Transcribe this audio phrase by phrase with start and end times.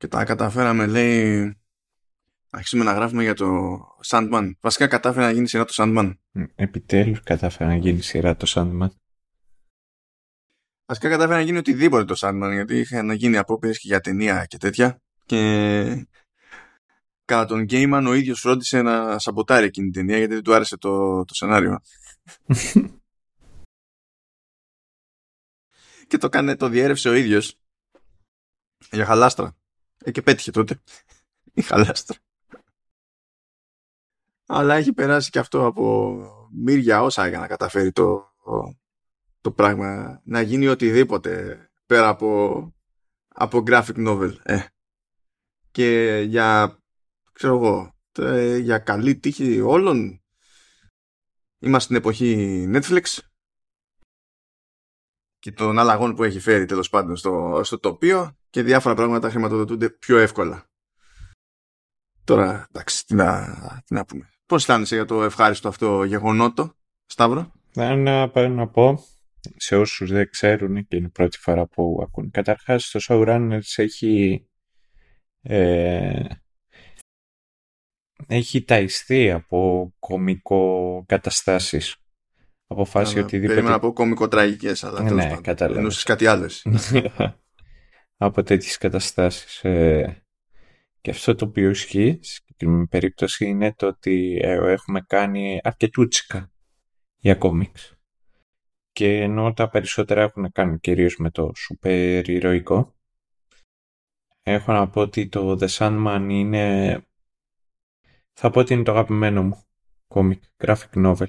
[0.00, 1.56] και τα καταφέραμε λέει
[2.50, 4.50] αρχίσουμε να γράφουμε για το Sandman.
[4.60, 6.16] Βασικά κατάφερε να γίνει σειρά το Sandman.
[6.54, 8.88] Επιτέλους κατάφερε να γίνει σειρά το Sandman.
[10.86, 14.44] Βασικά κατάφερε να γίνει οτιδήποτε το Sandman γιατί είχε να γίνει απόπειρες και για ταινία
[14.44, 16.06] και τέτοια και
[17.24, 20.76] κατά τον Gaiman ο ίδιος φρόντισε να σαμποτάρει εκείνη την ταινία γιατί δεν του άρεσε
[20.76, 21.80] το, το σενάριο.
[26.08, 27.58] και το, κάνε, το διέρευσε ο ίδιος
[28.90, 29.54] για χαλάστρα.
[30.04, 30.80] Ε, και πέτυχε τότε.
[31.52, 32.18] Η χαλάστρα.
[34.46, 36.16] Αλλά έχει περάσει και αυτό από
[36.52, 38.32] μύρια όσα για να καταφέρει το,
[39.40, 40.20] το, πράγμα.
[40.24, 42.74] Να γίνει οτιδήποτε πέρα από,
[43.28, 44.36] από graphic novel.
[44.42, 44.64] Ε.
[45.70, 46.78] Και για,
[47.32, 50.22] ξέρω εγώ, ε, για καλή τύχη όλων.
[51.58, 53.18] Είμαστε στην εποχή Netflix
[55.38, 59.90] και των αλλαγών που έχει φέρει τέλος πάντων στο, στο τοπίο και διάφορα πράγματα χρηματοδοτούνται
[59.90, 60.64] πιο εύκολα.
[62.24, 63.46] Τώρα, εντάξει, τι να,
[63.86, 64.30] τι να πούμε.
[64.46, 66.74] Πώς αισθάνεσαι για το ευχάριστο αυτό γεγονότο,
[67.06, 69.04] Σταύρο; Να, να, να πω
[69.56, 72.30] σε όσους δεν ξέρουν και είναι η πρώτη φορά που ακούν.
[72.30, 74.44] Καταρχάς, το Showrunners έχει
[75.42, 76.24] ε,
[78.26, 81.96] έχει ταϊστεί από κομικό καταστάσεις.
[82.66, 83.54] Αποφάσισε Άρα, οτιδήποτε...
[83.54, 85.76] Περίμενα να πω κομικοτραγικές, αλλά ναι, ναι, κατάλαβα.
[85.76, 86.50] Εννοούσες κάτι άλλο.
[88.22, 89.64] από τέτοιες καταστάσεις.
[89.64, 90.24] Ε,
[91.00, 96.52] και αυτό το οποίο ισχύει στην συγκεκριμένη περίπτωση είναι το ότι ε, έχουμε κάνει αρκετούτσικα
[97.16, 97.94] για κόμιξ.
[98.92, 102.94] Και ενώ τα περισσότερα έχουν να κάνουν κυρίως με το σούπερ ηρωικό,
[104.42, 107.04] έχω να πω ότι το The Sandman είναι...
[108.32, 109.64] Θα πω ότι είναι το αγαπημένο μου
[110.08, 111.28] κόμικ, graphic novel.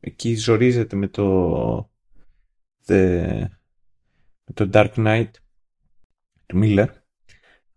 [0.00, 1.90] Εκεί ζορίζεται με το...
[2.86, 3.44] The...
[4.44, 5.30] με το Dark Knight
[6.48, 6.88] του Miller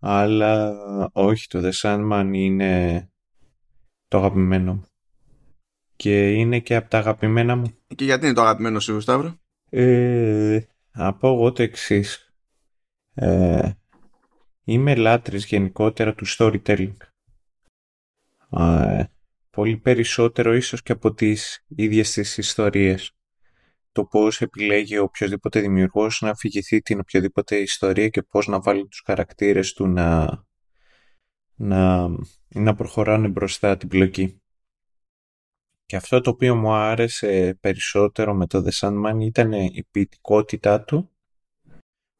[0.04, 0.74] αλλά
[1.12, 3.10] όχι το The Sandman είναι
[4.08, 4.84] το αγαπημένο μου.
[5.96, 7.78] Και είναι και από τα αγαπημένα μου.
[7.96, 9.38] Και γιατί είναι το αγαπημένο σου Σταύρο;
[9.70, 10.60] Ε,
[10.92, 12.34] να πω εγώ το εξής.
[13.14, 13.70] Ε,
[14.64, 16.96] είμαι λάτρης γενικότερα του storytelling.
[18.50, 19.04] Ε,
[19.50, 23.16] πολύ περισσότερο ίσως και από τις ίδιες τις ιστορίες
[23.92, 29.02] το πώς επιλέγει οποιοδήποτε δημιουργός να αφηγηθεί την οποιαδήποτε ιστορία και πώς να βάλει τους
[29.06, 30.28] χαρακτήρες του να,
[31.54, 32.08] να,
[32.48, 34.42] να προχωράνε μπροστά την πλοκή.
[35.86, 41.10] Και αυτό το οποίο μου άρεσε περισσότερο με το The Sandman ήταν η ποιητικότητά του,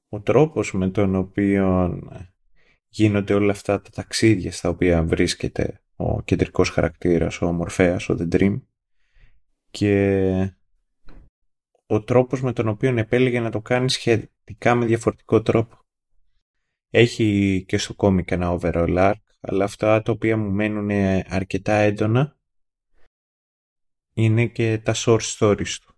[0.08, 1.98] ο τρόπος με τον οποίο
[2.88, 8.34] γίνονται όλα αυτά τα ταξίδια στα οποία βρίσκεται ο κεντρικός χαρακτήρας, ο Μορφέας, ο The
[8.34, 8.60] Dream
[9.70, 10.54] και
[11.92, 15.78] ο τρόπος με τον οποίο επέλεγε να το κάνει σχετικά με διαφορετικό τρόπο.
[16.90, 20.90] Έχει και στο κόμικ ένα overall arc, αλλά αυτά τα οποία μου μένουν
[21.28, 22.36] αρκετά έντονα
[24.12, 25.94] είναι και τα short stories του.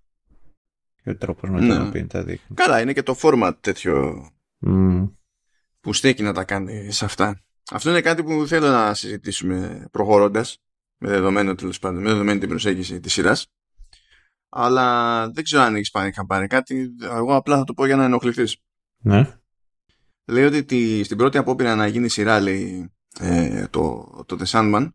[1.03, 1.88] Και ο τρόπος με τον ναι.
[1.88, 2.56] οποίο τα δείχνει.
[2.56, 4.27] Καλά, είναι και το format τέτοιο
[5.81, 7.44] που στέκει να τα κάνει σε αυτά.
[7.71, 10.59] Αυτό είναι κάτι που θέλω να συζητήσουμε προχωρώντας
[10.99, 13.47] με δεδομένο τέλος πάντων, με δεδομένη την προσέγγιση της σειράς
[14.56, 16.94] αλλά δεν ξέρω αν έχεις πάρει χαμπάρι κάτι.
[17.03, 18.56] Εγώ απλά θα το πω για να ενοχληθείς.
[18.98, 19.38] Ναι.
[20.25, 24.88] Λέει ότι τη, στην πρώτη απόπειρα να γίνει σειρά, λέει, ε, το, το The Sandman,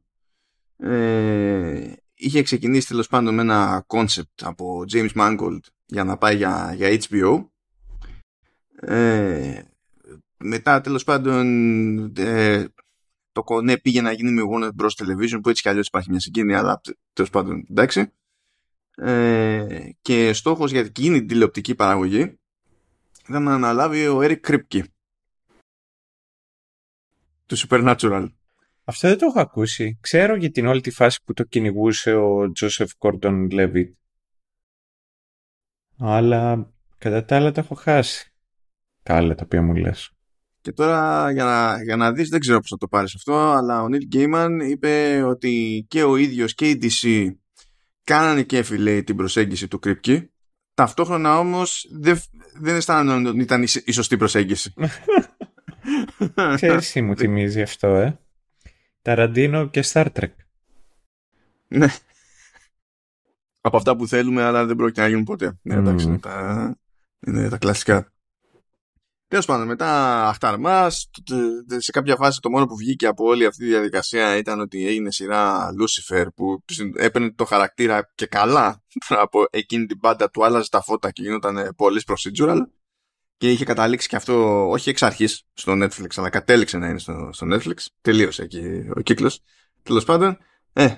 [0.78, 6.74] ε, είχε ξεκινήσει τέλος πάντων με ένα concept από James Mangold για να πάει για,
[6.76, 7.46] για HBO.
[8.82, 9.62] Ε,
[10.38, 11.46] μετά τέλος πάντων
[12.18, 12.66] ε,
[13.32, 15.04] το κονέ πήγε να γίνει με Warner Bros.
[15.04, 16.82] Television που έτσι κι αλλιώς υπάρχει μια συγκίνηση αλλά
[17.14, 18.14] τέλος πάντων εντάξει
[19.02, 22.40] ε, και στόχος για εκείνη την τηλεοπτική παραγωγή
[23.30, 24.84] ήταν να αναλάβει ο Eric Kripke
[27.46, 28.28] του Supernatural.
[28.84, 29.98] Αυτό δεν το έχω ακούσει.
[30.02, 33.92] Ξέρω για την όλη τη φάση που το κυνηγούσε ο Joseph Gordon Levitt.
[35.98, 38.34] Αλλά κατά τα άλλα τα έχω χάσει.
[39.04, 40.12] Τα άλλα τα οποία μου λες.
[40.62, 43.82] Και τώρα για να, για να δεις, δεν ξέρω πώς θα το πάρεις αυτό, αλλά
[43.82, 47.32] ο Neil Gaiman είπε ότι και ο ίδιος και η DC
[48.10, 50.30] κάνανε κέφι λέει την προσέγγιση του Κρυπκή
[50.74, 52.22] ταυτόχρονα όμως δεν,
[52.54, 54.74] δεν αισθάνονταν ότι ήταν η σωστή προσέγγιση.
[56.56, 58.20] Ξέρεις τι μου θυμίζει αυτό ε;
[59.02, 60.32] Ταραντίνο και Star Trek.
[61.68, 61.88] Ναι.
[63.62, 65.60] Από αυτά που θέλουμε αλλά δεν πρόκειται να γίνουν ποτέ.
[65.62, 66.78] Ναι εντάξει είναι τα,
[67.28, 68.14] είναι τα κλασικά
[69.30, 70.90] Τέλος πάντων, μετά αχταρμά,
[71.78, 75.12] σε κάποια φάση το μόνο που βγήκε από όλη αυτή τη διαδικασία ήταν ότι έγινε
[75.12, 76.64] σειρά Lucifer που
[76.96, 78.84] έπαιρνε το χαρακτήρα και καλά
[79.24, 80.30] από εκείνη την πάντα.
[80.30, 82.58] Του άλλαζε τα φώτα και γινόταν πολύ procedural.
[83.38, 87.30] και είχε καταλήξει και αυτό όχι εξ αρχής στο Netflix αλλά κατέληξε να είναι στο,
[87.32, 87.86] στο Netflix.
[88.02, 89.42] Τελείωσε εκεί ο κύκλος.
[89.84, 90.38] Τέλος πάντων
[90.74, 90.96] ε,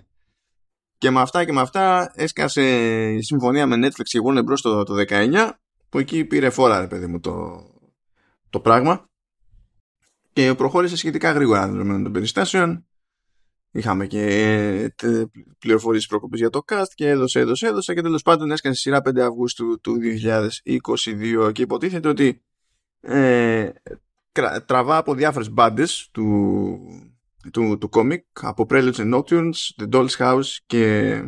[0.97, 2.63] και με αυτά και με αυτά έσκασε
[3.11, 4.59] η συμφωνία με Netflix και Warner Bros.
[4.61, 5.49] το, το 19
[5.89, 7.65] που εκεί πήρε φόρα ρε παιδί μου το,
[8.51, 9.09] το πράγμα.
[10.33, 12.85] Και προχώρησε σχετικά γρήγορα δεδομένων των περιστάσεων.
[13.71, 14.25] Είχαμε και
[15.01, 15.23] ε,
[15.59, 19.19] πληροφορίες προκοπής για το cast και έδωσε, έδωσε, έδωσε και τέλος πάντων έσκασε σειρά 5
[19.19, 19.97] Αυγούστου του
[21.45, 22.41] 2022 και υποτίθεται ότι
[23.01, 23.69] ε,
[24.65, 26.79] τραβά από διάφορες μπάντες του,
[27.51, 29.51] του, του κόμικ από Preludes and Nocturnes,
[29.81, 31.21] The Doll's House και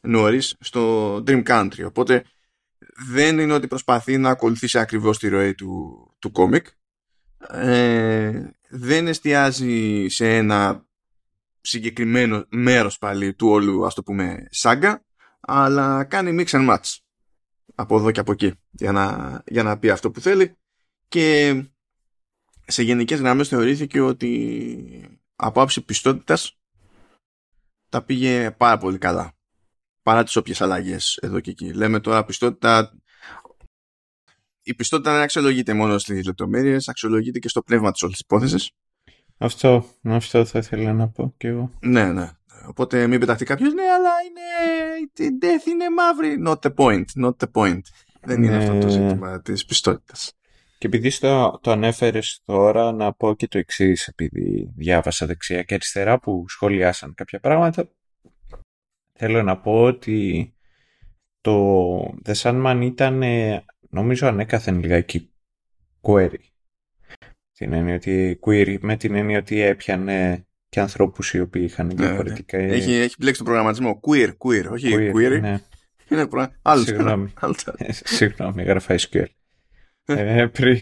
[0.00, 1.84] νωρίς στο Dream Country.
[1.86, 2.24] Οπότε
[3.10, 6.66] δεν είναι ότι προσπαθεί να ακολουθήσει ακριβώς τη ροή του, του κόμικ
[7.48, 10.86] ε, δεν εστιάζει σε ένα
[11.60, 15.04] συγκεκριμένο μέρος πάλι του όλου ας το πούμε σάγκα
[15.40, 16.96] αλλά κάνει mix and match
[17.74, 20.56] από εδώ και από εκεί για να, για να πει αυτό που θέλει
[21.08, 21.54] και
[22.66, 26.58] σε γενικές γραμμές θεωρήθηκε ότι από άψη πιστότητας
[27.88, 29.32] τα πήγε πάρα πολύ καλά
[30.02, 31.72] παρά τις όποιες αλλαγές εδώ και εκεί.
[31.72, 32.98] Λέμε τώρα πιστότητα
[34.70, 38.70] η πιστότητα δεν αξιολογείται μόνο στις λεπτομέρειες, αξιολογείται και στο πνεύμα της όλης της υπόθεσης
[39.38, 41.70] αυτό, αυτό θα ήθελα να πω και εγώ.
[41.80, 42.30] Ναι, ναι.
[42.66, 45.30] Οπότε μην πεταχτεί κάποιος, ναι, αλλά είναι.
[45.30, 46.36] Η death είναι μαύρη.
[46.46, 47.24] Not the point.
[47.24, 47.80] Not the point.
[48.20, 48.90] Δεν είναι αυτό το ναι.
[48.90, 50.32] ζήτημα της πιστότητας.
[50.78, 55.74] Και επειδή το, το ανέφερες τώρα, να πω και το εξής, επειδή διάβασα δεξιά και
[55.74, 57.88] αριστερά που σχολιάσαν κάποια πράγματα.
[59.12, 60.52] Θέλω να πω ότι
[61.40, 63.22] το The Sandman ήταν,
[63.88, 65.32] νομίζω, ανέκαθεν λιγάκι
[66.00, 66.48] query
[67.58, 71.94] την έννοια ότι queer, με την έννοια ότι έπιανε και ανθρώπους οι οποίοι είχαν ναι,
[71.94, 72.58] διαφορετικά.
[72.58, 72.72] Ναι.
[72.72, 74.00] Έχει, έχει μπλέξει το προγραμματισμό.
[74.06, 75.14] Queer, queer, όχι queer.
[75.14, 75.40] queer.
[75.40, 75.60] Ναι.
[76.10, 76.52] Είναι προ...
[76.62, 76.82] Άλλο.
[76.82, 77.32] Συγγνώμη.
[77.88, 79.26] Συγγνώμη, γράφα SQL.
[80.04, 80.80] ε, πριν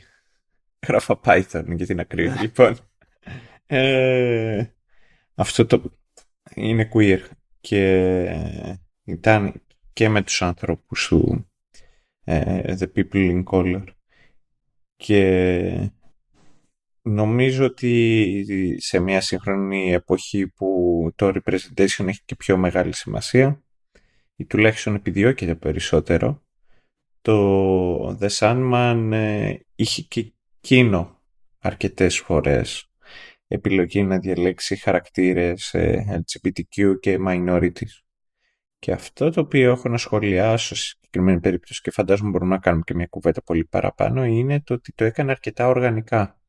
[0.86, 2.40] γράφα Python για την ακρίβεια.
[2.40, 2.76] λοιπόν,
[3.66, 4.64] ε,
[5.34, 5.82] αυτό το
[6.54, 7.20] είναι queer
[7.60, 8.24] και
[9.04, 9.62] ήταν
[9.92, 11.55] και με τους ανθρώπους του ε,
[12.26, 13.84] The People in Color
[14.96, 15.90] και
[17.08, 23.62] Νομίζω ότι σε μια σύγχρονη εποχή που το representation έχει και πιο μεγάλη σημασία
[24.36, 26.42] ή τουλάχιστον επιδιώκεται περισσότερο
[27.20, 31.22] το The Sandman ε, είχε και εκείνο
[31.58, 32.90] αρκετές φορές
[33.46, 38.05] επιλογή να διαλέξει χαρακτήρες ε, LGBTQ και minorities.
[38.78, 42.82] Και αυτό το οποίο έχω να σχολιάσω σε συγκεκριμένη περίπτωση και φαντάζομαι μπορούμε να κάνουμε
[42.86, 46.40] και μια κουβέντα πολύ παραπάνω είναι το ότι το έκανε αρκετά οργανικά.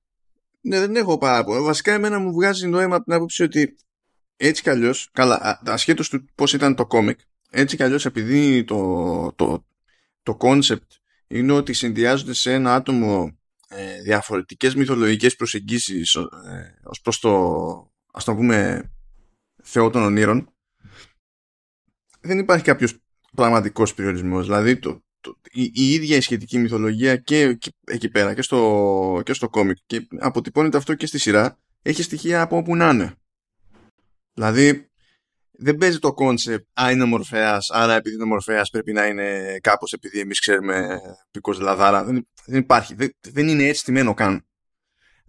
[0.62, 1.64] Ναι, δεν έχω πάρα πολύ.
[1.64, 3.76] Βασικά, εμένα μου βγάζει νόημα από την άποψη ότι
[4.38, 7.20] έτσι κι αλλιώς, καλά, ασχέτως του πώς ήταν το κόμικ,
[7.50, 9.66] έτσι κι αλλιώς επειδή το, το,
[10.24, 10.88] το concept
[11.28, 13.38] είναι ότι συνδυάζονται σε ένα άτομο
[13.68, 16.28] ε, διαφορετικές μυθολογικές προσεγγίσεις ε,
[16.84, 17.32] ως προς το
[18.12, 18.90] ας το πούμε
[19.64, 20.57] θεό των ονείρων
[22.28, 22.98] δεν υπάρχει κάποιος
[23.36, 25.02] πραγματικός περιορισμός δηλαδή το,
[25.52, 30.08] η, η, ίδια η σχετική μυθολογία και, εκεί πέρα και στο, και στο κόμικ και
[30.20, 33.14] αποτυπώνεται αυτό και στη σειρά έχει στοιχεία από όπου να είναι.
[34.34, 34.90] Δηλαδή
[35.52, 39.94] δεν παίζει το concept «Α, είναι μορφέας, άρα επειδή είναι μορφέας πρέπει να είναι κάπως
[39.94, 41.00] επειδή εμείς ξέρουμε
[41.32, 42.04] πικός λαδάρα».
[42.04, 44.46] Δεν, δεν υπάρχει, δεν, δεν είναι έτσι στημένο καν.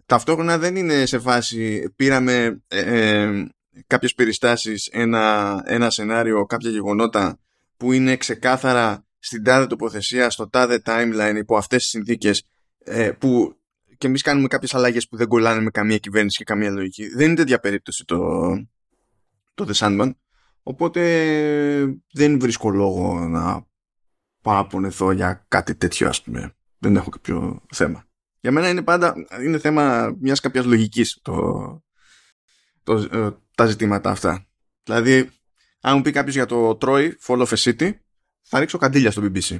[0.05, 3.47] Ταυτόχρονα δεν είναι σε φάση πήραμε ε, ε,
[3.87, 7.39] κάποιες περιστάσεις, ένα, ένα σενάριο, κάποια γεγονότα
[7.77, 12.43] που είναι ξεκάθαρα στην τάδε τοποθεσία, στο τάδε timeline υπό αυτές τις συνθήκες
[12.79, 13.53] ε, που
[13.97, 17.07] και εμείς κάνουμε κάποιες αλλαγές που δεν κολλάνε με καμία κυβέρνηση και καμία λογική.
[17.07, 18.17] Δεν είναι τέτοια περίπτωση το,
[19.53, 20.11] το The Sandman.
[20.63, 21.01] Οπότε
[22.11, 23.65] δεν βρίσκω λόγο να
[24.41, 26.55] παραπονεθώ για κάτι τέτοιο ας πούμε.
[26.77, 28.07] Δεν έχω κάποιο θέμα.
[28.39, 31.33] Για μένα είναι πάντα είναι θέμα μιας κάποιας λογικής το,
[32.89, 34.47] το, ε, τα ζητήματα αυτά.
[34.83, 35.29] Δηλαδή,
[35.81, 37.91] αν μου πει κάποιος για το Troy, Fall of a City,
[38.41, 39.57] θα ρίξω καντήλια στο BBC.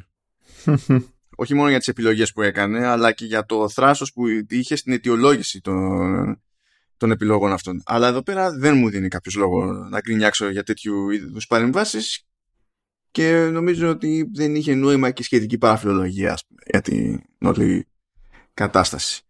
[1.35, 4.93] Όχι μόνο για τις επιλογές που έκανε, αλλά και για το θράσος που είχε στην
[4.93, 6.41] αιτιολόγηση των,
[6.97, 7.81] των επιλογών αυτών.
[7.85, 12.27] Αλλά εδώ πέρα δεν μου δίνει κάποιος λόγο να γκρινιάξω για τέτοιου είδους παρεμβάσεις
[13.11, 17.87] και νομίζω ότι δεν είχε νόημα και σχετική παραφιλολογία για την όλη
[18.53, 19.23] κατάσταση.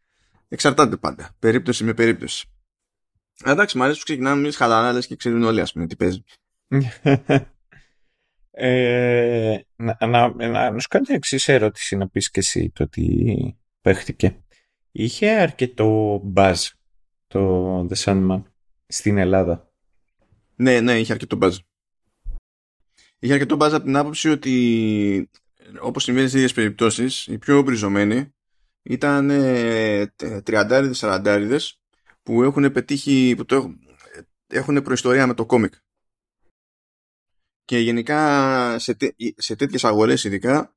[0.48, 1.36] Εξαρτάται πάντα.
[1.40, 2.50] Περίπτωση με περίπτωση.
[3.46, 6.24] Εντάξει, μου αρέσει που ξεκινάμε εμεί χαλαρά και ξέρουν όλοι, ας πούμε, τι παίζει.
[8.62, 13.06] Ε, να, να, να, σου κάνω την εξής ερώτηση να πεις και εσύ το τι
[13.82, 14.44] παίχτηκε.
[14.92, 16.56] Είχε αρκετό buzz
[17.28, 18.44] το The Sandman
[18.88, 19.72] στην Ελλάδα;
[20.56, 21.52] Ναι, ναι, είχε αρκετό buzz.
[23.20, 25.30] Είχε αρκετό buzz από την άποψη ότι
[25.82, 28.34] όπως συμβαίνει σε ίδιες περιπτώσεις οι πιο μπριζωμένοι
[28.82, 30.14] ήταν ε,
[30.46, 31.62] 30-40
[32.30, 33.76] που έχουν πετύχει, που το
[34.48, 35.74] έχουν προϊστορία με το κόμικ.
[37.66, 40.76] Και γενικά σε, τέ, σε τέτοιες αγορές ειδικά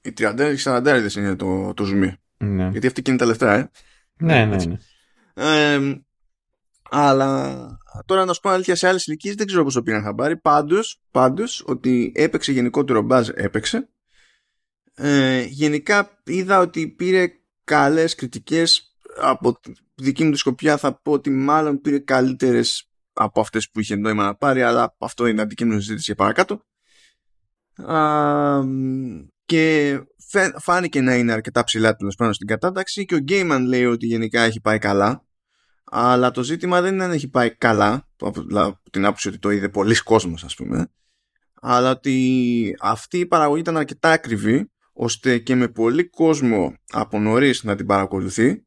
[0.00, 2.16] οι 30-40 είναι το, το ζουμί.
[2.36, 2.68] Ναι.
[2.68, 3.70] Γιατί αυτή και είναι τα λεφτά, ε.
[4.16, 4.76] Ναι, ναι, ναι.
[5.34, 6.00] Ε,
[6.90, 7.56] αλλά
[8.06, 10.36] τώρα να σου πω αλήθεια σε άλλες ηλικίες δεν ξέρω πώς το πήγαν χαμπάρι.
[10.36, 13.88] Πάντως, πάντως ότι έπαιξε γενικότερο μπάζ έπαιξε.
[14.94, 17.32] Ε, γενικά είδα ότι πήρε
[17.64, 23.40] καλές κριτικές από τη δική μου τη σκοπιά θα πω ότι μάλλον πήρε καλύτερες από
[23.40, 26.64] αυτές που είχε νόημα να πάρει αλλά αυτό είναι αντικείμενο συζήτηση για παρακάτω.
[27.92, 28.62] Α,
[29.44, 29.98] και
[30.58, 34.42] φάνηκε να είναι αρκετά ψηλά τέλος πάνω στην κατάταξη και ο Γκέιμαν λέει ότι γενικά
[34.42, 35.24] έχει πάει καλά
[35.84, 39.68] αλλά το ζήτημα δεν είναι αν έχει πάει καλά από την άποψη ότι το είδε
[39.68, 40.88] πολλοί κόσμος ας πούμε
[41.60, 47.64] αλλά ότι αυτή η παραγωγή ήταν αρκετά ακριβή ώστε και με πολύ κόσμο από νωρίς
[47.64, 48.66] να την παρακολουθεί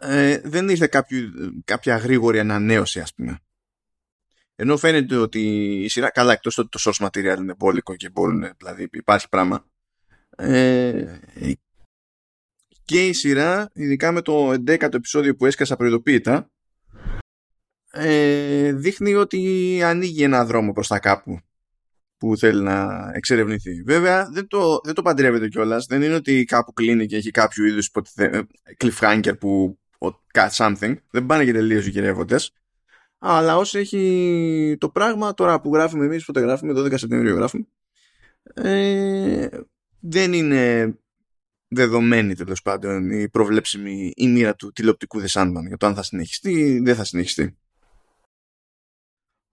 [0.00, 1.30] ε, δεν ήρθε κάποιο,
[1.64, 3.38] κάποια γρήγορη ανανέωση ας πούμε.
[4.54, 5.40] Ενώ φαίνεται ότι
[5.84, 9.64] η σειρά, καλά εκτός ότι το source material είναι μπόλικο και μπορούν, δηλαδή υπάρχει πράγμα,
[10.36, 11.18] ε,
[12.84, 16.50] και η σειρά, ειδικά με το 11ο επεισόδιο που έσκασα προειδοποίητα,
[17.90, 21.40] ε, δείχνει ότι ανοίγει ένα δρόμο προς τα κάπου
[22.16, 23.82] που θέλει να εξερευνηθεί.
[23.82, 25.86] Βέβαια, δεν το, δεν το παντρεύεται κιόλας.
[25.86, 27.90] Δεν είναι ότι κάπου κλείνει και έχει κάποιο είδους
[28.78, 29.77] cliffhanger που cut
[30.50, 30.94] something.
[31.10, 32.52] Δεν πάνε και τελείως οι γυρεύοντες.
[33.18, 37.66] Αλλά όσο έχει το πράγμα, τώρα που γράφουμε εμείς, φωτογράφουμε, 12 Σεπτεμβρίου γράφουμε,
[38.54, 39.48] ε,
[40.00, 40.94] δεν είναι
[41.68, 46.02] δεδομένη τέλος πάντων η προβλέψιμη η μοίρα του τηλεοπτικού The Sandman για το αν θα
[46.02, 47.58] συνεχιστεί ή δεν θα συνεχιστεί.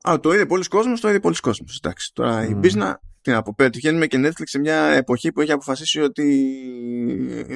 [0.10, 1.80] Α, το είδε πολλοί κόσμος, το είδε πολλοί κόσμος.
[1.84, 2.50] Εντάξει, τώρα mm.
[2.50, 6.56] η μπίζνα, τι να πω, πετυχαίνουμε και Netflix σε μια εποχή που έχει αποφασίσει ότι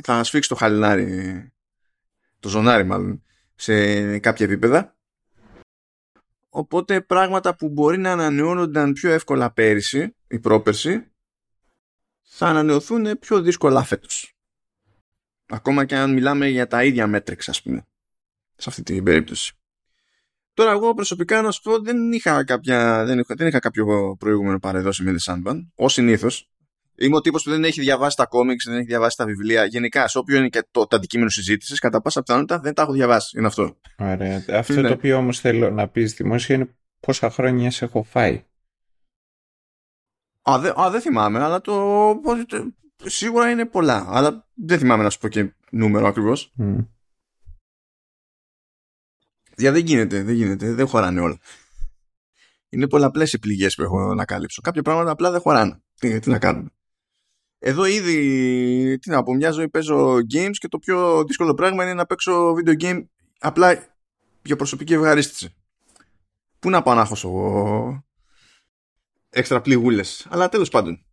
[0.04, 1.52] θα σφίξει το χαλινάρι,
[2.40, 3.24] το ζωνάρι μάλλον,
[3.56, 4.98] σε κάποια επίπεδα.
[6.50, 11.12] Οπότε πράγματα που μπορεί να ανανεώνονταν πιο εύκολα πέρυσι ή πρόπερση
[12.22, 14.34] θα ανανεωθούν πιο δύσκολα φέτος.
[15.46, 17.88] Ακόμα και αν μιλάμε για τα ίδια μέτρηξ, ας πούμε,
[18.56, 19.54] σε αυτή την περίπτωση.
[20.54, 24.60] Τώρα εγώ προσωπικά να σου πω δεν είχα, κάποια, δεν είχα, δεν είχα κάποιο προηγούμενο
[24.60, 26.50] παρεδώσει με The Sandman, ως συνήθως.
[27.02, 29.66] Είμαι ο τύπος που δεν έχει διαβάσει τα κόμιξ, δεν έχει διαβάσει τα βιβλία.
[29.66, 32.92] Γενικά, σε όποιο είναι και το, το αντικείμενο συζήτησης, κατά πάσα πιθανότητα δεν τα έχω
[32.92, 33.38] διαβάσει.
[33.38, 33.78] Είναι αυτό.
[33.98, 34.44] Ωραία.
[34.50, 38.46] Αυτό το οποίο όμως θέλω να πεις δημόσια είναι πόσα χρόνια σε έχω φάει.
[40.50, 42.22] Α, δεν δε θυμάμαι, αλλά το.
[43.04, 44.06] Σίγουρα είναι πολλά.
[44.10, 46.54] Αλλά δεν θυμάμαι να σου πω και νούμερο ακριβώς.
[46.60, 46.88] Mm.
[49.58, 51.40] Για δεν γίνεται, δεν γίνεται, δεν χωράνε όλα.
[52.70, 54.62] Είναι πολλαπλές οι πληγές που έχω να καλύψω.
[54.62, 55.82] Κάποια πράγματα απλά δεν χωράνε.
[56.00, 56.70] Τι, τι να κάνουμε.
[57.60, 61.94] Εδώ ήδη, τι να πω, μια ζωή παίζω games και το πιο δύσκολο πράγμα είναι
[61.94, 63.06] να παίξω video game
[63.40, 63.98] απλά
[64.44, 65.54] για προσωπική ευχαρίστηση.
[66.60, 68.04] Πού να πάω να έχω εγώ
[69.30, 70.28] έξτρα πληγούλες.
[70.30, 71.06] Αλλά τέλος πάντων.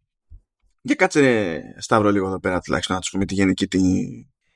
[0.80, 3.82] Για κάτσε Σταύρο λίγο εδώ πέρα τουλάχιστον να τους πούμε τη γενική την,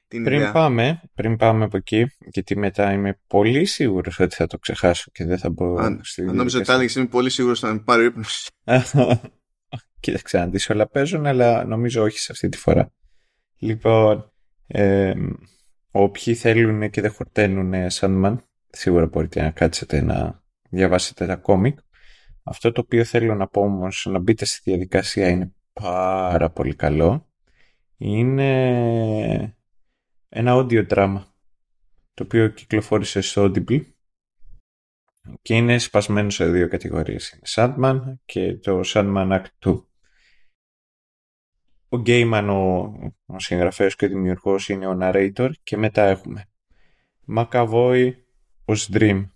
[0.08, 0.52] την πριν ιδέα.
[0.52, 5.24] Πάμε, πριν πάμε από εκεί, γιατί μετά είμαι πολύ σίγουρος ότι θα το ξεχάσω και
[5.24, 8.04] δεν θα μπω Αν, στη αν νόμιζα ότι έλεγες είμαι πολύ σίγουρος να με πάρει
[8.04, 8.48] ύπνος.
[10.00, 12.92] Κοίταξε να δεις όλα παίζουν, αλλά νομίζω όχι σε αυτή τη φορά.
[13.58, 14.32] Λοιπόν,
[14.66, 15.14] ε,
[15.90, 18.36] όποιοι θέλουν και δεν χορταίνουν Sandman,
[18.70, 21.78] σίγουρα μπορείτε να κάτσετε να διαβάσετε τα κόμικ.
[22.42, 27.28] Αυτό το οποίο θέλω να πω όμως, να μπείτε στη διαδικασία είναι πάρα πολύ καλό.
[27.96, 29.56] Είναι
[30.28, 31.22] ένα audio drama
[32.14, 33.84] το οποίο κυκλοφόρησε στο Audible
[35.42, 37.30] και είναι σπασμένο σε δύο κατηγορίες.
[37.30, 39.84] Είναι Sandman και το Sandman Act 2.
[41.92, 42.94] Ο Γκέιμαν, ο,
[43.26, 46.44] ο συγγραφέας και ο δημιουργός, είναι ο narrator και μετά έχουμε
[47.36, 48.10] McAvoy
[48.64, 49.28] ως Dream.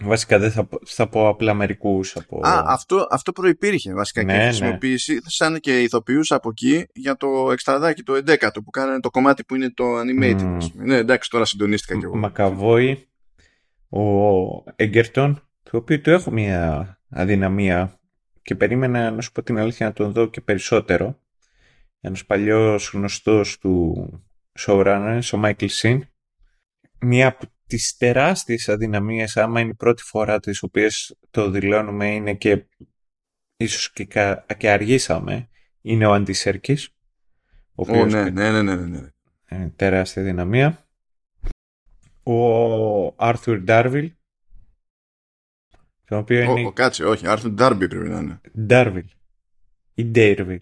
[0.00, 2.40] Βασικά δεν θα, θα πω απλά μερικούς από.
[2.46, 4.44] Α, αυτό, αυτό προπήρχε βασικά Ναι, και ναι.
[4.44, 5.20] χρησιμοποίηση.
[5.24, 9.54] Σαν και ηθοποιούς από εκεί για το εξτραδάκι το 11ο που κάνανε το κομμάτι που
[9.54, 10.42] είναι το animated.
[10.42, 10.56] Μμμ.
[10.56, 10.84] ας πούμε.
[10.84, 12.16] Ναι, εντάξει, τώρα συντονίστηκα κι εγώ.
[12.16, 13.08] Μακαβόη,
[13.88, 14.00] ο
[14.76, 17.98] Έγκερτον, το οποίο του έχω μια αδυναμία
[18.46, 21.20] και περίμενα να σου πω την αλήθεια να τον δω και περισσότερο.
[22.00, 24.24] Ένας παλιός γνωστός του
[24.58, 26.00] showrunners, ο Michael Sin.
[27.00, 32.34] Μία από τις τεράστιες αδυναμίες, άμα είναι η πρώτη φορά τις οποίες το δηλώνουμε, είναι
[32.34, 32.66] και
[33.56, 35.48] ίσως και, κα- και αργήσαμε,
[35.80, 36.88] είναι ο Αντι Σέρκης.
[37.74, 39.08] Ο Ω, οποίος ναι, ναι, ναι, ναι, ναι.
[39.44, 40.88] ε, τεράστια δυναμία.
[42.22, 44.12] Ο Άρθουρ Ντάρβιλ,
[46.06, 48.40] το οποίο Ο, είναι ο, κάτσε, όχι, Άρθουρ Ντάρμπι πρέπει να είναι.
[48.60, 49.06] Ντάρβιλ
[49.94, 50.60] ή Ντέιρβιλ.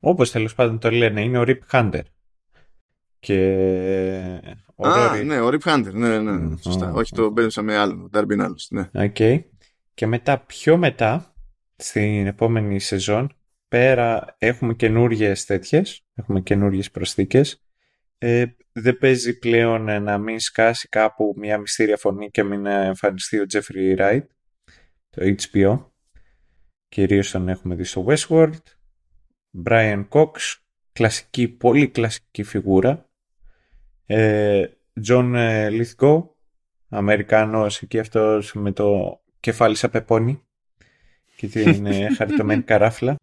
[0.00, 2.02] όπως τέλος πάντων το λένε, είναι ο Rip Hunter.
[3.18, 3.40] Και...
[4.76, 6.56] Α, ναι, ο Rip Hunter, ναι, ναι, ναι.
[6.56, 6.92] σωστά.
[6.92, 8.90] Όχι, το μπέρδεψα με άλλο, ο Darby Allin, ναι.
[8.92, 9.42] Okay.
[9.94, 11.34] Και μετά, πιο μετά,
[11.76, 13.36] στην επόμενη σεζόν,
[13.68, 17.63] πέρα έχουμε καινούριες τέτοιες, έχουμε καινούριες προσθήκες.
[18.18, 23.44] Ε, δεν παίζει πλέον να μην σκάσει κάπου μια μυστήρια φωνή και μην εμφανιστεί ο
[23.52, 24.26] Jeffrey Wright,
[25.10, 25.86] το HBO.
[26.88, 28.62] Κυρίως τον έχουμε δει στο Westworld.
[29.64, 30.30] Brian Cox,
[30.92, 33.08] κλασική, πολύ κλασική φιγούρα.
[34.06, 34.64] Ε,
[35.06, 36.22] John ε, Lithgow,
[36.88, 40.42] Αμερικάνος εκεί αυτός με το κεφάλι σαν πεπόνι
[41.36, 43.16] και την ε, χαριτωμένη καράφλα.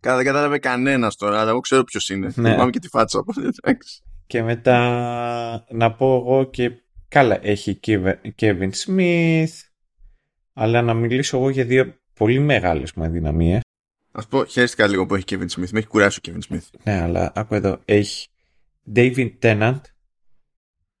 [0.00, 2.26] Κατά δεν κατάλαβε κανένας τώρα, αλλά εγώ ξέρω ποιος είναι.
[2.26, 2.50] Ναι.
[2.50, 3.24] Θυμάμαι και τη φάτσα.
[4.28, 7.80] Και μετά να πω εγώ και καλά έχει
[8.36, 9.48] Kevin Smith,
[10.52, 13.60] αλλά να μιλήσω εγώ για δύο πολύ μεγάλες μου αδυναμίες.
[14.12, 15.70] Α πω, χαίρεστηκα λίγο που έχει Kevin Smith.
[15.70, 16.80] Με έχει κουράσει ο Kevin Smith.
[16.84, 17.80] Ναι, αλλά άκου εδώ.
[17.84, 18.28] Έχει
[18.94, 19.80] David Tennant.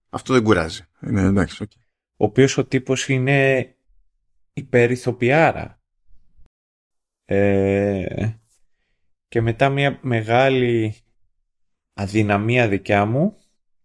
[0.08, 0.82] Αυτό δεν κουράζει.
[1.02, 1.82] Είναι εντάξει, okay.
[2.16, 3.68] Ο οποίος ο τύπος είναι
[4.52, 5.80] υπερηθοποιάρα.
[7.24, 8.28] Ε,
[9.28, 10.94] και μετά μια μεγάλη
[11.98, 13.36] αδυναμία δικιά μου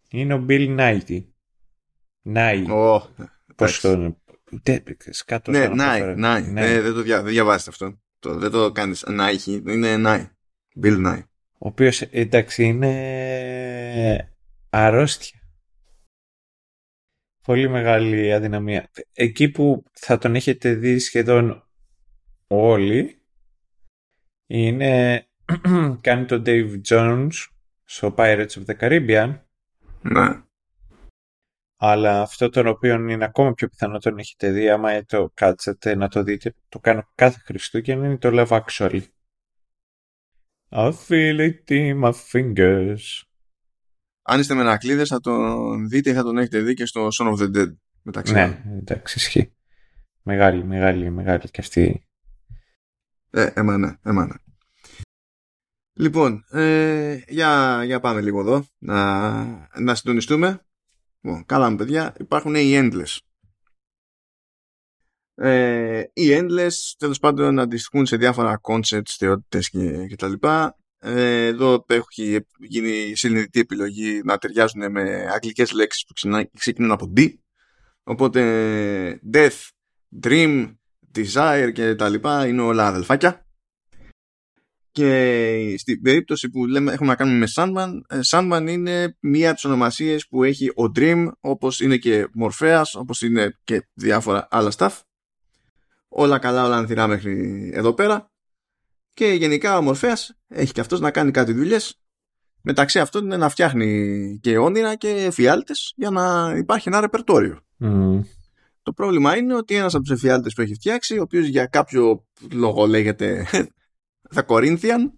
[0.09, 1.23] είναι ο Bill Nighy.
[2.21, 2.65] Νάι.
[2.69, 3.01] Oh,
[3.55, 4.17] Πώς το...
[5.09, 6.41] Σκάτω ναι, Νάι, Νάι.
[6.41, 6.81] Ναι.
[6.81, 8.01] δεν το δια, δεν διαβάζετε αυτό.
[8.19, 10.29] Το, δεν το κάνεις Νάι, είναι Νάι.
[10.83, 11.19] Bill Νάι.
[11.53, 14.33] Ο οποίος εντάξει είναι
[14.69, 15.39] αρρώστια.
[17.41, 18.89] Πολύ μεγάλη αδυναμία.
[19.13, 21.67] Εκεί που θα τον έχετε δει σχεδόν
[22.47, 23.21] όλοι
[24.47, 25.25] είναι
[26.01, 27.31] κάνει τον Dave Jones
[27.93, 29.39] στο Pirates of the Caribbean.
[30.01, 30.41] Ναι.
[31.77, 36.07] Αλλά αυτό τον οποίο είναι ακόμα πιο πιθανό τον έχετε δει άμα το κάτσετε να
[36.07, 36.55] το δείτε.
[36.69, 39.01] Το κάνω κάθε Χριστούγεννα είναι το Love Actually.
[40.69, 43.21] I feel it in my fingers.
[44.21, 47.37] Αν είστε μερακλείδες θα τον δείτε ή θα τον έχετε δει και στο Son of
[47.37, 47.75] the Dead.
[48.01, 49.53] Μεταξύ ναι, εντάξει, ισχύει.
[50.21, 52.07] Μεγάλη, μεγάλη, μεγάλη και αυτή.
[53.29, 54.42] Ε, εμένα, εμένα.
[55.95, 59.43] Λοιπόν, ε, για, για πάμε λίγο εδώ να,
[59.79, 60.65] να συντονιστούμε.
[61.21, 63.17] Λοιπόν, καλά μου παιδιά, υπάρχουν οι Endless.
[65.35, 70.77] Ε, οι Endless τέλος πάντων αντιστοιχούν σε διάφορα concepts, θεότητες και, και τα λοιπά.
[70.99, 76.13] Ε, εδώ έχει γίνει συνειδητή επιλογή να ταιριάζουν με αγγλικές λέξεις που
[76.57, 77.33] ξεκινούν από D.
[78.03, 79.69] Οπότε Death,
[80.21, 80.73] Dream,
[81.15, 83.42] Desire και τα λοιπά είναι όλα αδελφάκια.
[84.93, 89.55] Και στην περίπτωση που λέμε, έχουμε να κάνουμε με Sandman, ε, Sandman είναι μία από
[89.55, 94.71] τις ονομασίες που έχει ο Dream, όπως είναι και Morpheus, όπως είναι και διάφορα άλλα
[94.77, 94.99] stuff.
[96.07, 98.31] Όλα καλά, όλα ανθυρά μέχρι εδώ πέρα.
[99.13, 101.97] Και γενικά ο Morpheus έχει και αυτός να κάνει κάτι δουλειές.
[102.61, 107.59] Μεταξύ αυτών είναι να φτιάχνει και όνειρα και φιάλτες για να υπάρχει ένα ρεπερτόριο.
[108.81, 112.25] Το πρόβλημα είναι ότι ένας από τους εφιάλτες που έχει φτιάξει, ο οποίος για κάποιο
[112.51, 113.47] λόγο λέγεται
[114.35, 115.11] The Corinthian.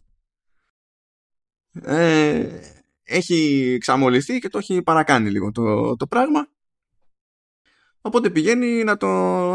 [1.81, 2.59] Ε,
[3.03, 6.47] έχει ξαμολυθεί και το έχει παρακάνει λίγο το, το πράγμα.
[8.01, 9.07] Οπότε πηγαίνει να, το,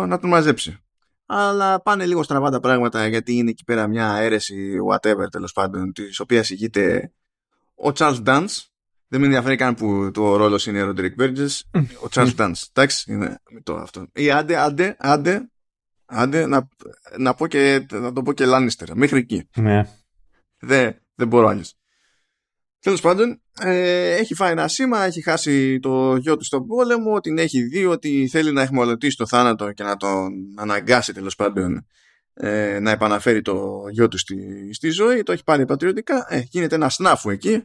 [0.07, 0.79] να τον μαζέψει.
[1.27, 5.93] Αλλά πάνε λίγο στραβά τα πράγματα γιατί είναι εκεί πέρα μια αίρεση whatever τέλος πάντων
[5.93, 7.13] της οποίας ηγείται
[7.75, 8.65] ο Charles Dance.
[9.09, 11.61] Δεν με ενδιαφέρει καν που το ρόλος είναι ο Roderick Burgess.
[11.75, 14.07] Ο Charles Dance εντάξει είναι το αυτό.
[14.13, 15.51] Ή άντε άντε άντε
[16.13, 16.69] Άντε να,
[17.19, 18.97] να, πω και, να το πω και Λάνιστερ.
[18.97, 19.49] Μέχρι εκεί.
[19.57, 19.87] Ναι.
[20.61, 21.75] Δεν, δεν μπορώ άλλος.
[22.81, 27.39] Τέλος πάντων, ε, έχει φάει ένα σήμα, έχει χάσει το γιο του στον πόλεμο, την
[27.39, 31.87] έχει δει ότι θέλει να εχμαλωτήσει το θάνατο και να τον αναγκάσει τέλος πάντων
[32.35, 35.23] ε, να επαναφέρει το γιο του στη, στη ζωή.
[35.23, 36.27] Το έχει πάρει πατριωτικά.
[36.29, 37.63] Ε, γίνεται ένα σνάφου εκεί.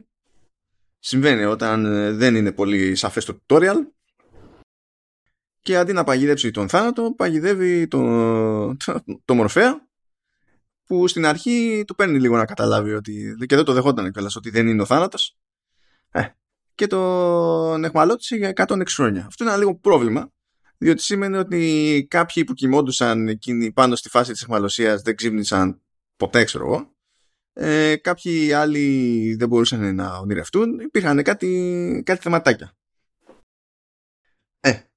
[0.98, 3.76] Συμβαίνει όταν ε, δεν είναι πολύ σαφές το tutorial
[5.66, 8.00] και αντί να παγιδεύσει τον θάνατο παγιδεύει το,
[8.76, 9.88] το, το μορφέα
[10.84, 14.50] που στην αρχή του παίρνει λίγο να καταλάβει ότι και δεν το δεχόταν κιόλας ότι
[14.50, 15.36] δεν είναι ο θάνατος.
[16.10, 16.22] Ε,
[16.74, 19.26] και τον εχμαλώτησε για 106 χρόνια.
[19.26, 20.32] Αυτό είναι ένα λίγο πρόβλημα
[20.78, 25.80] διότι σημαίνει ότι κάποιοι που κοιμόντουσαν εκείνοι πάνω στη φάση της εχμαλωσίας δεν ξύπνησαν
[26.16, 26.94] ποτέ ξέρω εγώ.
[27.52, 30.78] Ε, κάποιοι άλλοι δεν μπορούσαν να ονειρευτούν.
[30.80, 32.76] Υπήρχαν κάτι, κάτι θεματάκια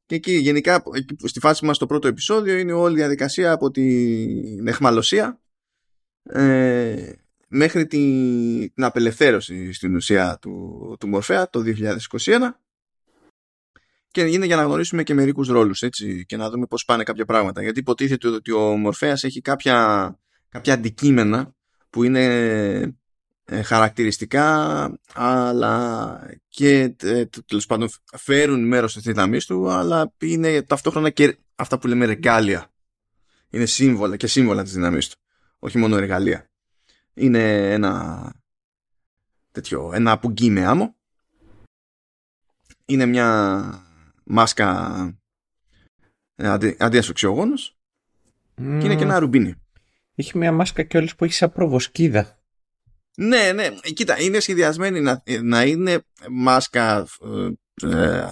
[0.10, 0.84] και εκεί γενικά
[1.24, 5.42] στη φάση μας το πρώτο επεισόδιο είναι όλη η διαδικασία από την εχμαλωσία
[6.24, 7.12] ε,
[7.48, 12.38] μέχρι την, την απελευθέρωση στην ουσία του, του Μορφέα το 2021
[14.08, 17.26] και είναι για να γνωρίσουμε και μερικούς ρόλους έτσι, και να δούμε πώς πάνε κάποια
[17.26, 17.62] πράγματα.
[17.62, 20.20] Γιατί υποτίθεται ότι ο Μορφέας έχει κάποια,
[20.50, 21.56] κάποια αντικείμενα
[21.90, 22.99] που είναι ε,
[23.64, 24.46] χαρακτηριστικά
[25.14, 31.80] αλλά και ε, τέλος πάντων φέρουν μέρος της δύναμής του αλλά είναι ταυτόχρονα και αυτά
[31.80, 32.72] που λέμε εργάλεια
[33.50, 35.18] είναι σύμβολα και σύμβολα της δύναμής του
[35.60, 36.50] όχι μόνο εργαλεία
[37.14, 38.34] είναι ένα
[39.52, 40.96] τέτοιο ένα απουγγί με άμμο.
[42.86, 43.88] Είναι μια
[44.24, 45.20] μάσκα
[46.36, 47.78] ε, αντι, αντιασφυξιογόνος
[48.56, 49.56] και είναι και ένα ρουμπίνι.
[50.16, 52.39] Έχει μια μάσκα κιόλας που έχει σαν προβοσκίδα
[53.18, 53.70] ναι, ναι.
[53.94, 57.08] Κοίτα, είναι σχεδιασμένη να, να είναι μάσκα
[57.84, 58.28] ε,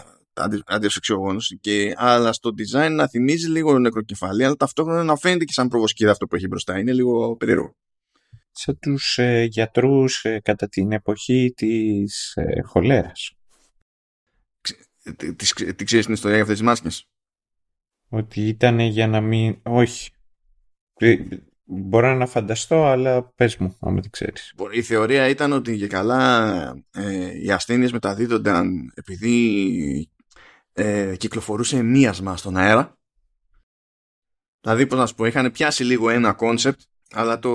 [1.61, 6.11] και αλλά στο design να θυμίζει λίγο νεκροκεφαλή αλλά ταυτόχρονα να φαίνεται και σαν προβοσκίδα
[6.11, 6.79] αυτό που έχει μπροστά.
[6.79, 7.75] Είναι λίγο περίεργο.
[8.51, 13.31] Σαν τους ε, γιατρούς ε, κατά την εποχή της ε, χολέρας.
[15.17, 17.07] Τι, τις, τι ξέρεις την ιστορία για αυτές τις μάσκες;
[18.09, 19.59] Ότι ήταν για να μην...
[19.63, 20.11] Όχι.
[21.67, 24.53] Ε, Μπορώ να φανταστώ, αλλά πες μου, αν δεν ξέρεις.
[24.71, 30.09] Η θεωρία ήταν ότι για καλά ε, οι ασθένειες μεταδίδονταν επειδή
[30.73, 32.97] ε, κυκλοφορούσε μίασμα στον αέρα.
[34.61, 36.79] Δηλαδή, πώς να σου πω, είχαν πιάσει λίγο ένα concept,
[37.11, 37.51] αλλά το,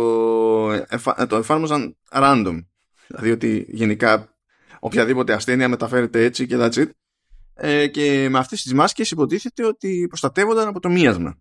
[0.72, 2.64] εφα, το εφάρμοζαν random.
[3.06, 4.36] Δηλαδή ότι γενικά
[4.80, 6.90] οποιαδήποτε ασθένεια μεταφέρεται έτσι και that's it.
[7.54, 11.38] Ε, και με αυτές τις μάσκες υποτίθεται ότι προστατεύονταν από το μίασμα.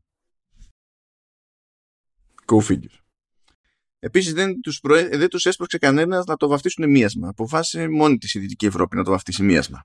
[2.51, 2.99] Go figure.
[3.99, 5.07] Επίσης δεν τους προέ...
[5.17, 7.27] δεν τους έσπρωξε κανένας να το βαφτίσουν μίασμα.
[7.27, 9.83] Αποφάσισε μόνη της η Δυτική Ευρώπη να το βαφτίσει μίασμα.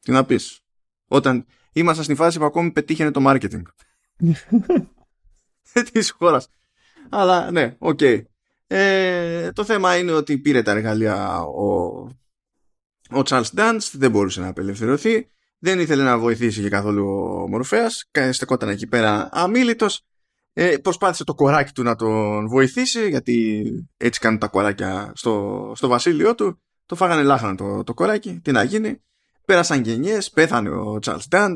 [0.00, 0.60] Τι να πεις;
[1.08, 3.62] Όταν ήμασταν στη φάση που ακόμη πετύχαινε το marketing.
[5.92, 6.48] της χώρας.
[7.08, 7.98] Αλλά ναι, ok.
[8.02, 8.22] Okay.
[8.66, 11.72] Ε, το θέμα είναι ότι πήρε τα εργαλεία ο,
[13.10, 18.10] ο Charles Dance, δεν μπορούσε να απελευθερωθεί, δεν ήθελε να βοηθήσει και καθόλου ο Μορφέας,
[18.30, 20.07] στεκόταν εκεί πέρα αμίλητος
[20.60, 23.62] ε, προσπάθησε το κοράκι του να τον βοηθήσει, γιατί
[23.96, 26.62] έτσι κάνουν τα κοράκια στο, στο βασίλειό του.
[26.86, 28.40] Το φάγανε λάχανο το, το κοράκι.
[28.44, 29.02] Τι να γίνει.
[29.44, 31.54] Πέρασαν γενιές, πέθανε ο Charles Dance,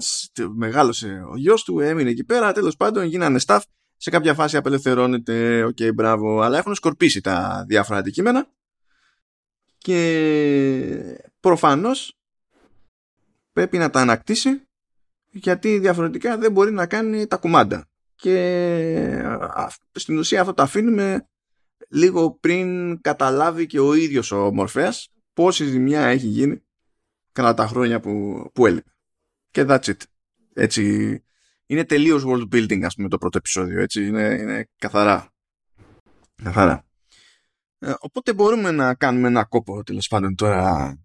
[0.54, 2.52] μεγάλωσε ο γιος του, έμεινε εκεί πέρα.
[2.52, 3.60] Τέλος πάντων γίνανε stuff.
[3.96, 6.40] Σε κάποια φάση απελευθερώνεται, ok, okay, μπράβο.
[6.40, 8.46] Αλλά έχουν σκορπίσει τα διάφορα αντικείμενα.
[9.78, 12.18] Και προφανώς
[13.52, 14.62] πρέπει να τα ανακτήσει
[15.30, 17.86] γιατί διαφορετικά δεν μπορεί να κάνει τα κουμάντα
[18.22, 19.38] και
[19.92, 21.28] στην ουσία αυτό το αφήνουμε
[21.88, 26.62] λίγο πριν καταλάβει και ο ίδιος ο Μορφέας πόση ζημιά έχει γίνει
[27.32, 28.94] κατά τα χρόνια που, που έλειπε.
[29.50, 29.96] Και that's it.
[30.52, 30.82] Έτσι,
[31.66, 33.80] είναι τελείως world building ας πούμε το πρώτο επεισόδιο.
[33.80, 35.32] Έτσι, είναι, είναι καθαρά.
[36.42, 36.86] Καθαρά.
[37.78, 40.96] Ε, οπότε μπορούμε να κάνουμε ένα κόπο τέλος πάντων τώρα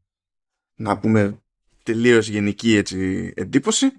[0.76, 1.42] να πούμε
[1.84, 3.92] τελείως γενική έτσι, εντύπωση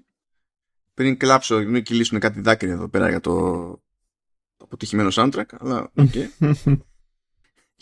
[0.99, 3.33] πριν κλάψω, μην κυλήσουν κάτι δάκρυα εδώ πέρα για το,
[4.57, 6.09] το αποτυχημένο soundtrack, αλλά ok.
[6.13, 6.27] Okay.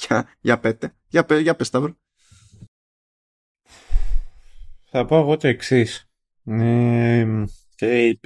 [0.08, 1.98] για, για πέτε, για, πέ, για πες Σταύρο.
[4.86, 6.10] Θα πω εγώ το εξής.
[6.44, 8.20] Ε, και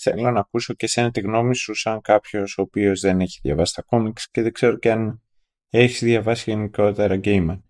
[0.00, 3.74] θέλω να ακούσω και σένα τη γνώμη σου σαν κάποιος ο οποίος δεν έχει διαβάσει
[3.74, 5.22] τα κόμιξ και δεν ξέρω και αν
[5.70, 7.60] έχεις διαβάσει γενικότερα gamer.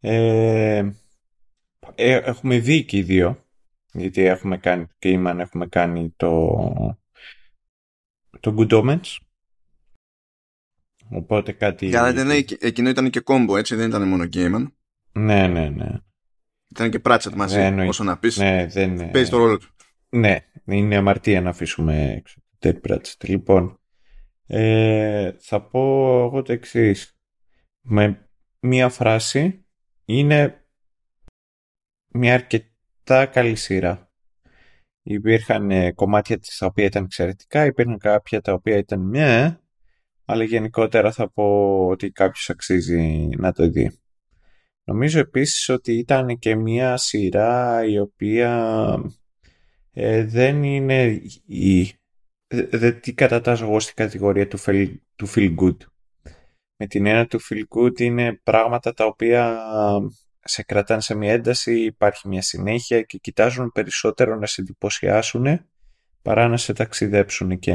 [0.00, 0.90] Ε,
[1.94, 3.45] ε, έχουμε δει και οι δύο
[3.96, 6.56] γιατί έχουμε κάνει το Cayman, έχουμε κάνει το,
[8.40, 9.16] το Good Omens.
[11.10, 11.88] Οπότε κάτι...
[11.88, 12.30] Καλά, ήταν,
[12.60, 14.72] εκείνο ήταν και κόμπο, έτσι, δεν ήταν μόνο Cayman.
[15.12, 15.88] Ναι, ναι, ναι.
[16.68, 18.36] Ήταν και Pratchett μαζί, ναι, όσο να πεις.
[18.36, 19.10] Ναι, δεν...
[19.10, 19.68] Παίζει το ρόλο του.
[20.08, 23.24] Ναι, είναι αμαρτία να αφήσουμε έξω το Pratchett.
[23.24, 23.80] Λοιπόν,
[24.46, 25.80] ε, θα πω
[26.24, 27.18] εγώ το εξής.
[27.80, 28.28] Με
[28.60, 29.66] μία φράση
[30.04, 30.66] είναι
[32.06, 32.75] μια αρκετή
[33.14, 34.10] αρκετά καλή σειρά.
[35.02, 39.60] Υπήρχαν ε, κομμάτια της τα οποία ήταν εξαιρετικά, υπήρχαν κάποια τα οποία ήταν μια,
[40.24, 44.00] αλλά γενικότερα θα πω ότι κάποιος αξίζει να το δει.
[44.84, 48.74] Νομίζω επίσης ότι ήταν και μια σειρά η οποία
[49.92, 51.92] ε, δεν είναι η...
[52.48, 55.76] Δεν τι κατατάζω εγώ στην κατηγορία του feel, του feel good.
[56.76, 59.58] Με την έννοια του feel good είναι πράγματα τα οποία
[60.46, 65.60] σε κρατάνε σε μια ένταση, υπάρχει μια συνέχεια και κοιτάζουν περισσότερο να σε εντυπωσιάσουν
[66.22, 67.72] παρά να σε ταξιδέψουν και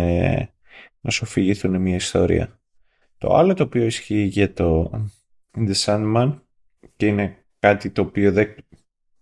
[1.02, 2.60] να σου φυγηθούν μια ιστορία.
[3.18, 4.92] Το άλλο το οποίο ισχύει για το
[5.56, 6.40] The Sandman
[6.96, 8.56] και είναι κάτι το οποίο δεν,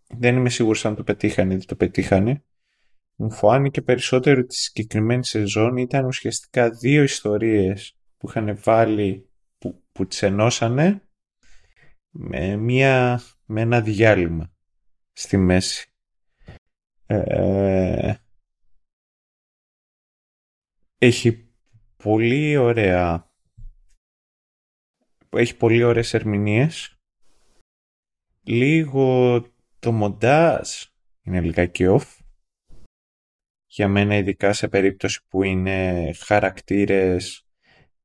[0.07, 2.43] δεν είμαι σίγουρος αν το πετύχανε ή δεν το πετύχανε
[3.21, 9.83] μου φάνηκε περισσότερο ότι στη συγκεκριμένη σεζόν ήταν ουσιαστικά δύο ιστορίες που είχαν βάλει που,
[9.91, 11.01] που τις ενώσανε
[12.09, 14.51] με, μια, με ένα διάλειμμα
[15.12, 15.93] στη μέση.
[17.05, 18.13] Ε,
[20.97, 21.53] έχει
[21.97, 23.29] πολύ ωραία
[25.29, 26.99] έχει πολύ ωραίες ερμηνείες.
[28.43, 29.41] Λίγο
[29.79, 30.69] το μοντάζ
[31.21, 32.17] είναι λιγάκι off.
[33.65, 37.47] Για μένα ειδικά σε περίπτωση που είναι χαρακτήρες,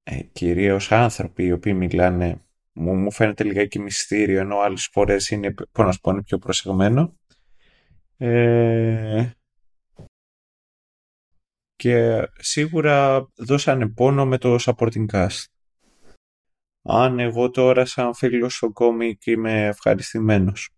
[0.03, 2.45] ε, κυρίως άνθρωποι οι οποίοι μιλάνε,
[2.75, 7.19] μου, μου φαίνεται λιγάκι μυστήριο, ενώ άλλες φορές είναι, πώς να σου πω, πιο προσεγμένο.
[8.17, 9.31] Ε,
[11.77, 15.45] και σίγουρα δώσανε πόνο με το supporting cast.
[16.83, 20.71] Αν εγώ τώρα σαν φίλος στο κόμικ είμαι ευχαριστημένος.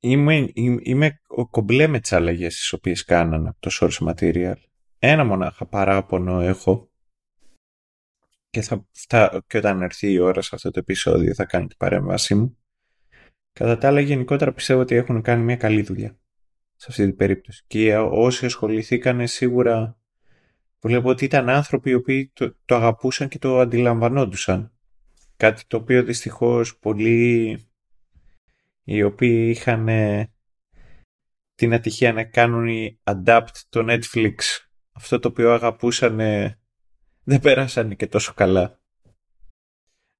[0.00, 4.56] Είμαι, είμαι κομπλέ με τις αλλαγές τις οποίες κάνανε από το source material.
[4.98, 6.87] Ένα μονάχα παράπονο έχω
[8.50, 11.76] και, θα, θα, και όταν έρθει η ώρα σε αυτό το επεισόδιο θα κάνει την
[11.76, 12.58] παρέμβασή μου.
[13.52, 16.18] Κατά τα άλλα γενικότερα πιστεύω ότι έχουν κάνει μια καλή δουλειά
[16.76, 17.64] σε αυτή την περίπτωση.
[17.66, 19.98] Και όσοι ασχοληθήκαν σίγουρα
[20.80, 24.72] βλέπω ότι ήταν άνθρωποι οι οποίοι το, το αγαπούσαν και το αντιλαμβανόντουσαν.
[25.36, 27.58] Κάτι το οποίο δυστυχώς πολλοί
[28.84, 29.88] οι οποίοι είχαν
[31.54, 34.34] την ατυχία να κάνουν adapt το Netflix
[34.98, 36.20] αυτό το οποίο αγαπούσαν
[37.28, 38.80] δεν πέρασαν και τόσο καλά.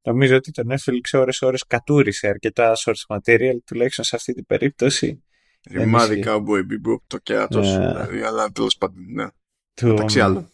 [0.03, 5.23] Νομίζω ότι το Netflix ώρες ώρες κατούρισε αρκετά source material τουλάχιστον σε αυτή την περίπτωση
[5.71, 7.79] Ρημάδι Cowboy Bebop, το κέρατος, yeah.
[7.79, 7.87] Ναι.
[7.87, 9.27] δηλαδή, αλλά τέλος πάντων, ναι.
[9.75, 10.51] Το, Μεταξύ άλλων.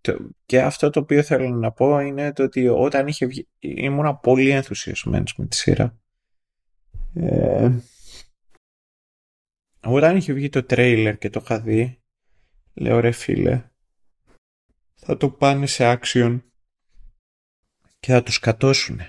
[0.00, 4.20] Το, και αυτό το οποίο θέλω να πω είναι το ότι όταν είχε βγει, ήμουν
[4.20, 5.98] πολύ ενθουσιασμένος με τη σειρά.
[7.14, 7.70] Ε,
[9.80, 12.00] όταν είχε βγει το τρέιλερ και το είχα δει,
[12.74, 13.71] λέω ρε φίλε,
[15.04, 16.40] θα το πάνε σε action
[18.00, 19.00] και θα τους κατώσουν.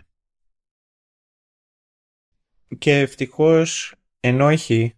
[2.77, 4.97] Και ευτυχώς, ενώ έχει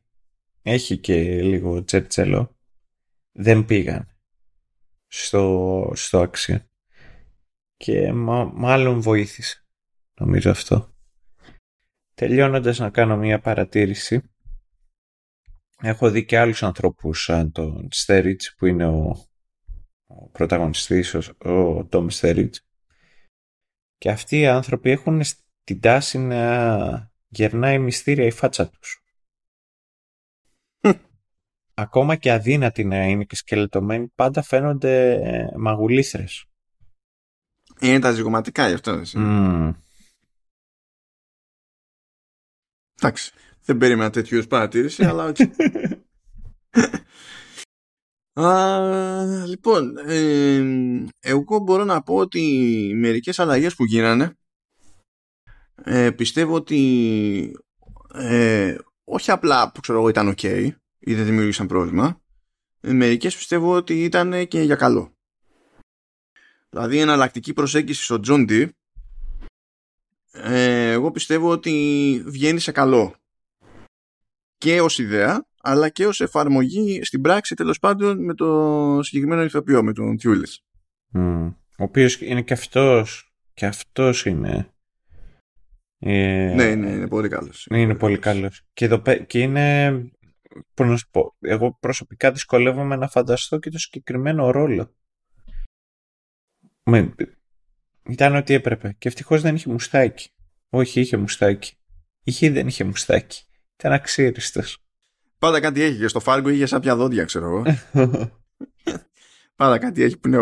[0.61, 2.57] έχει και λίγο τσέρτσελο,
[3.31, 4.17] δεν πήγαν
[5.07, 6.59] στο, στο action.
[7.75, 8.11] Και
[8.53, 9.65] μάλλον βοήθησε,
[10.19, 10.95] νομίζω αυτό.
[12.13, 14.21] Τελειώνοντας να κάνω μία παρατήρηση,
[15.77, 19.27] έχω δει και άλλους ανθρώπους σαν τον Στέριτς που είναι ο,
[20.07, 22.65] ο πρωταγωνιστής, ο, ο Tom Στέριτς.
[23.97, 25.21] Και αυτοί οι άνθρωποι έχουν
[25.63, 29.05] την τάση να γερνάει μυστήρια η φάτσα τους
[31.75, 36.45] ακόμα και αδύνατοι να είναι και σκελετωμένοι, πάντα φαίνονται ε, μαγουλήθρες.
[37.79, 39.01] Είναι τα ζυγωματικά γι' αυτό.
[39.13, 39.73] Mm.
[42.99, 43.31] Εντάξει.
[43.63, 45.31] Δεν περίμενα τέτοιου είδους παρατήρηση, αλλά
[48.37, 49.47] όχι.
[49.47, 52.41] λοιπόν, ε, εγώ μπορώ να πω ότι
[52.95, 54.37] μερικές αλλαγές που γίνανε
[55.83, 57.51] ε, πιστεύω ότι
[58.13, 62.21] ε, όχι απλά που ξέρω εγώ ήταν ok ή δεν δημιούργησαν πρόβλημα.
[62.81, 65.13] Ε, μερικές πιστεύω ότι ήταν και για καλό.
[66.69, 68.69] Δηλαδή εναλλακτική προσέγγιση στο John D
[70.31, 73.15] ε, εγώ πιστεύω ότι βγαίνει σε καλό
[74.57, 79.83] και ως ιδέα αλλά και ως εφαρμογή στην πράξη τέλος πάντων με το συγκεκριμένο ηθοποιό
[79.83, 80.61] με τον Τιούλης
[81.13, 81.53] mm.
[81.77, 84.69] ο οποίος είναι και αυτός και αυτός είναι
[85.99, 87.65] ε, ναι, είναι, είναι πολύ καλός.
[87.69, 88.61] Είναι, είναι πολύ καλός.
[88.73, 89.91] Και, εδώ, και είναι
[90.73, 94.95] πώς να σου πω, εγώ προσωπικά δυσκολεύομαι να φανταστώ και το συγκεκριμένο ρόλο.
[96.83, 97.15] Με,
[98.09, 98.95] ήταν ό,τι έπρεπε.
[98.97, 100.29] Και ευτυχώς δεν είχε μουστάκι.
[100.69, 101.75] Όχι, είχε μουστάκι.
[102.23, 103.43] Είχε ή δεν είχε μουστάκι.
[103.75, 104.84] Ήταν αξίριστος.
[105.39, 107.63] Πάντα κάτι έχει και στο Φάργκο είχε σάπια δόντια, ξέρω εγώ.
[109.55, 110.41] Πάντα κάτι έχει που είναι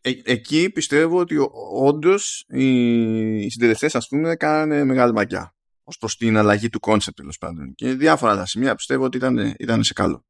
[0.00, 1.36] ε, εκεί πιστεύω ότι
[1.74, 7.38] όντως οι συντελεστές, ας πούμε, κάνανε μεγάλη μαγιά ως προς την αλλαγή του concept τέλος
[7.38, 7.74] πάντων.
[7.74, 10.24] Και διάφορα άλλα σημεία πιστεύω ότι ήταν, ήταν σε καλό.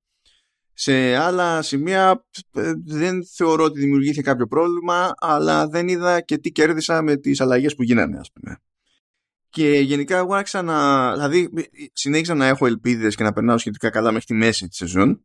[0.73, 6.51] Σε άλλα σημεία ε, δεν θεωρώ ότι δημιουργήθηκε κάποιο πρόβλημα, αλλά δεν είδα και τι
[6.51, 8.57] κέρδισα με τις αλλαγές που γίνανε, ας πούμε.
[9.51, 11.13] Και γενικά εγώ άρχισα να...
[11.13, 11.51] Δηλαδή
[11.93, 15.25] συνέχισα να έχω ελπίδες και να περνάω σχετικά καλά μέχρι τη μέση της σεζόν.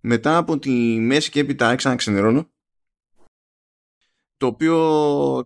[0.00, 2.50] Μετά από τη μέση και έπειτα άρχισα να ξενερώνω.
[4.36, 4.76] Το οποίο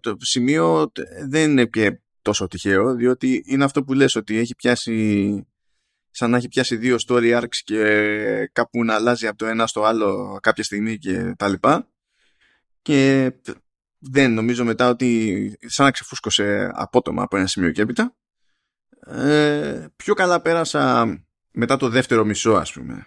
[0.01, 0.93] το σημείο
[1.29, 5.47] δεν είναι και τόσο τυχαίο, διότι είναι αυτό που λες ότι έχει πιάσει
[6.11, 9.83] σαν να έχει πιάσει δύο story arcs και κάπου να αλλάζει από το ένα στο
[9.83, 11.89] άλλο κάποια στιγμή και τα λοιπά.
[12.83, 13.33] Και
[14.05, 18.17] δεν νομίζω μετά ότι σαν να ξεφούσκωσε απότομα από ένα σημείο και έπειτα.
[19.07, 21.07] Ε, πιο καλά πέρασα
[21.53, 23.07] μετά το δεύτερο μισό ας πούμε.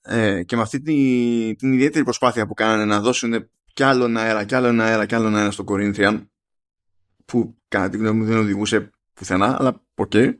[0.00, 4.20] Ε, και με αυτή την, την ιδιαίτερη προσπάθεια που κάνανε να δώσουν κι άλλο ένα
[4.20, 6.26] αέρα, κι άλλο ένα αέρα, κι άλλο ένα αέρα στο Corinthian
[7.24, 10.12] που κατά τη γνώμη μου δεν οδηγούσε πουθενά, αλλά ok.
[10.14, 10.34] Okay.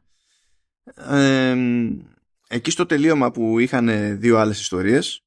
[2.48, 5.24] εκεί στο τελείωμα που είχαν δύο άλλες ιστορίες,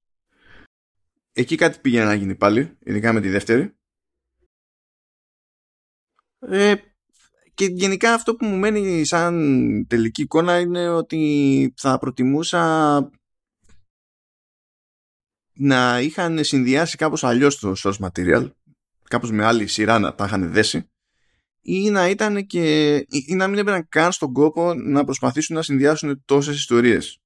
[1.31, 3.75] εκεί κάτι πήγαινε να γίνει πάλι, ειδικά με τη δεύτερη.
[6.49, 6.75] Ε,
[7.53, 13.09] και γενικά αυτό που μου μένει σαν τελική εικόνα είναι ότι θα προτιμούσα
[15.53, 18.51] να είχαν συνδυάσει κάπως αλλιώς το source material
[19.03, 20.89] κάπως με άλλη σειρά να τα είχαν δέσει
[21.61, 26.23] ή να ήταν και ή να μην έπαιρναν καν στον κόπο να προσπαθήσουν να συνδυάσουν
[26.25, 27.19] τόσες ιστορίες.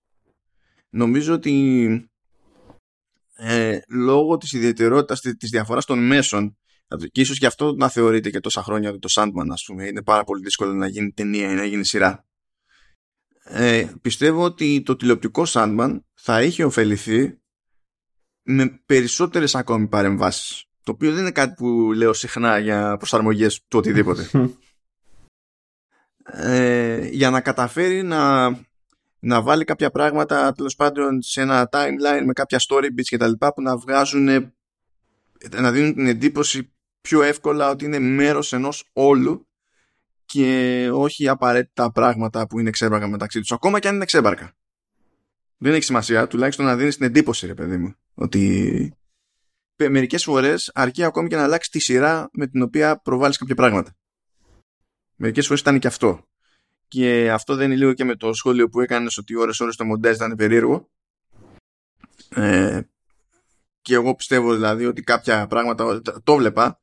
[0.90, 2.10] Νομίζω ότι
[3.36, 6.58] ε, λόγω της ιδιαιτερότητας της διαφοράς των μέσων
[7.12, 10.04] και ίσως και αυτό να θεωρείται και τόσα χρόνια ότι το Sandman ας πούμε είναι
[10.04, 12.26] πάρα πολύ δύσκολο να γίνει ταινία ή να γίνει σειρά.
[13.44, 17.40] Ε, πιστεύω ότι το τηλεοπτικό Sandman θα είχε ωφεληθεί
[18.42, 23.78] με περισσότερες ακόμη παρεμβάσεις το οποίο δεν είναι κάτι που λέω συχνά για προσαρμογές του
[23.80, 24.30] οτιδήποτε.
[26.28, 28.48] Ε, για να καταφέρει να
[29.20, 33.28] να βάλει κάποια πράγματα τέλος πάντων σε ένα timeline με κάποια story bits και τα
[33.28, 34.54] λοιπά που να βγάζουν
[35.52, 36.75] να δίνουν την εντύπωση
[37.06, 39.48] πιο εύκολα ότι είναι μέρος ενός όλου
[40.26, 44.56] και όχι απαραίτητα πράγματα που είναι ξέμπαρκα μεταξύ τους ακόμα και αν είναι ξέμπαρκα.
[45.58, 48.94] Δεν έχει σημασία τουλάχιστον να δίνεις την εντύπωση ρε παιδί μου ότι
[49.90, 53.96] μερικές φορές αρκεί ακόμη και να αλλάξει τη σειρά με την οποία προβάλλεις κάποια πράγματα.
[55.16, 56.28] Μερικές φορές ήταν και αυτό.
[56.88, 59.86] Και αυτό δεν είναι λίγο και με το σχόλιο που έκανες ότι ώρες ώρες το
[59.86, 60.90] μοντάζ ήταν περίεργο.
[62.30, 62.82] Ε,
[63.82, 66.80] και εγώ πιστεύω δηλαδή ότι κάποια πράγματα το βλέπα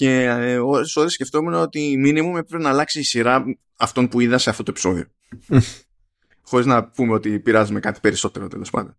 [0.00, 3.44] και ε, ώρες ώρες σκεφτόμουν ότι μήνυμου έπρεπε να αλλάξει η σειρά
[3.76, 5.04] αυτών που είδα σε αυτό το επεισόδιο.
[6.48, 8.96] Χωρίς να πούμε ότι πειράζει με κάτι περισσότερο τέλος πάντων.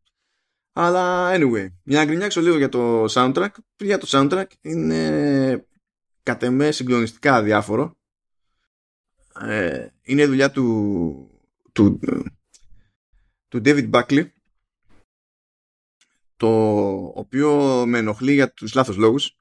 [0.74, 3.50] Αλλά anyway, για να γκρινιάξω λίγο για το soundtrack.
[3.78, 5.66] Για το soundtrack είναι
[6.24, 7.98] κατ' εμέ συγκλονιστικά αδιάφορο
[9.42, 12.00] ε, είναι δουλειά του, του,
[13.48, 14.30] του David Buckley
[16.38, 16.48] το
[17.16, 19.36] οποίο με ενοχλεί για τους λάθος λόγους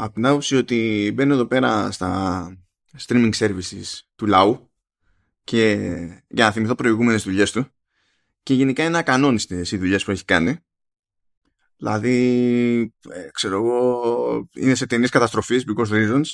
[0.00, 2.50] από την άποψη ότι μπαίνω εδώ πέρα στα
[3.06, 4.70] streaming services του λαού
[5.44, 5.74] και
[6.28, 7.66] για να θυμηθώ προηγούμενες δουλειές του
[8.42, 10.56] και γενικά είναι ακανόνιστες οι δουλειές που έχει κάνει
[11.76, 16.24] δηλαδή ε, ξέρω εγώ είναι σε ταινίες καταστροφής because reasons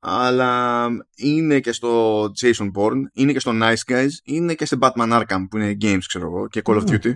[0.00, 5.22] αλλά είναι και στο Jason Bourne, είναι και στο Nice Guys, είναι και σε Batman
[5.22, 6.98] Arkham που είναι games ξέρω εγώ και Call of ναι.
[7.02, 7.14] Duty.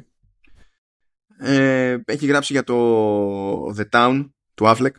[1.38, 4.92] Ε, έχει γράψει για το The Town του Affleck.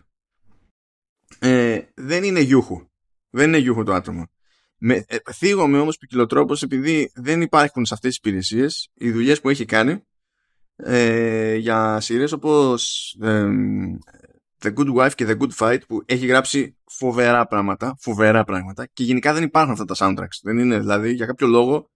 [1.39, 2.88] Ε, δεν είναι γιούχου.
[3.30, 4.30] Δεν είναι γιούχου το άτομο.
[4.78, 9.49] Με, ε, θίγομαι όμως ποικιλοτρόπως επειδή δεν υπάρχουν σε αυτές τις υπηρεσίες οι δουλειές που
[9.49, 10.04] έχει κάνει
[10.75, 13.15] ε, για σειρές όπως
[14.62, 19.04] The Good Wife και The Good Fight που έχει γράψει φοβερά πράγματα, φοβερά πράγματα και
[19.04, 20.39] γενικά δεν υπάρχουν αυτά τα soundtracks.
[20.41, 21.91] Δεν είναι δηλαδή για κάποιο λόγο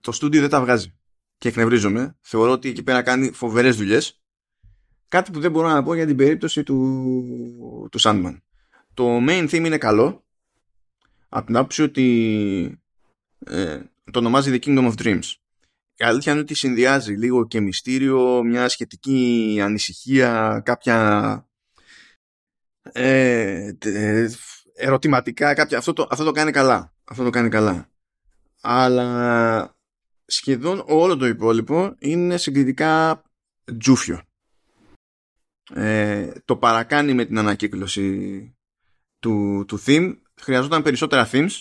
[0.00, 0.98] το στούντιο δεν τα βγάζει.
[1.38, 2.16] Και εκνευρίζομαι.
[2.20, 4.23] Θεωρώ ότι εκεί πέρα κάνει φοβερές δουλειές.
[5.14, 8.36] Κάτι που δεν μπορώ να πω για την περίπτωση του, του Sandman.
[8.94, 10.24] Το main theme είναι καλό.
[11.28, 12.82] Από την άποψη ότι
[13.46, 15.32] ε, το ονομάζει The Kingdom of Dreams.
[15.96, 21.48] Η αλήθεια είναι ότι συνδυάζει λίγο και μυστήριο, μια σχετική ανησυχία, κάποια
[22.82, 23.72] ε,
[24.74, 25.78] ερωτηματικά, κάποια...
[25.78, 26.94] Αυτό, το, αυτό το κάνει καλά.
[27.04, 27.88] Αυτό το κάνει καλά.
[28.60, 29.76] Αλλά
[30.24, 33.22] σχεδόν όλο το υπόλοιπο είναι συγκριτικά
[33.78, 34.22] τζούφιο.
[35.72, 38.56] Ε, το παρακάνει με την ανακύκλωση
[39.18, 40.12] του, του theme.
[40.40, 41.60] Χρειαζόταν περισσότερα themes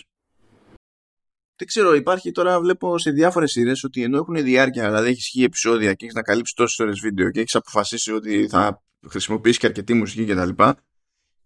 [1.55, 5.43] δεν ξέρω, υπάρχει τώρα, βλέπω σε διάφορες σειρές ότι ενώ έχουν διάρκεια, δηλαδή έχεις χει
[5.43, 9.65] επεισόδια και έχεις να καλύψεις τόσες ώρες βίντεο και έχεις αποφασίσει ότι θα χρησιμοποιήσεις και
[9.65, 10.49] αρκετή μουσική κτλ.
[10.49, 10.75] Και,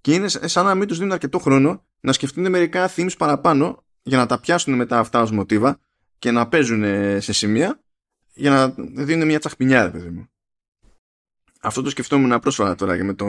[0.01, 4.17] και είναι σαν να μην τους δίνουν αρκετό χρόνο να σκεφτούν μερικά themes παραπάνω για
[4.17, 5.79] να τα πιάσουν μετά αυτά ως μοτίβα
[6.19, 6.83] και να παίζουν
[7.21, 7.83] σε σημεία
[8.33, 10.29] για να δίνουν μια τσαχπινιά, παιδί μου.
[11.61, 13.25] Αυτό το σκεφτόμουν πρόσφατα τώρα και με το,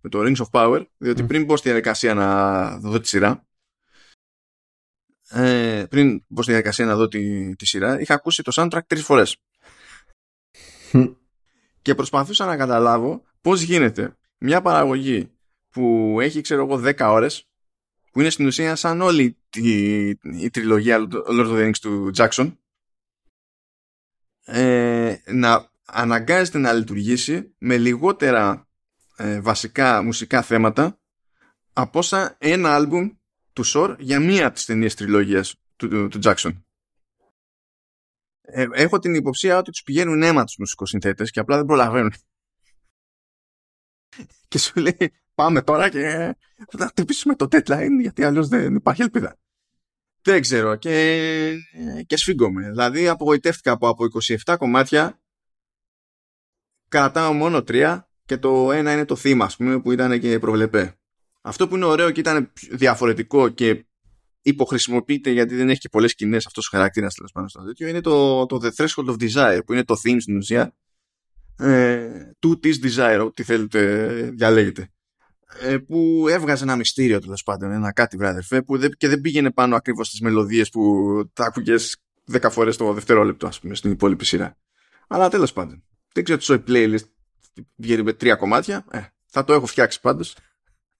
[0.00, 3.46] με το Rings of Power, διότι πριν μπω στη διαδικασία να δω τη σειρά,
[5.28, 9.04] ε, πριν μπω στη διαδικασία να δω τη, τη σειρά, είχα ακούσει το soundtrack τρεις
[9.04, 9.36] φορές.
[11.82, 15.30] και προσπαθούσα να καταλάβω πώς γίνεται μια παραγωγή
[15.70, 17.48] που έχει, ξέρω εγώ, 10 ώρες,
[18.12, 22.56] που είναι στην ουσία σαν όλη η, η τριλογία Lord of the Rings του Jackson,
[24.44, 28.68] ε, να αναγκάζεται να λειτουργήσει με λιγότερα
[29.16, 31.00] ε, βασικά μουσικά θέματα
[31.72, 33.10] από όσα ένα άλμπουμ
[33.52, 36.62] του Σορ για μία από τις ταινίες τριλογίας του, του, του Jackson.
[38.40, 42.12] Ε, έχω την υποψία ότι τους πηγαίνουν αίμα τους μουσικοσυνθέτες και απλά δεν προλαβαίνουν.
[44.48, 46.36] και σου λέει πάμε τώρα και
[46.70, 49.36] θα χτυπήσουμε το deadline γιατί αλλιώς δεν υπάρχει ελπίδα.
[50.22, 51.56] Δεν ξέρω και,
[52.06, 52.70] και σφίγγομαι.
[52.70, 54.04] Δηλαδή απογοητεύτηκα από, από
[54.44, 55.21] 27 κομμάτια
[56.92, 60.96] κρατάω μόνο τρία και το ένα είναι το θύμα ας πούμε που ήταν και προβλεπέ.
[61.40, 63.86] Αυτό που είναι ωραίο και ήταν διαφορετικό και
[64.42, 68.00] υποχρησιμοποιείται γιατί δεν έχει και πολλές σκηνές αυτός ο χαρακτήρας τέλος πάνω στο τέτοιο είναι
[68.00, 70.74] το, το The Threshold of Desire που είναι το theme στην ουσία
[71.58, 74.88] ε, του της Desire, ό,τι θέλετε διαλέγετε.
[75.60, 79.50] Ε, που έβγαζε ένα μυστήριο τέλος πάντων, ένα κάτι βράδερφε, που δεν, και δεν πήγαινε
[79.50, 80.82] πάνω ακριβώς στις μελωδίες που
[81.32, 81.96] τα άκουγες
[82.32, 84.56] 10 φορές το δευτερόλεπτο, ας πούμε, στην υπόλοιπη σειρά.
[85.08, 85.82] Αλλά τέλος πάντων.
[86.12, 87.04] Δεν ξέρω τι playlist
[87.76, 88.84] βγαίνει με τρία κομμάτια.
[88.90, 90.36] Ε, θα το έχω φτιάξει πάντως.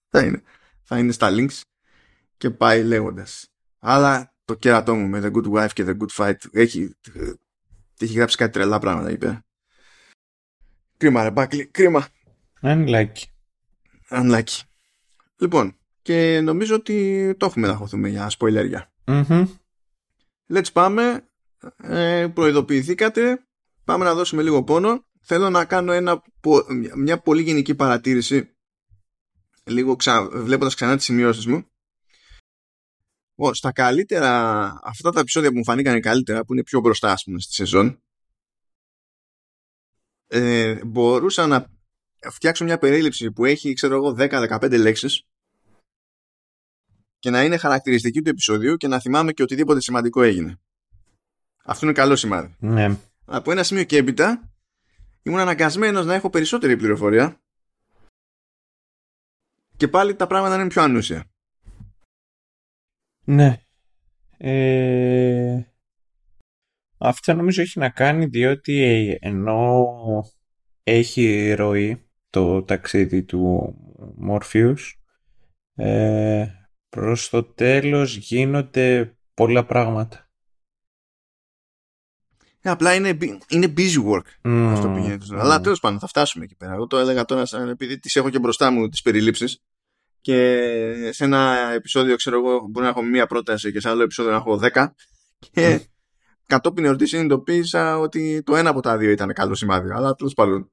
[0.09, 0.41] Θα είναι,
[0.83, 1.61] θα είναι στα links
[2.37, 3.47] και πάει λέγοντας.
[3.79, 6.95] Αλλά το κέρατό μου με The Good Wife και The Good Fight έχει,
[7.99, 9.45] έχει γράψει κάτι τρελά πράγματα είπε.
[10.97, 12.07] Κρίμα ρε Μπάκλι, κρίμα.
[12.61, 13.23] Unlucky.
[14.09, 14.59] Unlucky.
[15.37, 18.91] Λοιπόν, και νομίζω ότι το έχουμε να χωθούμε για σποιλέρια.
[19.05, 19.47] Mm-hmm.
[20.53, 21.27] Let's πάμε.
[21.77, 23.45] Ε, προειδοποιηθήκατε.
[23.85, 25.05] Πάμε να δώσουμε λίγο πόνο.
[25.21, 26.21] Θέλω να κάνω ένα,
[26.95, 28.55] μια πολύ γενική παρατήρηση
[29.65, 30.29] λίγο ξα...
[30.29, 31.67] βλέποντας ξανά τις σημειώσεις μου
[33.51, 37.39] στα καλύτερα αυτά τα επεισόδια που μου φανήκαν καλύτερα που είναι πιο μπροστά ας πούμε
[37.39, 38.01] στη σεζόν
[40.27, 41.67] ε, μπορούσα να
[42.31, 45.23] φτιάξω μια περίληψη που έχει ξέρω εγώ 10-15 λέξεις
[47.19, 50.59] και να είναι χαρακτηριστική του επεισοδίου και να θυμάμαι και οτιδήποτε σημαντικό έγινε.
[51.65, 52.55] Αυτό είναι καλό σημάδι.
[52.59, 52.99] Ναι.
[53.25, 54.53] Από ένα σημείο και έπειτα
[55.23, 57.41] ήμουν αναγκασμένος να έχω περισσότερη πληροφορία
[59.77, 61.31] και πάλι τα πράγματα είναι πιο ανούσια.
[63.25, 63.61] Ναι.
[64.37, 65.63] Ε...
[66.97, 69.85] Αυτό νομίζω έχει να κάνει διότι ενώ
[70.83, 73.75] έχει ροή το ταξίδι του
[74.15, 75.01] Μόρφιους
[75.75, 76.47] ε,
[76.89, 80.29] προς το τέλος γίνονται πολλά πράγματα.
[82.65, 84.51] Ε, απλά είναι, είναι busy work.
[84.71, 85.25] Αυτό που γίνεται.
[85.29, 86.73] Αλλά τέλος πάντων θα φτάσουμε εκεί πέρα.
[86.73, 89.61] Εγώ το έλεγα τώρα σαν, επειδή τις έχω και μπροστά μου τις περιλήψεις.
[90.21, 94.31] Και σε ένα επεισόδιο ξέρω εγώ μπορεί να έχω μία πρόταση και σε άλλο επεισόδιο
[94.31, 94.95] να έχω δέκα.
[95.51, 95.87] Και
[96.45, 99.91] κατόπιν ερωτή συνειδητοποίησα ότι το ένα από τα δύο ήταν καλό σημάδι.
[99.91, 100.71] Αλλά τέλος πάντων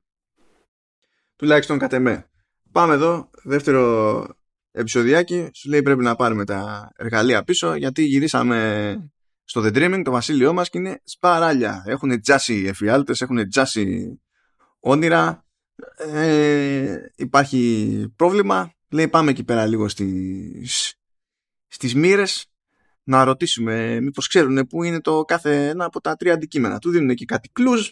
[1.37, 2.29] τουλάχιστον κατ' εμέ.
[2.73, 4.27] Πάμε εδώ δεύτερο
[4.71, 5.49] επεισοδιάκι.
[5.53, 9.11] Σου λέει πρέπει να πάρουμε τα εργαλεία πίσω γιατί γυρίσαμε
[9.51, 14.21] στο The Dreaming το βασίλειό μας και είναι σπαράλια έχουν τζάσι εφιάλτες έχουν τζάσι
[14.81, 15.45] όνειρα
[15.97, 20.95] ε, υπάρχει πρόβλημα Λέει πάμε εκεί πέρα λίγο στις,
[21.67, 22.53] στις μοίρες
[23.03, 26.79] να ρωτήσουμε μήπως ξέρουν πού είναι το κάθε ένα από τα τρία αντικείμενα.
[26.79, 27.89] Του δίνουν εκεί κάτι κλουζ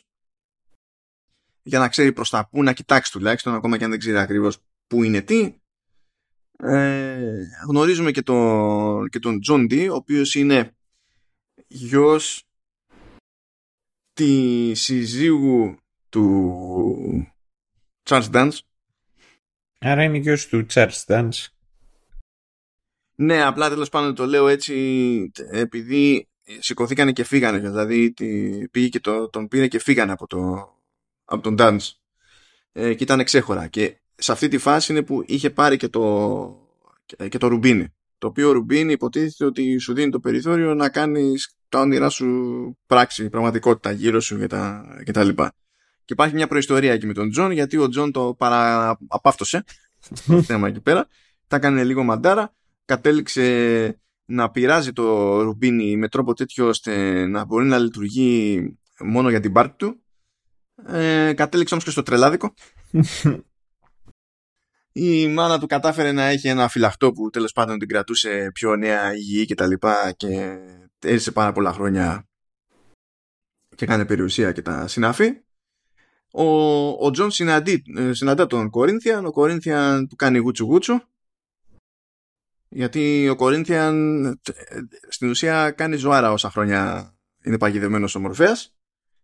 [1.62, 4.58] για να ξέρει προς τα πού να κοιτάξει τουλάχιστον ακόμα και αν δεν ξέρει ακριβώς
[4.86, 5.54] πού είναι τι.
[6.58, 10.76] Ε, γνωρίζουμε και, το, και τον John D ο οποίος είναι
[11.68, 12.42] γιος
[14.12, 17.32] τη συζύγου του
[18.02, 18.58] Charles Dance
[19.80, 21.46] Άρα είναι γιος του Charles Dance.
[23.14, 27.58] Ναι, απλά τέλος πάντων το λέω έτσι επειδή σηκωθήκανε και φύγανε.
[27.58, 28.14] Δηλαδή
[28.70, 30.70] πήγε και το, τον πήρε και φύγανε από, το,
[31.24, 31.90] από τον Dance.
[32.72, 33.68] Ε, και ήταν ξέχωρα.
[33.68, 36.66] Και σε αυτή τη φάση είναι που είχε πάρει και το,
[37.28, 37.94] και το Ρουμπίνι.
[38.18, 42.26] Το οποίο Ρουμπίνι υποτίθεται ότι σου δίνει το περιθώριο να κάνεις τα όνειρά σου
[42.86, 45.52] πράξη, πραγματικότητα γύρω σου και τα, και τα λοιπά.
[46.04, 49.64] Και υπάρχει μια προϊστορία εκεί με τον Τζον, γιατί ο Τζον το παραπαύτωσε
[50.26, 51.06] το θέμα εκεί πέρα.
[51.46, 52.54] Τα έκανε λίγο μαντάρα.
[52.84, 58.62] Κατέληξε να πειράζει το ρουμπίνι με τρόπο τέτοιο ώστε να μπορεί να λειτουργεί
[58.98, 60.02] μόνο για την πάρτι του.
[60.86, 62.54] Ε, κατέληξε όμως και στο τρελάδικο.
[65.00, 69.14] Η μάνα του κατάφερε να έχει ένα φυλαχτό που τέλος πάντων την κρατούσε πιο νέα
[69.14, 70.58] υγιή και τα λοιπά και
[70.98, 72.28] έζησε πάρα πολλά χρόνια
[73.76, 75.42] και έκανε περιουσία και τα συνάφη.
[76.30, 76.44] Ο,
[76.88, 81.00] ο Τζον συναντεί, ε, συναντά τον Κορίνθιαν, ο Κορίνθιαν του κάνει γούτσου γούτσου
[82.68, 88.76] γιατί ο Κορίνθιαν ε, στην ουσία κάνει ζωάρα όσα χρόνια είναι παγιδευμένος ο Μορφέας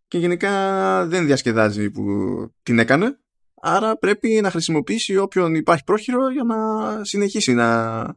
[0.09, 2.05] και γενικά δεν διασκεδάζει που
[2.63, 3.19] την έκανε
[3.67, 8.17] άρα πρέπει να χρησιμοποιήσει όποιον υπάρχει πρόχειρο για να συνεχίσει να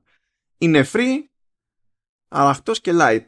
[0.57, 1.15] είναι free
[2.27, 3.25] αραχτός και light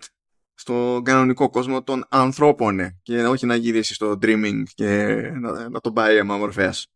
[0.54, 5.06] στον κανονικό κόσμο των ανθρώπων ναι, και όχι να γυρίσει στο dreaming και
[5.40, 6.88] να, να τον πάει αίμα μορφέας.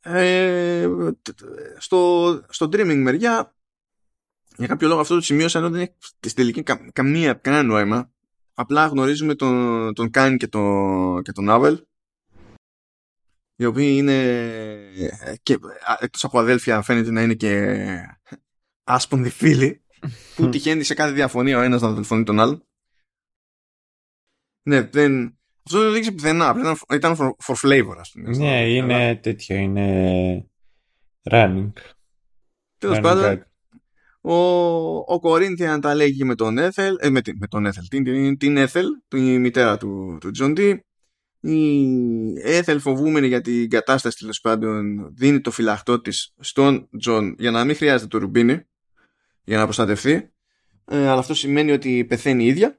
[0.00, 0.88] Ε,
[1.78, 3.56] στο, στο dreaming μεριά
[4.56, 8.12] για κάποιο λόγο αυτό το σημείωσα ενώ δεν έχει στη τελική καμία, κανένα νόημα
[8.54, 10.60] απλά γνωρίζουμε τον, τον Κάν και, το,
[11.22, 11.86] και τον Νάβελ
[13.60, 14.16] οι οποίοι είναι
[15.42, 15.58] και
[15.98, 17.76] εκτός από αδέλφια φαίνεται να είναι και
[18.84, 19.84] άσπονδοι φίλοι
[20.36, 22.66] που τυχαίνει σε κάθε διαφωνία ο ένας να τηλεφωνεί τον άλλο.
[24.62, 25.38] Ναι, δεν...
[25.62, 26.56] Αυτό δεν δείξει πουθενά,
[26.92, 28.36] ήταν for, for flavor, ας πούμε.
[28.36, 30.50] Ναι, είναι τέτοιο, είναι
[31.30, 31.72] running.
[32.78, 33.46] Τέλος πάντων,
[34.20, 34.34] ο,
[34.96, 38.56] ο Κορίνθιαν τα λέγει με τον Έθελ, ε, με, με τον Έθελ, την, την, την
[38.56, 40.82] Έθελ, τη μητέρα του, του Τζον Ντί.
[41.40, 41.86] Η
[42.42, 47.64] Έθελ φοβούμενη για την κατάσταση τέλος πάντων δίνει το φυλαχτό της στον Τζον για να
[47.64, 48.66] μην χρειάζεται το ρουμπίνι
[49.44, 50.32] για να προστατευτεί.
[50.84, 52.78] Ε, αλλά αυτό σημαίνει ότι πεθαίνει η ίδια.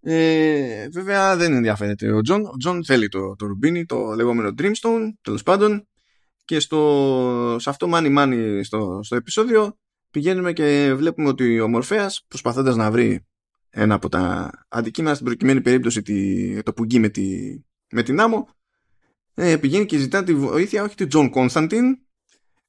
[0.00, 2.44] Ε, βέβαια δεν ενδιαφέρεται ο Τζον.
[2.46, 5.88] Ο Τζον θέλει το, το ρουμπίνι, το λεγόμενο Dreamstone, τέλος πάντων.
[6.44, 9.78] Και στο, σε αυτό μάνι μάνι στο, στο επεισόδιο
[10.10, 13.26] πηγαίνουμε και βλέπουμε ότι ο Μορφέας προσπαθώντας να βρει
[13.74, 17.56] ένα από τα αντικείμενα στην προκειμένη περίπτωση τη, το πουγγί με, τη,
[17.92, 18.48] με την άμμο.
[19.34, 21.98] Ε, πηγαίνει και ζητά τη βοήθεια όχι του Τζον Κόνσταντιν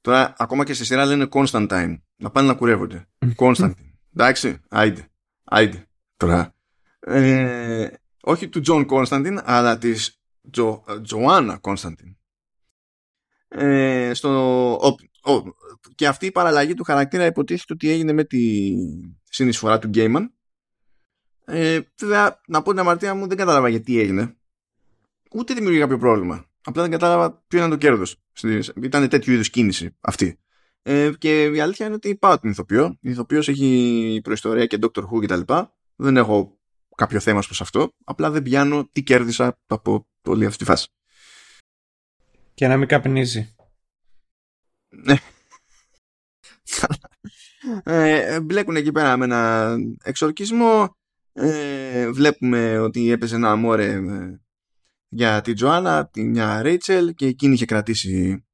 [0.01, 3.07] τώρα ακόμα και σε σειρά λένε Κόνσταντιν να πάνε να κουρεύονται.
[3.35, 5.07] Κόνσταντιν εντάξει άιντε
[5.43, 5.87] άιντε.
[6.17, 6.55] Τώρα
[6.99, 7.87] ε,
[8.21, 10.19] όχι του Τζον Κόνσταντιν αλλά της
[11.01, 12.17] Τζοάννα Κόνσταντιν
[13.47, 14.29] ε, στο,
[14.73, 14.87] ο,
[15.31, 15.43] ο,
[15.95, 18.73] και αυτή η παραλλαγή του χαρακτήρα υποτίθεται ότι έγινε με τη
[19.23, 20.34] συνεισφορά του Γκέιμαν.
[21.45, 24.35] Ε, βέβαια, να πω την αμαρτία μου, δεν κατάλαβα γιατί έγινε.
[25.31, 26.45] Ούτε δημιουργεί κάποιο πρόβλημα.
[26.63, 28.21] Απλά δεν κατάλαβα ποιο ήταν το κέρδος.
[28.81, 30.39] Ήταν τέτοιου είδους κίνηση αυτή.
[30.81, 32.97] Ε, και η αλήθεια είναι ότι πάω την ηθοποιό.
[33.01, 35.53] Η ηθοποιός έχει προϊστορία και Doctor Who κτλ.
[35.95, 36.59] Δεν έχω
[36.95, 37.93] κάποιο θέμα προς αυτό.
[38.03, 40.87] Απλά δεν πιάνω τι κέρδισα από όλη αυτή τη φάση.
[42.53, 43.55] Και να μην καπνίζει.
[44.89, 45.15] Ναι.
[47.83, 50.95] ε, μπλέκουν εκεί πέρα με ένα εξορκισμό.
[51.37, 54.39] Ε, βλέπουμε ότι έπαιζε ένα αμόρε ε,
[55.07, 58.45] για την Τζοάννα, την μια Ρέιτσελ και εκείνη είχε κρατήσει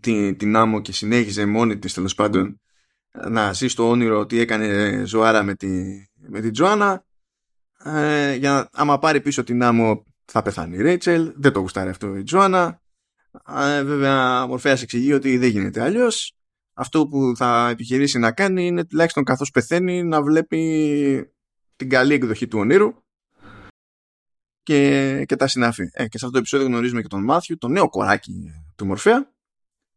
[0.00, 2.60] την, την άμμο και συνέχιζε μόνη της τέλος πάντων
[3.28, 5.68] να ζει στο όνειρο ότι έκανε ζωάρα με, τη,
[6.28, 7.04] με την Τζοάννα.
[7.84, 11.32] Ε, για να άμα πάρει πίσω την άμμο θα πεθάνει η Ρέιτσελ.
[11.36, 12.80] Δεν το γουστάρει αυτό η Τζοάννα.
[13.48, 16.36] Ε, βέβαια, Μορφέας εξηγεί ότι δεν γίνεται αλλιώς.
[16.74, 21.31] Αυτό που θα επιχειρήσει να κάνει είναι τουλάχιστον καθώς πεθαίνει να βλέπει
[21.82, 22.94] την καλή εκδοχή του ονείρου
[24.62, 25.90] και, και τα συνάφη.
[25.92, 29.32] Ε, και σε αυτό το επεισόδιο γνωρίζουμε και τον Μάθιου, το νέο κοράκι του Μορφέα,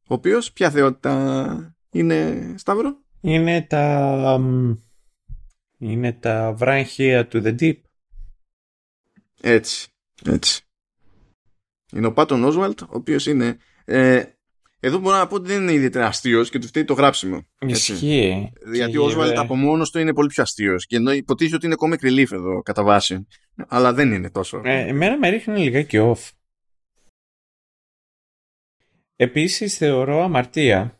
[0.07, 4.39] ο οποίος ποια θεότητα είναι Σταύρο; Είναι τα...
[5.77, 7.77] Είναι τα βράχια του The Deep.
[9.41, 9.87] Έτσι,
[10.25, 10.65] έτσι.
[11.91, 13.57] Είναι ο Πάτον Όσβαλτ, ο οποίος είναι.
[13.85, 14.23] Ε,
[14.85, 17.45] εδώ μπορώ να πω ότι δεν είναι ιδιαίτερα αστείος και του φταίει το γράψιμο.
[17.59, 18.51] Ισχύει.
[18.73, 20.85] Γιατί ο Όσβαλτ από μόνος του είναι πολύ πιο αστείος.
[20.85, 23.27] Και ενώ υποτίθεται ότι είναι comic relief εδώ κατά βάση.
[23.67, 24.61] Αλλά δεν είναι τόσο.
[24.63, 26.29] Ε, εμένα με ρίχνει λιγάκι off.
[29.15, 30.99] Επίσης θεωρώ αμαρτία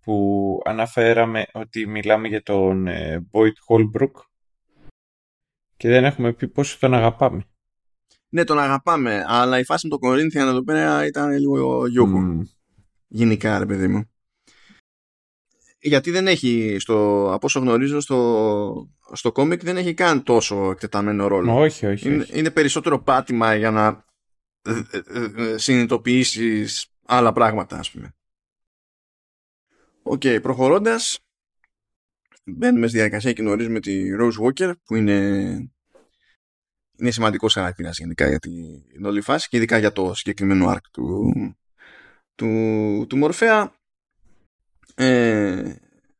[0.00, 4.12] που αναφέραμε ότι μιλάμε για τον ε, Boyd Holbrook
[5.76, 7.44] και δεν έχουμε πει πόσο τον αγαπάμε
[8.30, 12.18] ναι, τον αγαπάμε, αλλά η φάση με τον Κορίνθιαν εδώ πέρα ήταν λίγο γιούχου.
[12.18, 12.59] Mm.
[13.12, 14.10] Γενικά, ρε παιδί μου.
[15.80, 21.26] Γιατί δεν έχει, στο, από όσο γνωρίζω, στο, στο κόμικ δεν έχει καν τόσο εκτεταμένο
[21.26, 21.60] ρόλο.
[21.60, 22.08] Όχι, όχι.
[22.08, 22.38] Είναι, όχι.
[22.38, 24.04] είναι περισσότερο πάτημα για να
[24.62, 28.14] ε, ε, ε, συνειδητοποιήσεις άλλα πράγματα, ας πούμε.
[30.02, 31.18] OK, okay, προχωρώντας,
[32.44, 35.70] μπαίνουμε στη διαδικασία και γνωρίζουμε τη Rose Walker, που είναι
[37.00, 41.32] είναι σημαντικός χαρακτήρας γενικά για την όλη φάση και ειδικά για το συγκεκριμένο arc του,
[42.40, 43.74] του, του Μορφέα.
[44.94, 45.74] Ε,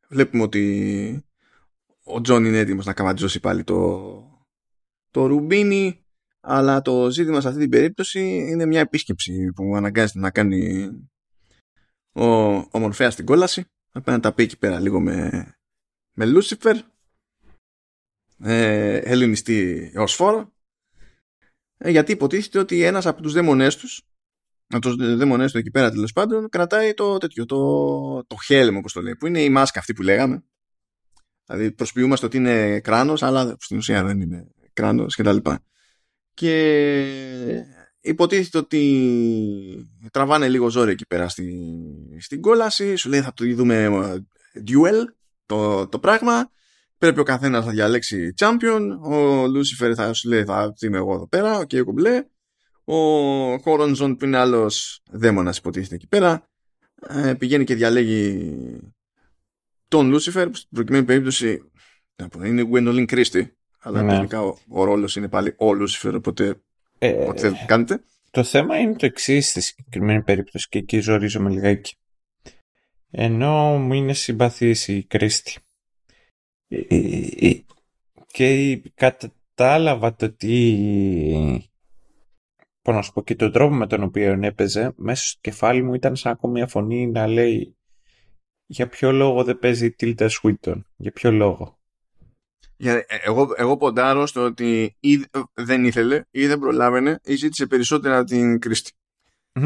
[0.07, 1.25] βλέπουμε ότι
[2.03, 4.11] ο Τζον είναι έτοιμος να καβατζώσει πάλι το,
[5.11, 6.05] το ρουμπίνι
[6.41, 8.19] αλλά το ζήτημα σε αυτή την περίπτωση
[8.49, 10.89] είναι μια επίσκεψη που αναγκάζεται να κάνει
[12.11, 13.65] ο, ο Μορφέας στην κόλαση.
[13.89, 15.47] Θα πάει να τα πει εκεί πέρα λίγο με,
[16.13, 16.77] με Λούσιφερ.
[18.43, 20.53] Ε, ελληνιστή ως φόρο.
[21.77, 24.01] Ε, γιατί υποτίθεται ότι ένας από τους δαίμονές τους
[24.75, 28.93] από τους δαίμονές του εκεί πέρα τέλος πάντων κρατάει το τέτοιο, το, το χέλμ όπως
[28.93, 30.43] το λέει, που είναι η μάσκα αυτή που λέγαμε.
[31.45, 35.37] Δηλαδή προσποιούμαστε ότι είναι κράνος, αλλά στην ουσία δεν είναι κράνος κτλ.
[35.37, 35.53] Και,
[36.33, 37.63] και
[38.01, 41.73] υποτίθεται ότι τραβάνε λίγο ζόρι εκεί πέρα στη,
[42.19, 45.05] στην κόλαση, σου λέει θα το δούμε ε, duel
[45.45, 46.51] το, το πράγμα
[47.01, 48.81] Πρέπει ο καθένας να διαλέξει champion.
[49.01, 51.57] Ο Λούσιφερ θα σου λέει θα είμαι εγώ εδώ πέρα.
[51.57, 52.25] Ο okay, κουμπλέ.
[52.83, 52.95] Ο
[53.57, 56.49] Χόρονζον που είναι άλλος δαίμονας υποτίθεται εκεί πέρα.
[57.09, 58.55] Ε, πηγαίνει και διαλέγει
[59.87, 61.71] τον Λούσιφερ που στην προκειμένη περίπτωση
[62.45, 63.47] είναι Gwendolyn Christie.
[63.79, 64.15] Αλλά ναι.
[64.15, 66.15] τελικά ο, ο ρόλος είναι πάλι ο Λούσιφερ.
[66.15, 66.61] Οπότε
[66.97, 68.03] ε, ό,τι θέλετε κάνετε.
[68.31, 71.95] Το θέμα είναι το εξής στη συγκεκριμένη περίπτωση και εκεί ζορίζομαι λιγάκι.
[73.11, 75.55] Ενώ μου είναι συμπαθής η Κρίστη
[76.67, 77.63] ε, ε, ε,
[78.27, 80.75] και κατάλαβα το τι
[82.81, 85.93] πώς να σου πω και τον τρόπο με τον οποίο έπαιζε μέσα στο κεφάλι μου
[85.93, 87.75] ήταν σαν ακόμη μια φωνή να λέει
[88.71, 91.79] για ποιο λόγο δεν παίζει η Tilda Swinton; Για ποιο λόγο;
[92.77, 97.67] Για, ε, εγώ, εγώ ποντάρω στο ότι ή δεν ήθελε ή δεν προλάβαινε ή ζήτησε
[97.67, 98.91] περισσότερα από την Κρίστη.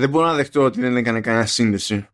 [0.00, 2.06] δεν μπορώ να δεχτώ ότι δεν έκανε κανένα σύνδεση.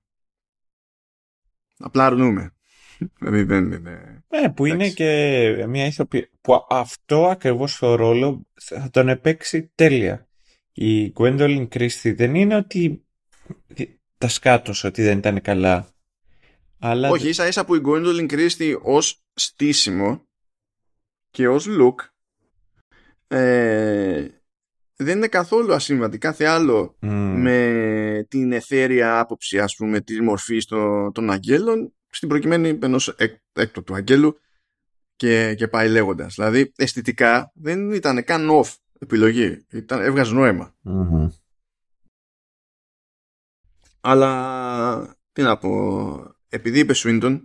[1.78, 2.54] Απλά αρνούμε.
[3.18, 4.15] Δηλαδή δεν είναι.
[4.42, 6.30] Ε, που είναι και μια ηθοποιή.
[6.40, 10.28] Που αυτό ακριβώς το ρόλο θα τον επέξει τέλεια.
[10.72, 13.06] Η Gwendolyn Christie δεν είναι ότι
[14.18, 15.88] τα σκάτωσε ότι δεν ήταν καλά.
[16.78, 17.10] Αλλά...
[17.10, 20.26] Όχι, ίσα ίσα που η Gwendolyn Christie ως στήσιμο
[21.30, 21.94] και ως look
[23.28, 24.26] ε,
[24.96, 26.18] δεν είναι καθόλου ασύμβατη.
[26.18, 30.66] Κάθε άλλο με την εθέρια άποψη ας πούμε της μορφής
[31.12, 33.08] των αγγέλων στην προκειμένη ενός
[33.52, 34.38] έκτο του αγγέλου
[35.16, 36.34] και, και πάει λέγοντας.
[36.34, 39.66] Δηλαδή αισθητικά δεν ήταν καν off επιλογή.
[39.70, 40.34] Ήταν, έβγαζε
[44.00, 47.40] Αλλά τι να πω, επειδή είπε Swinton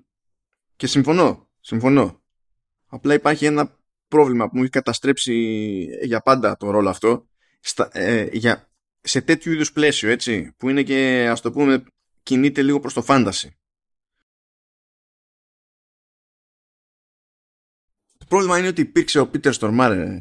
[0.75, 2.21] και συμφωνώ, συμφωνώ.
[2.85, 5.33] Απλά υπάρχει ένα πρόβλημα που μου έχει καταστρέψει
[6.03, 7.27] για πάντα το ρόλο αυτό
[7.59, 8.69] στα, ε, για,
[9.01, 11.83] σε τέτοιου είδους πλαίσιο, έτσι, που είναι και, ας το πούμε,
[12.23, 13.55] κινείται λίγο προς το φάνταση.
[18.31, 20.19] Πρόβλημα είναι ότι υπήρξε ο Πίτερ Στορμάρε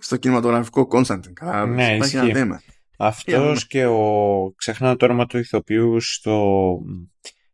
[0.00, 1.32] στο κινηματογραφικό Κόνσταντιν.
[1.68, 2.62] Ναι, υπάρχει ένα θέμα.
[2.96, 6.78] Αυτός και ο ξεχνάω το όνομα του ηθοποιού στο,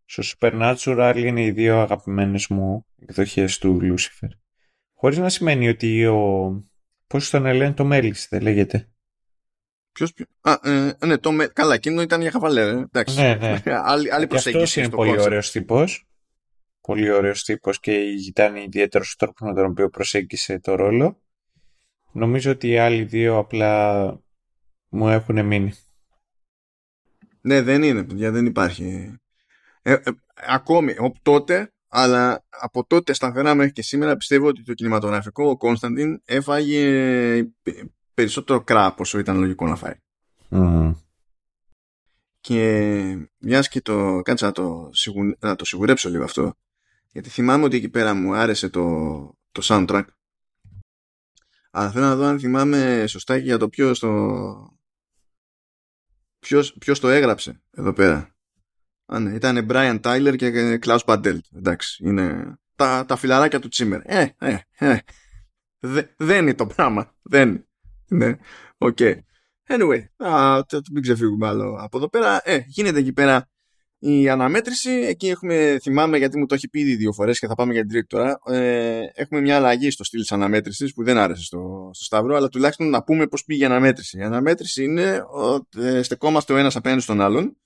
[0.04, 4.28] στο Supernatural είναι οι δύο αγαπημένες μου εκδοχές του Lucifer.
[4.94, 6.50] Χωρίς να σημαίνει ότι ο...
[7.06, 8.88] Πώς τον λένε το Μέλης, δεν λέγεται.
[9.92, 10.26] Ποιος, ποιο...
[10.40, 11.46] Α, ε, ναι, το με...
[11.46, 13.20] καλά, εκείνο ήταν για χαβαλέ, εντάξει.
[13.20, 13.62] Ναι, ναι.
[13.92, 14.80] άλλη, άλλη προσέγγιση.
[14.80, 16.07] Αυτός είναι πολύ ωραίος τύπος.
[16.89, 21.20] Πολύ ωραίος τύπος και ήταν ιδιαίτερος τρόπο με τον οποίο προσέγγισε το ρόλο.
[22.12, 24.05] Νομίζω ότι οι άλλοι δύο απλά
[24.89, 25.72] μου έχουν μείνει.
[27.41, 29.16] Ναι, δεν είναι, παιδιά, δεν υπάρχει.
[29.82, 35.49] Ε, ε, ακόμη, τότε, αλλά από τότε σταθερά μέχρι και σήμερα πιστεύω ότι το κινηματογραφικό
[35.49, 37.53] ο Κόνσταντιν έφαγε
[38.14, 39.95] περισσότερο κράπ όσο ήταν λογικό να φάει.
[42.41, 44.91] Και μιας και το κάτσα να το,
[45.39, 46.55] να το σιγουρέψω λίγο αυτό
[47.18, 48.84] γιατί θυμάμαι ότι εκεί πέρα μου άρεσε το,
[49.52, 50.04] το soundtrack
[51.70, 54.78] αλλά θέλω να δω αν θυμάμαι σωστά και για το ποιος το,
[56.38, 58.36] ποιος, ποιος το έγραψε εδώ πέρα.
[59.06, 61.40] Α, ναι, ήταν Brian Tyler και Klaus Badelt.
[61.56, 64.00] Εντάξει, είναι τα, τα φιλαράκια του Τσίμερ.
[64.04, 64.98] Ε, ε, ε.
[66.16, 67.14] δεν είναι το πράγμα.
[67.22, 67.66] Δεν
[68.10, 68.38] είναι.
[68.78, 68.96] OK.
[69.00, 69.18] Okay.
[69.66, 70.60] Anyway, α,
[70.92, 72.40] μην ξεφύγουμε άλλο από εδώ πέρα.
[72.44, 73.48] Ε, γίνεται εκεί πέρα
[73.99, 74.90] η αναμέτρηση.
[74.90, 77.80] Εκεί έχουμε, θυμάμαι γιατί μου το έχει πει ήδη δύο φορές και θα πάμε για
[77.80, 78.40] την τρίτη τώρα.
[78.46, 82.49] Ε, έχουμε μια αλλαγή στο στυλ της αναμέτρησης που δεν άρεσε στο, στο Σταύρο, αλλά
[82.49, 84.18] τουλάχιστον να πούμε πώς πήγε η αναμέτρηση.
[84.18, 87.57] Η αναμέτρηση είναι ότι ε, στεκόμαστε ο ένας απέναντι στον άλλον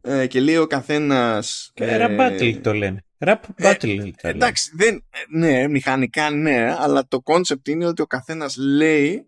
[0.00, 1.70] ε, και λέει ο καθένας.
[1.74, 3.04] Ε, Rap battle το λένε.
[3.18, 4.10] Rap battle.
[4.16, 9.26] Ε, εντάξει, δεν, ναι, μηχανικά ναι, αλλά το concept είναι ότι ο καθένας λέει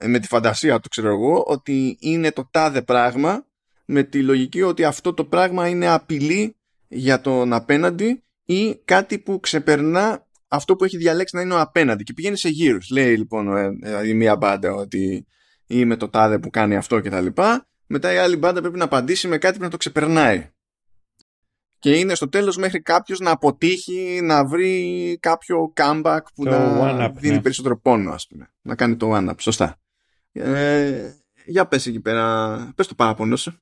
[0.00, 3.46] με τη φαντασία του, ξέρω εγώ, ότι είναι το τάδε πράγμα
[3.90, 6.56] με τη λογική ότι αυτό το πράγμα είναι απειλή
[6.88, 12.04] για τον απέναντι ή κάτι που ξεπερνά αυτό που έχει διαλέξει να είναι ο απέναντι
[12.04, 12.90] και πηγαίνει σε γύρους.
[12.90, 13.48] Λέει λοιπόν
[14.04, 15.26] η μία μπάντα ότι
[15.66, 17.68] είμαι το τάδε που κάνει αυτό και τα λοιπά.
[17.86, 20.50] Μετά η άλλη μπάντα πρέπει να απαντήσει με κάτι που να το ξεπερνάει.
[21.78, 27.34] Και είναι στο τέλος μέχρι κάποιος να αποτύχει να βρει κάποιο comeback που να δίνει
[27.34, 27.42] ναι.
[27.42, 28.52] περισσότερο πόνο ας πούμε.
[28.62, 29.34] Να κάνει το one-up.
[29.38, 29.80] Σωστά.
[30.32, 31.10] Ε,
[31.46, 32.72] για πες εκεί πέρα.
[32.76, 33.60] Πες το παραπονό σου.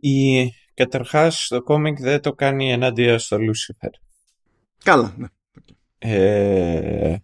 [0.00, 0.44] Η...
[0.74, 3.90] Καταρχάς το κόμικ δεν το κάνει ενάντια στο Lucifer.
[4.84, 5.26] Καλά, ναι.
[5.98, 7.16] Ε,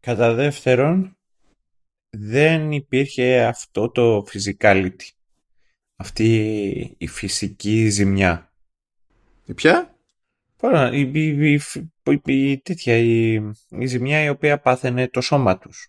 [0.00, 1.16] κατά δεύτερον,
[2.10, 5.08] δεν υπήρχε αυτό το physicality.
[5.96, 8.52] Αυτή η φυσική ζημιά.
[9.44, 9.94] Η ποια?
[10.56, 11.10] Πάρα, η,
[11.52, 11.60] η,
[12.24, 13.40] η, τέτοια, η,
[13.86, 15.88] ζημιά η οποία πάθαινε το σώμα τους.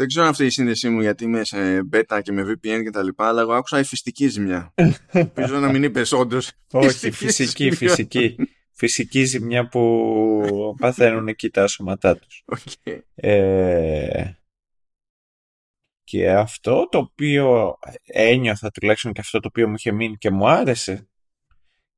[0.00, 3.02] Δεν ξέρω αυτή η σύνδεσή μου γιατί είμαι σε beta και με VPN και τα
[3.02, 4.74] λοιπά, αλλά εγώ άκουσα η φυσική ζημιά.
[5.12, 6.52] Ελπίζω να μην είπες όντως.
[6.70, 8.36] Όχι, φυσική, φυσική.
[8.72, 12.44] Φυσική ζημιά που παθαίνουν εκεί τα σώματά τους.
[12.46, 12.98] Okay.
[13.14, 14.30] Ε,
[16.04, 20.48] και αυτό το οποίο ένιωθα τουλάχιστον και αυτό το οποίο μου είχε μείνει και μου
[20.48, 21.08] άρεσε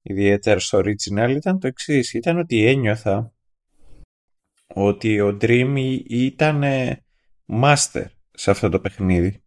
[0.02, 2.12] ιδιαίτερα στο original ήταν το εξής.
[2.12, 3.32] Ήταν ότι ένιωθα
[4.66, 6.62] ότι ο Dream ήταν
[7.62, 9.42] master σε αυτό το παιχνίδι.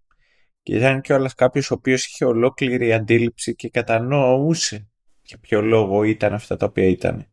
[0.62, 4.90] Και ήταν κιόλας κάποιος ο οποίος είχε ολόκληρη αντίληψη και κατανοούσε
[5.22, 7.32] για ποιο λόγο ήταν αυτά τα οποία ήταν.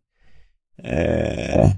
[0.74, 1.70] Ε,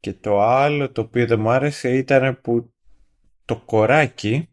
[0.00, 2.74] και το άλλο το οποίο δεν μου άρεσε ήταν που
[3.44, 4.48] το κοράκι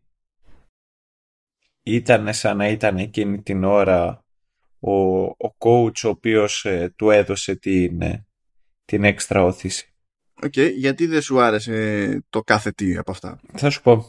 [1.84, 4.26] ήταν σαν να ήταν εκείνη την ώρα
[4.80, 8.28] ο, ο coach ο οποίος ε, του έδωσε την, ε,
[8.86, 9.91] την έξτρα ώθηση.
[10.44, 14.06] Οκ, γιατί δεν σου άρεσε το κάθε τι από αυτά; Θα σου πω.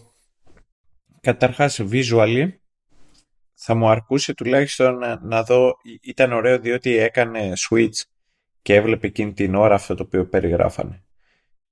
[1.20, 2.49] Καταρχάς, visually,
[3.55, 5.72] θα μου αρκούσε τουλάχιστον να, να δω,
[6.03, 8.01] ήταν ωραίο διότι έκανε switch
[8.62, 11.05] και έβλεπε εκείνη την ώρα αυτό το οποίο περιγράφανε.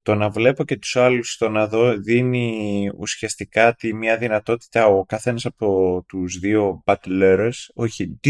[0.03, 5.05] Το να βλέπω και τους άλλους, το να δω, δίνει ουσιαστικά τη μια δυνατότητα ο
[5.05, 8.21] καθένας από τους δύο battlers, όχι,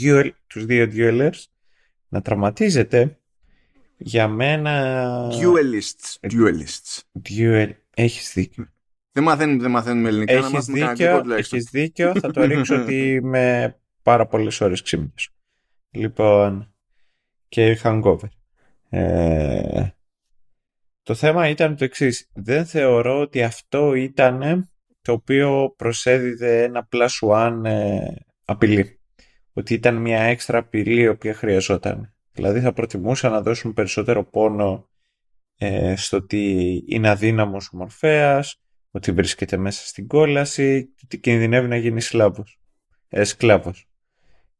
[0.00, 1.42] duel, τους δύο duelers,
[2.08, 3.18] να τραυματίζεται
[3.96, 5.28] για μένα...
[5.32, 6.30] Duelists.
[6.32, 7.00] Duelists.
[7.28, 7.70] Duel.
[7.94, 8.68] Έχεις δίκιο.
[9.12, 10.32] Δεν μαθαίνουμε, δεν μαθαίνουμε ελληνικά.
[10.32, 12.12] Έχεις δίκιο, έχεις δίκιο.
[12.20, 15.28] Θα το ρίξω ότι με πάρα πολλές ώρες ξύμνες.
[15.90, 16.74] Λοιπόν,
[17.48, 18.28] και hangover.
[18.88, 19.86] Ε,
[21.02, 22.30] το θέμα ήταν το εξής.
[22.32, 24.68] Δεν θεωρώ ότι αυτό ήταν
[25.02, 27.98] το οποίο προσέδιδε ένα plus one ε,
[28.44, 28.98] απειλή.
[29.52, 32.13] Ότι ήταν μια έξτρα απειλή η οποία χρειαζόταν.
[32.34, 34.88] Δηλαδή θα προτιμούσα να δώσουν περισσότερο πόνο
[35.56, 41.76] ε, στο ότι είναι αδύναμος ο Μορφέας, ότι βρίσκεται μέσα στην κόλαση, ότι κινδυνεύει να
[41.76, 42.60] γίνει σλάβος,
[43.08, 43.88] ε, σκλάβος.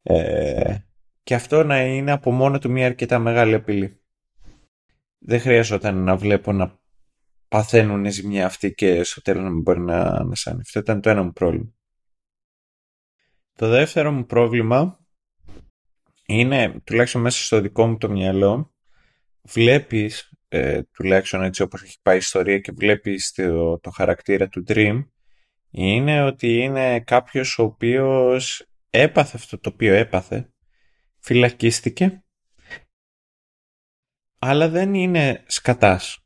[0.02, 0.76] Ε,
[1.22, 4.00] και αυτό να είναι από μόνο του μια αρκετά μεγάλη απειλή.
[5.18, 6.78] Δεν χρειαζόταν να βλέπω να
[7.48, 10.60] παθαίνουν ζημιά αυτοί και στο τέλος να μην μπορεί να ανασάνει.
[10.60, 11.72] Αυτό ήταν το ένα μου πρόβλημα.
[13.52, 15.03] Το δεύτερο μου πρόβλημα
[16.26, 18.74] είναι, τουλάχιστον μέσα στο δικό μου το μυαλό,
[19.42, 24.64] βλέπεις, ε, τουλάχιστον έτσι όπως έχει πάει η ιστορία και βλέπεις το, το χαρακτήρα του
[24.66, 25.04] Dream,
[25.70, 30.52] είναι ότι είναι κάποιος ο οποίος έπαθε αυτό το οποίο έπαθε,
[31.18, 32.24] φυλακίστηκε,
[34.38, 36.18] αλλά δεν είναι σκατάς.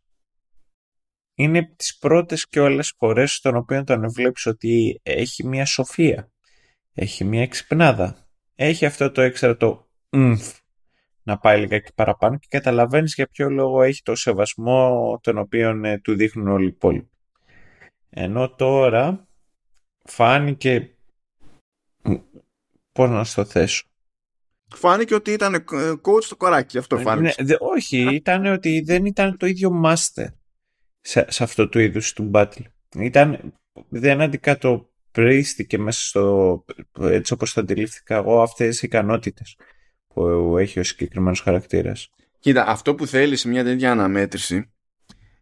[1.34, 6.30] Είναι τις πρώτες και όλες φορές στον οποίο τον βλέπεις ότι έχει μια σοφία,
[6.92, 9.87] έχει μια εξυπνάδα, έχει αυτό το έξτρα το
[11.28, 15.98] να πάει λιγάκι παραπάνω και καταλαβαίνεις για ποιο λόγο έχει το σεβασμό τον οποίο ε,
[15.98, 17.10] του δείχνουν όλοι οι υπόλοιποι.
[18.10, 19.28] Ενώ τώρα
[20.04, 20.90] φάνηκε
[22.92, 23.86] πώς να στο θέσω.
[24.74, 25.64] Φάνηκε ότι ήταν ε,
[26.02, 27.42] coach το κοράκι, αυτό ε, φάνηκε.
[27.42, 30.26] Ναι, όχι, ήταν ότι δεν ήταν το ίδιο master
[31.00, 32.62] σε, σε αυτό το είδους του battle.
[32.94, 33.54] Ήταν,
[33.88, 36.64] δεν αντικατοπρίστηκε μέσα στο,
[37.00, 39.56] έτσι όπως το αντιλήφθηκα εγώ, αυτές οι ικανότητες
[40.18, 42.10] που έχει ο συγκεκριμένος χαρακτήρας.
[42.38, 44.72] Κοίτα, αυτό που θέλεις σε μια τέτοια αναμέτρηση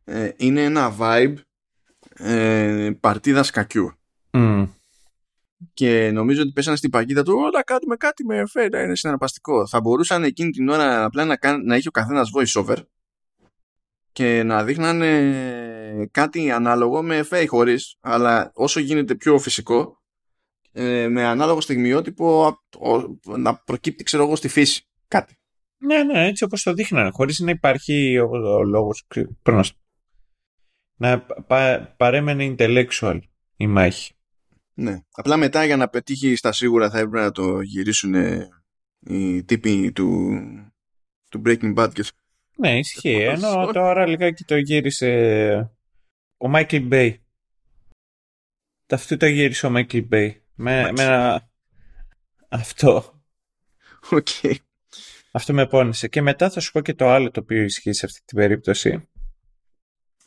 [0.04, 1.34] ε, είναι ένα vibe
[2.14, 3.92] ε, παρτίδας κακιού.
[5.74, 9.66] Και νομίζω ότι πέσανε στην παγίδα του όλα κάνουμε κάτι με φέρτα, είναι συναρπαστικό.
[9.66, 12.76] Θα μπορούσαν εκείνη την ώρα απλά να, να έχει ο καθένας voice over
[14.12, 20.02] και να δείχνανε κάτι ανάλογο με φέι χωρίς, αλλά όσο γίνεται πιο φυσικό
[20.78, 22.58] ε, με ανάλογο στιγμιότυπο
[23.36, 25.38] να προκύπτει ξέρω εγώ στη φύση κάτι.
[25.78, 29.06] Ναι, ναι, έτσι όπως το δείχνανε, χωρίς να υπάρχει ο, ο λόγος
[30.96, 33.20] να πα, παρέμενε intellectual
[33.56, 34.14] η μάχη.
[34.74, 38.14] Ναι, απλά μετά για να πετύχει στα σίγουρα θα έπρεπε να το γυρίσουν
[39.00, 40.38] οι τύποι του,
[41.30, 42.04] του Breaking Bad και...
[42.56, 45.10] Ναι, ισχύει, ενώ τώρα λιγάκι το γύρισε
[46.36, 47.14] ο Michael Bay.
[48.88, 50.30] Αυτό το γύρισε ο Michael Bay.
[50.56, 51.50] Με, με ένα...
[52.48, 53.22] Αυτό.
[54.10, 54.54] Okay.
[55.32, 56.08] Αυτό με πόνισε.
[56.08, 59.08] Και μετά θα σου πω και το άλλο το οποίο ισχύει σε αυτή την περίπτωση.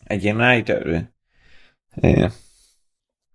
[0.09, 0.63] Γεννάει
[1.89, 2.27] ε,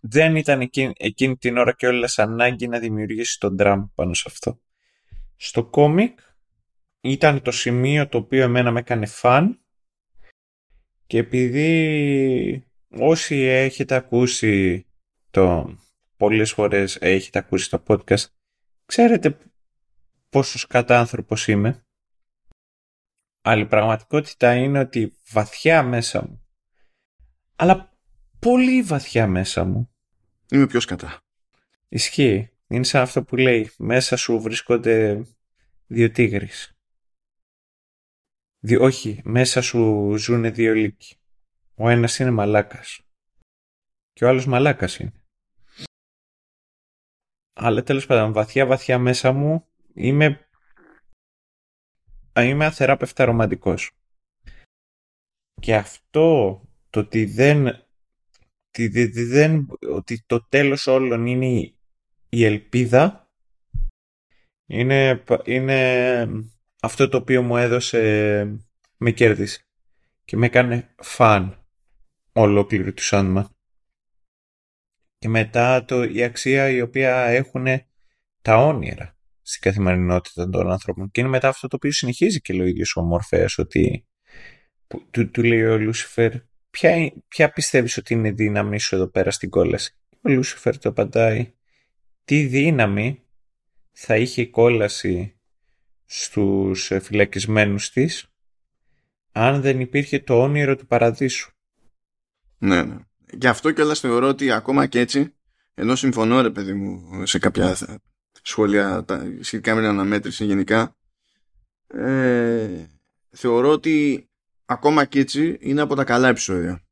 [0.01, 4.24] δεν ήταν εκείνη, εκείνη την ώρα και όλες ανάγκη να δημιουργήσει τον τραμ πάνω σε
[4.26, 4.61] αυτό.
[5.36, 6.18] Στο κόμικ
[7.01, 9.61] ήταν το σημείο το οποίο εμένα με έκανε φαν
[11.07, 14.86] και επειδή όσοι έχετε ακούσει
[15.30, 15.76] το
[16.16, 18.24] πολλές φορές έχετε ακούσει το podcast,
[18.86, 19.38] ξέρετε
[20.28, 21.86] πόσο σκατά άνθρωπος είμαι.
[23.42, 26.46] Αλλά η πραγματικότητα είναι ότι βαθιά μέσα μου,
[27.56, 27.98] αλλά
[28.38, 29.94] πολύ βαθιά μέσα μου,
[30.50, 31.18] είμαι πιο σκατά.
[31.88, 32.48] Ισχύει.
[32.66, 35.26] Είναι σαν αυτό που λέει, μέσα σου βρίσκονται
[35.86, 36.78] δύο τίγρεις.
[38.58, 41.16] Δι, όχι, μέσα σου ζουν δύο λύκοι.
[41.74, 43.00] Ο ένας είναι μαλάκας.
[44.12, 45.23] Και ο άλλος μαλάκας είναι.
[47.55, 50.48] Αλλά τέλος πάντων, βαθιά βαθιά μέσα μου είμαι,
[52.36, 53.90] είμαι αθεράπευτα ρομαντικός.
[55.61, 57.66] Και αυτό το ότι δεν,
[58.68, 61.74] ότι, δεν, ότι το τέλος όλων είναι
[62.28, 63.24] η ελπίδα
[64.66, 66.28] είναι, είναι
[66.80, 68.61] αυτό το οποίο μου έδωσε,
[68.96, 69.66] με κέρδισε
[70.24, 71.66] και με έκανε φαν
[72.32, 73.44] ολόκληρη του Sandman.
[75.24, 77.66] Και μετά το, η αξία η οποία έχουν
[78.42, 81.10] τα όνειρα στην καθημερινότητα των ανθρώπων.
[81.10, 84.06] Και είναι μετά αυτό το οποίο συνεχίζει και λέει ο ίδιος ο Μορφέας ότι
[85.10, 86.32] του, του λέει ο Λούσιφερ
[86.70, 90.88] ποια, ποια πιστεύεις ότι είναι η δύναμη σου εδώ πέρα στην κόλαση; Ο Λούσιφερ το
[90.88, 91.54] απαντάει
[92.24, 93.22] τι δύναμη
[93.92, 95.40] θα είχε η κόλαση
[96.04, 98.32] στους φυλακισμένους της
[99.32, 101.52] αν δεν υπήρχε το όνειρο του παραδείσου;
[102.58, 102.96] Ναι, ναι.
[103.32, 105.34] Γι' αυτό κιόλας θεωρώ ότι ακόμα και έτσι,
[105.74, 107.76] ενώ συμφωνώ ρε παιδί μου σε κάποια
[108.42, 110.96] σχόλια τα, σχετικά με την αναμέτρηση γενικά,
[111.86, 112.86] ε,
[113.30, 114.28] θεωρώ ότι
[114.64, 116.82] ακόμα και έτσι είναι από τα καλά επεισόδια.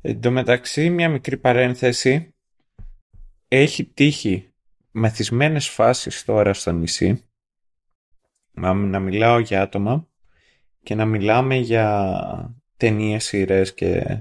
[0.00, 2.34] Εν τω μεταξύ, μια μικρή παρένθεση,
[3.48, 4.50] έχει τύχει
[4.90, 7.24] μεθυσμένες φάσεις τώρα στο νησί
[8.52, 10.08] να μιλάω για άτομα
[10.82, 14.20] και να μιλάμε για ταινίες, σειρές και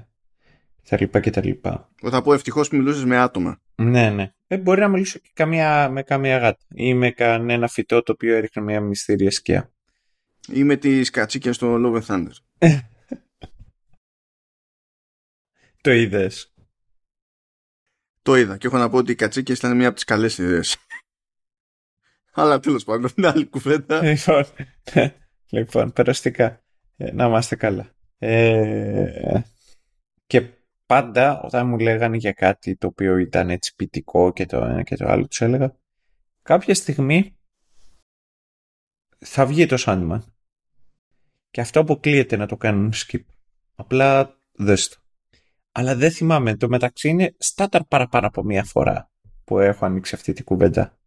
[0.90, 1.90] τα λοιπά και τα λοιπά.
[2.10, 3.62] Θα πω ευτυχώς που μιλούσες με άτομα.
[3.76, 4.34] Ναι, ναι.
[4.48, 8.36] Ε, μπορεί να μιλήσω και καμία, με καμία γάτα ή με κανένα φυτό το οποίο
[8.36, 9.72] έριχνε μια μυστήρια σκιά.
[10.48, 12.32] Ή με τις κατσίκες στο Love and Thunder.
[15.82, 16.54] το είδες.
[18.22, 20.78] Το είδα και έχω να πω ότι οι κατσίκες ήταν μια από τις καλές ιδέες.
[22.38, 24.04] Αλλά τέλος πάντων, είναι άλλη κουβέντα.
[24.04, 24.46] Λοιπόν,
[25.50, 26.64] λοιπόν περαστικά.
[26.98, 27.90] Ε, να είμαστε καλά.
[28.18, 29.42] Ε,
[30.26, 30.42] και
[30.86, 34.96] πάντα όταν μου λέγανε για κάτι το οποίο ήταν έτσι ποιητικό και το ένα και
[34.96, 35.76] το άλλο, τους έλεγα
[36.42, 37.38] κάποια στιγμή
[39.18, 40.20] θα βγει το Sandman.
[41.52, 43.24] Και αυτό αποκλείεται να το κάνουν skip.
[43.76, 44.98] Απλά δες το.
[45.72, 46.58] Αλλά δεν θυμάμαι.
[46.58, 49.12] Το μεταξύ είναι στάταρ παραπάνω από μία φορά
[49.44, 50.98] που έχω ανοίξει αυτή την κουβέντα.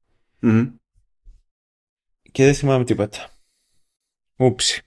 [2.32, 3.30] Και δεν θυμάμαι τίποτα.
[4.36, 4.82] Oopsie.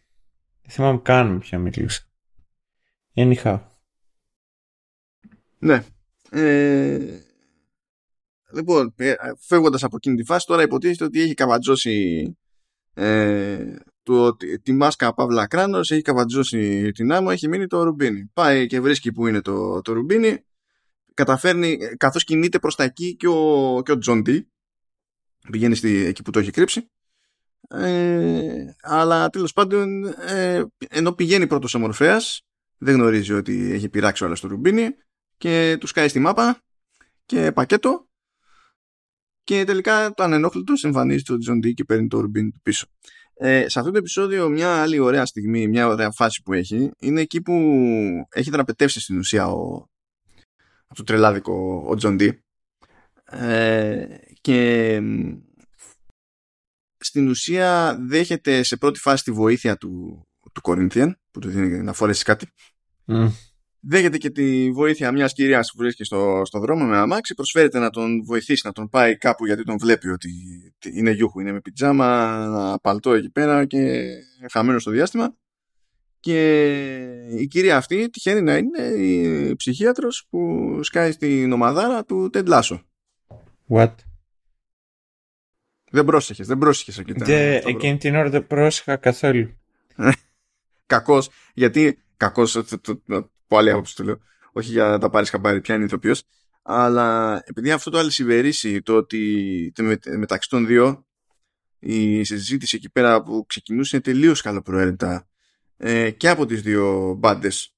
[0.62, 2.04] Δεν θυμάμαι καν ποια μιλούσα.
[3.16, 3.71] Anyhow.
[5.62, 5.84] Ναι.
[6.30, 7.20] Ε,
[8.54, 12.26] λοιπόν, ε, φεύγοντας από εκείνη τη φάση, τώρα υποτίθεται ότι έχει καβατζώσει
[12.94, 18.30] ε, το, τη μάσκα Παύλα Κράνος, έχει καβατζώσει την άμμο, έχει μείνει το ρουμπίνι.
[18.34, 20.46] Πάει και βρίσκει που είναι το, το ρουμπίνι,
[21.14, 24.24] καταφέρνει, καθώς κινείται προς τα εκεί και ο, και ο Τζον
[25.52, 26.90] πηγαίνει στη, εκεί που το έχει κρύψει,
[27.70, 31.94] ε, αλλά τέλος πάντων ε, ενώ πηγαίνει πρώτος ο
[32.78, 34.96] δεν γνωρίζει ότι έχει πειράξει όλα στο ρουμπίνι
[35.42, 36.62] και τους σκάει στη μάπα
[37.26, 38.08] και πακέτο.
[39.44, 42.88] Και τελικά το ανενόχλητο εμφανίζει το John D και παίρνει το ρουμπίνι του πίσω.
[43.34, 47.22] Ε, σε αυτό το επεισόδιο μια άλλη ωραία στιγμή, μια ωραία φάση που έχει είναι
[47.22, 47.54] εκεί που
[48.30, 49.86] έχει δραπετεύσει στην ουσία ο,
[50.86, 52.38] από το τρελάδικο ο John D
[53.26, 54.06] ε,
[54.42, 55.02] και
[56.98, 60.24] στην ουσία δέχεται σε πρώτη φάση τη βοήθεια του,
[60.54, 62.48] του Corinthian που του δίνει να φορέσει κάτι
[63.82, 67.90] δέχεται και τη βοήθεια μιας κυρίας που βρίσκει στο, στο δρόμο με αμάξι, προσφέρεται να
[67.90, 70.30] τον βοηθήσει, να τον πάει κάπου γιατί τον βλέπει ότι
[70.94, 74.12] είναι γιούχου, είναι με πιτζάμα, παλτό εκεί πέρα και
[74.52, 75.36] χαμένος στο διάστημα.
[76.20, 76.62] Και
[77.38, 82.84] η κυρία αυτή τυχαίνει να είναι η ψυχίατρος που σκάει στην ομαδάρα του Τεντλάσο.
[83.68, 83.94] What?
[85.92, 87.14] Δεν πρόσεχες, δεν πρόσεχες εκεί.
[87.70, 89.58] εκείνη την ώρα δεν πρόσεχα καθόλου.
[90.86, 92.64] Κακός, γιατί κακός
[93.52, 94.20] από άλλη άποψη το λέω.
[94.52, 96.24] Όχι για να τα πάρεις χαμπάρι, ποια είναι ηθοποιός.
[96.62, 99.74] Αλλά επειδή αυτό το αλυσιβερίσει το ότι
[100.18, 101.06] μεταξύ των δύο
[101.80, 105.28] η συζήτηση εκεί πέρα που ξεκινούσε είναι τελείως καλοπροαίρετα
[105.78, 107.76] ε, και από τις δύο μπάντες.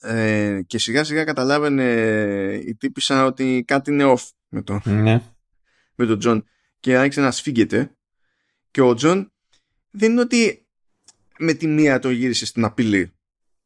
[0.00, 1.92] Ε, και σιγά σιγά καταλάβαινε
[2.66, 5.22] η τύπισσα ότι κάτι είναι off με τον ναι.
[5.94, 6.44] με τον Τζον
[6.80, 7.96] και άρχισε να σφίγγεται
[8.70, 9.32] και ο Τζον
[9.90, 10.66] δεν είναι ότι
[11.38, 13.12] με τη μία το γύρισε στην απειλή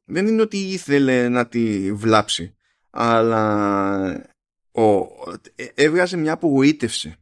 [0.07, 2.57] δεν είναι ότι ήθελε να τη βλάψει
[2.99, 4.37] αλλά
[4.73, 4.99] ο,
[5.55, 7.15] ε, έβγαζε μια απογοήτευση.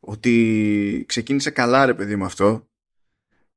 [0.00, 2.68] Ότι ξεκίνησε καλά ρε παιδί με αυτό.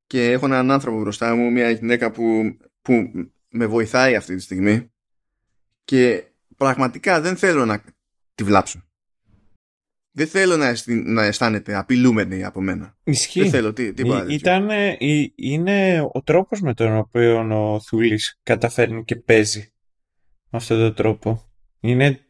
[0.06, 3.12] Και έχω έναν άνθρωπο μπροστά μου μια γυναίκα που, που
[3.48, 4.92] με βοηθάει αυτή τη στιγμή.
[5.84, 6.24] Και
[6.56, 7.84] πραγματικά δεν θέλω να
[8.34, 8.84] τη βλάψω
[10.12, 12.96] δεν θέλω να, να αισθάνεται απειλούμενη από μένα.
[13.04, 13.40] Ισχύει.
[13.40, 14.68] Δεν θέλω τι, τι Ήταν,
[15.34, 17.38] είναι ο τρόπος με τον οποίο
[17.74, 19.72] ο Θούλης καταφέρνει και παίζει
[20.50, 21.52] με αυτόν τον τρόπο.
[21.80, 22.26] Είναι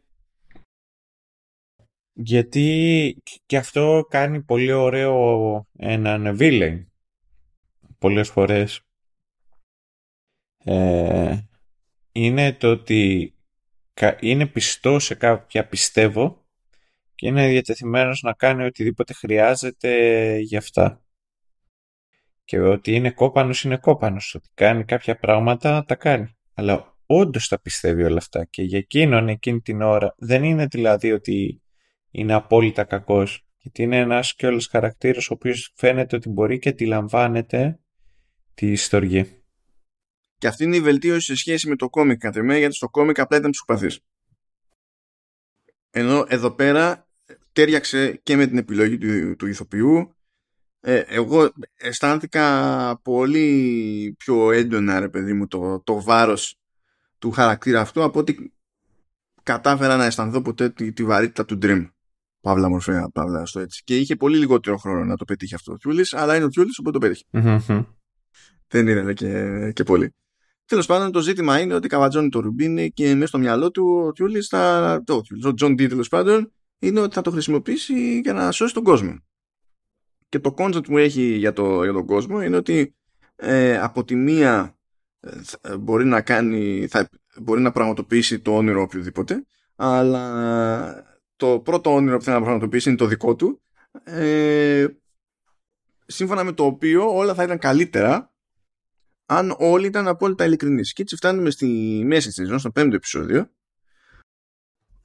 [2.13, 6.85] γιατί και αυτό κάνει πολύ ωραίο έναν villain
[7.97, 8.81] πολλές φορές.
[10.57, 11.39] Ε,
[12.11, 13.33] είναι το ότι
[14.19, 16.42] είναι πιστό σε κάποια πιστεύω
[17.23, 21.03] και είναι διατεθειμένος να κάνει οτιδήποτε χρειάζεται για αυτά.
[22.43, 24.35] Και ότι είναι κόπανος είναι κόπανος.
[24.35, 26.37] Ότι κάνει κάποια πράγματα τα κάνει.
[26.53, 31.11] Αλλά όντως τα πιστεύει όλα αυτά και για εκείνον εκείνη την ώρα δεν είναι δηλαδή
[31.11, 31.61] ότι
[32.11, 36.69] είναι απόλυτα κακός γιατί είναι ένας και όλος χαρακτήρας ο οποίος φαίνεται ότι μπορεί και
[36.69, 37.79] αντιλαμβάνεται
[38.53, 39.27] τη ιστορία.
[40.37, 43.19] Και αυτή είναι η βελτίωση σε σχέση με το κόμικ κατά εμέ, γιατί στο κόμικ
[43.19, 43.99] απλά ήταν ψυχοπαθής.
[45.95, 47.02] Ενώ εδώ πέρα
[47.53, 50.15] ταίριαξε και με την επιλογή του, του ηθοποιού.
[50.79, 56.57] Ε, εγώ αισθάνθηκα πολύ πιο έντονα, ρε παιδί μου, το, το βάρος
[57.17, 58.53] του χαρακτήρα αυτού από ότι
[59.43, 61.89] κατάφερα να αισθανθώ ποτέ τη, τη βαρύτητα του Dream.
[62.41, 63.81] Παύλα Μορφέα, παύλα στο έτσι.
[63.83, 66.79] Και είχε πολύ λιγότερο χρόνο να το πετύχει αυτό ο Τιούλης, αλλά είναι ο Τιούλης
[66.79, 67.25] οπότε το πετύχει.
[68.67, 70.15] Δεν είναι και, και πολύ.
[70.65, 74.11] Τέλος πάντων, το ζήτημα είναι ότι καβατζώνει το Ρουμπίνι και μέσα στο μυαλό του ο
[74.11, 75.01] Τιούλη θα.
[75.05, 76.51] Το, ο Τζον Ντί τέλος πάντων
[76.83, 79.17] είναι ότι θα το χρησιμοποιήσει για να σώσει τον κόσμο.
[80.29, 82.95] Και το concept που έχει για, το, για τον κόσμο είναι ότι
[83.35, 84.77] ε, από τη μία
[85.19, 87.09] ε, μπορεί να κάνει, θα,
[87.41, 92.97] μπορεί να πραγματοποιήσει το όνειρο οποιοδήποτε, αλλά το πρώτο όνειρο που θέλει να πραγματοποιήσει είναι
[92.97, 93.61] το δικό του,
[94.03, 94.87] ε,
[96.05, 98.33] σύμφωνα με το οποίο όλα θα ήταν καλύτερα
[99.25, 100.93] αν όλοι ήταν απόλυτα ειλικρινείς.
[100.93, 101.67] Και έτσι φτάνουμε στη
[102.05, 103.49] μέση της σεζόν, στο πέμπτο επεισόδιο,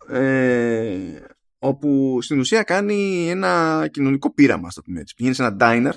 [0.08, 1.20] ε,
[1.58, 5.14] όπου στην ουσία κάνει ένα κοινωνικό πείραμα, στο πούμε έτσι.
[5.14, 5.92] Πηγαίνει σε ένα diner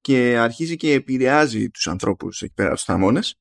[0.00, 3.40] και αρχίζει και επηρεάζει τους ανθρώπους εκεί πέρα, τους θαμώνες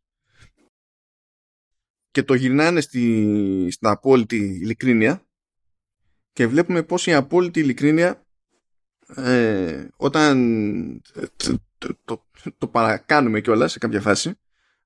[2.12, 5.26] και το γυρνάνε στη, στην απόλυτη ειλικρίνεια
[6.34, 8.26] και βλέπουμε πως η απόλυτη ειλικρίνεια
[9.16, 11.02] ε, όταν
[11.36, 11.60] το,
[12.06, 12.26] το,
[12.58, 14.40] το παρακάνουμε κιόλας σε κάποια φάση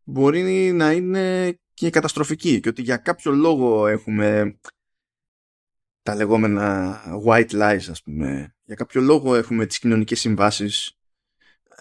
[0.04, 4.60] μπορεί να είναι και καταστροφική και ότι για κάποιο λόγο έχουμε
[6.04, 10.98] τα λεγόμενα white lies ας πούμε για κάποιο λόγο έχουμε τις κοινωνικές συμβάσεις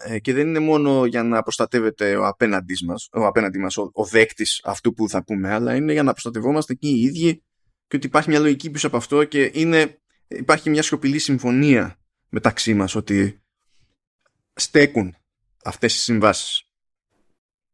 [0.05, 3.89] ε, και δεν είναι μόνο για να προστατεύεται ο απέναντί μας, ο, απέναντί μας, ο,
[3.93, 7.43] ο δέκτης αυτού που θα πούμε αλλά είναι για να προστατευόμαστε εκεί οι ίδιοι
[7.87, 11.95] και ότι υπάρχει μια λογική πίσω από αυτό και είναι, υπάρχει μια σιωπηλή συμφωνία
[12.29, 13.41] μεταξύ μας ότι
[14.53, 15.15] στέκουν
[15.63, 16.63] αυτές οι συμβάσεις.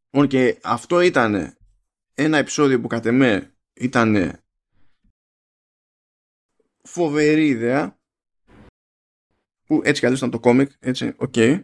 [0.10, 1.58] Λοιπόν, και αυτό ήταν
[2.14, 4.40] ένα επεισόδιο που κατ' εμέ ήταν
[6.86, 8.00] φοβερή ιδέα
[9.66, 11.34] που έτσι κι ήταν το κόμικ, έτσι, ok.
[11.36, 11.64] Okay,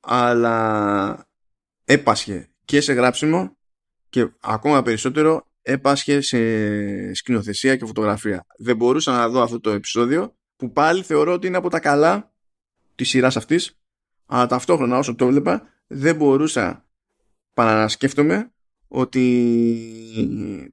[0.00, 1.28] αλλά
[1.84, 3.56] έπασχε και σε γράψιμο
[4.08, 8.46] και ακόμα περισσότερο έπασχε σε σκηνοθεσία και φωτογραφία.
[8.58, 12.32] Δεν μπορούσα να δω αυτό το επεισόδιο που πάλι θεωρώ ότι είναι από τα καλά
[12.94, 13.80] της σειράς αυτής,
[14.26, 16.88] αλλά ταυτόχρονα όσο το έβλεπα δεν μπορούσα
[17.54, 18.52] παρά να σκέφτομαι
[18.88, 19.22] ότι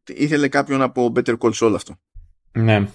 [0.08, 1.99] ήθελε κάποιον από Better Call Saul αυτό.
[2.56, 2.88] Ναι.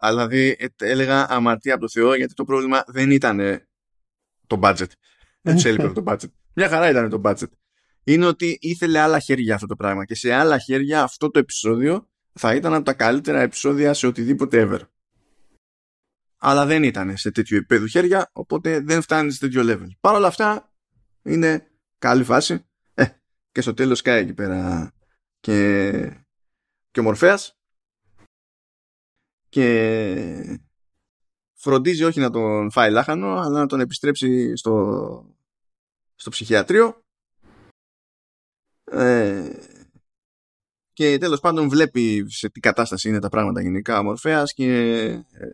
[0.00, 3.40] Δηλαδή έλεγα αμαρτία από το Θεό γιατί το πρόβλημα δεν ήταν
[4.46, 4.88] το budget.
[5.40, 6.30] Δεν τους έλειπε το budget.
[6.54, 7.50] Μια χαρά ήταν το budget.
[8.04, 12.08] Είναι ότι ήθελε άλλα χέρια αυτό το πράγμα και σε άλλα χέρια αυτό το επεισόδιο
[12.32, 14.80] θα ήταν από τα καλύτερα επεισόδια σε οτιδήποτε ever
[16.44, 19.86] αλλά δεν ήταν σε τέτοιο επίπεδο χέρια, οπότε δεν φτάνει σε τέτοιο level.
[20.00, 20.72] Παρ' όλα αυτά,
[21.22, 21.66] είναι
[21.98, 22.66] καλή φάση.
[22.94, 23.04] Ε,
[23.52, 24.92] και στο τέλος κάει εκεί πέρα
[25.40, 25.90] και,
[26.90, 27.58] και ο Μορφέας
[29.52, 30.60] και
[31.54, 35.36] φροντίζει όχι να τον φάει λάχανο, αλλά να τον επιστρέψει στο,
[36.14, 37.04] στο ψυχιατρίο.
[38.84, 39.50] Ε,
[40.92, 44.74] και τέλος πάντων βλέπει σε τι κατάσταση είναι τα πράγματα γενικά ο Μορφέας και
[45.32, 45.48] ε,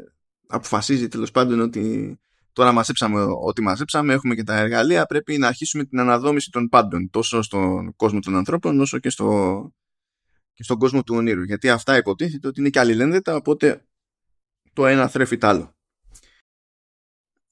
[0.46, 2.18] αποφασίζει τέλος πάντων ότι
[2.52, 7.10] τώρα μαζέψαμε ό,τι μαζέψαμε, έχουμε και τα εργαλεία, πρέπει να αρχίσουμε την αναδόμηση των πάντων,
[7.10, 9.70] τόσο στον κόσμο των ανθρώπων, όσο και, στο,
[10.52, 11.42] και στον κόσμο του ονείρου.
[11.42, 13.87] Γιατί αυτά υποτίθεται ότι είναι και αλληλένδετα, οπότε
[14.78, 15.76] το ένα θρέφει το άλλο.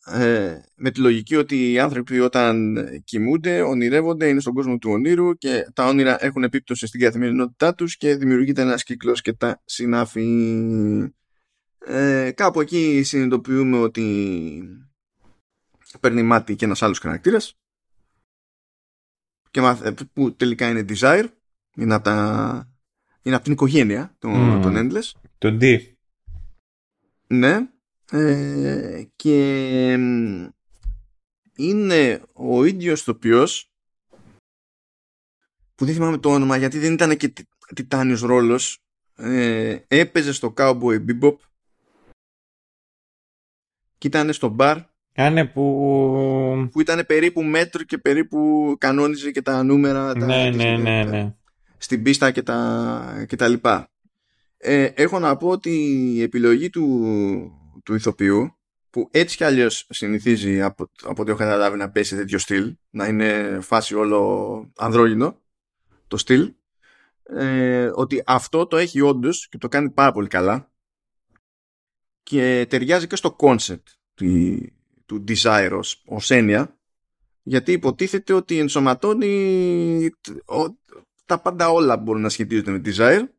[0.05, 5.35] Ε, με τη λογική ότι οι άνθρωποι όταν κοιμούνται, ονειρεύονται, είναι στον κόσμο του ονείρου
[5.35, 10.27] και τα όνειρα έχουν επίπτωση στην καθημερινότητά τους και δημιουργείται ένας κύκλος και τα συνάφη.
[11.79, 14.89] Ε, κάπου εκεί συνειδητοποιούμε ότι
[16.01, 17.59] παίρνει μάτι και ένας άλλος χαρακτήρας
[19.51, 21.27] και ε, που τελικά είναι Desire
[21.77, 22.69] είναι από, τα,
[23.23, 24.63] είναι από την οικογένεια των, mm.
[24.63, 25.96] των Endless τον D
[27.27, 27.69] ναι
[28.11, 29.93] ε, και
[31.57, 33.71] είναι ο ίδιος τοπιός
[35.75, 37.33] που δεν θυμάμαι το όνομα γιατί δεν ήταν και
[37.75, 38.79] τιτάνιος ρόλος
[39.17, 41.37] ε, έπαιζε στο Cowboy Bebop
[43.99, 44.79] και ήταν στο μπαρ
[45.17, 46.69] Κάνε που...
[46.73, 51.35] που ήταν περίπου μέτρο και περίπου κανόνιζε και τα νούμερα τα, ναι, ναι, ναι, ναι.
[51.79, 53.91] στην πίστα και τα, και τα λοιπά.
[54.69, 55.71] Ε, έχω να πω ότι
[56.15, 57.03] η επιλογή του,
[57.85, 58.57] του ηθοποιού
[58.91, 63.07] που έτσι κι αλλιώς συνηθίζει από, από ό,τι έχω καταλάβει να πέσει τέτοιο στυλ, να
[63.07, 65.43] είναι φάση όλο ανδρόγυνο
[66.09, 66.55] το στυλ,
[67.23, 70.73] ε, ότι αυτό το έχει όντως και το κάνει πάρα πολύ καλά
[72.23, 73.83] και ταιριάζει και στο concept
[74.15, 74.27] του,
[75.07, 76.79] του Desire ως, έννοια
[77.43, 80.11] γιατί υποτίθεται ότι ενσωματώνει
[81.25, 83.36] τα πάντα όλα μπορούν να σχετίζονται με Desire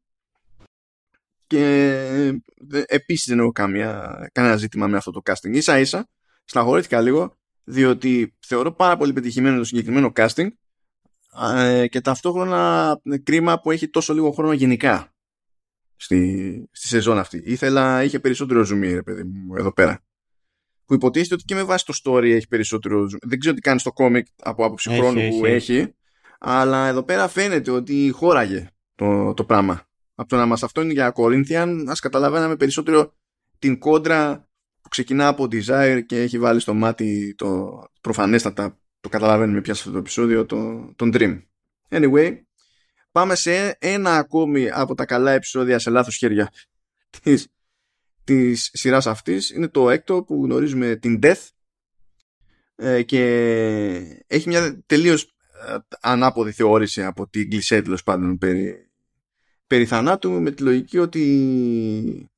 [1.47, 1.63] και
[2.71, 5.51] ε, επίσης δεν έχω καμία, κανένα ζήτημα με αυτό το casting.
[5.51, 6.09] Ίσα ίσα
[6.43, 10.47] σταχωρήθηκα λίγο διότι θεωρώ πάρα πολύ πετυχημένο το συγκεκριμένο casting
[11.55, 15.13] ε, και ταυτόχρονα κρίμα που έχει τόσο λίγο χρόνο γενικά
[15.95, 17.41] στη, στη σεζόν αυτή.
[17.45, 20.01] Ήθελα, είχε περισσότερο ζουμί, ρε παιδί μου, εδώ πέρα.
[20.85, 23.19] Που υποτίθεται ότι και με βάση το story έχει περισσότερο ζουμί.
[23.21, 25.95] Δεν ξέρω τι κάνει στο κόμικ από άποψη χρόνου που έχει,
[26.39, 29.86] αλλά εδώ πέρα φαίνεται ότι χώραγε το, το πράγμα.
[30.19, 33.13] Από το να μας αυτό είναι για Corinthian, ας καταλαβαίναμε περισσότερο
[33.59, 34.49] την κόντρα
[34.81, 39.79] που ξεκινά από Desire και έχει βάλει στο μάτι το προφανέστατα το καταλαβαίνουμε πια σε
[39.79, 41.41] αυτό το επεισόδιο, το, τον Dream.
[41.89, 42.37] Anyway,
[43.11, 46.51] πάμε σε ένα ακόμη από τα καλά επεισόδια σε λάθος χέρια
[47.21, 47.47] της,
[48.23, 49.49] της σειράς αυτής.
[49.49, 51.47] Είναι το έκτο που γνωρίζουμε την Death
[52.75, 53.23] ε, και
[54.27, 55.23] έχει μια τελείως
[55.67, 58.86] ε, ανάποδη θεώρηση από την κλισέ τέλος πάντων περί,
[59.67, 61.21] περί θανάτου με τη λογική ότι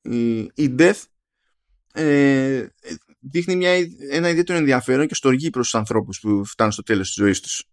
[0.02, 1.02] η, η Death
[1.92, 2.66] ε,
[3.20, 3.70] δείχνει μια,
[4.10, 7.64] ένα ιδιαίτερο ενδιαφέρον και στοργή προς τους ανθρώπους που φτάνουν στο τέλος της ζωής τους.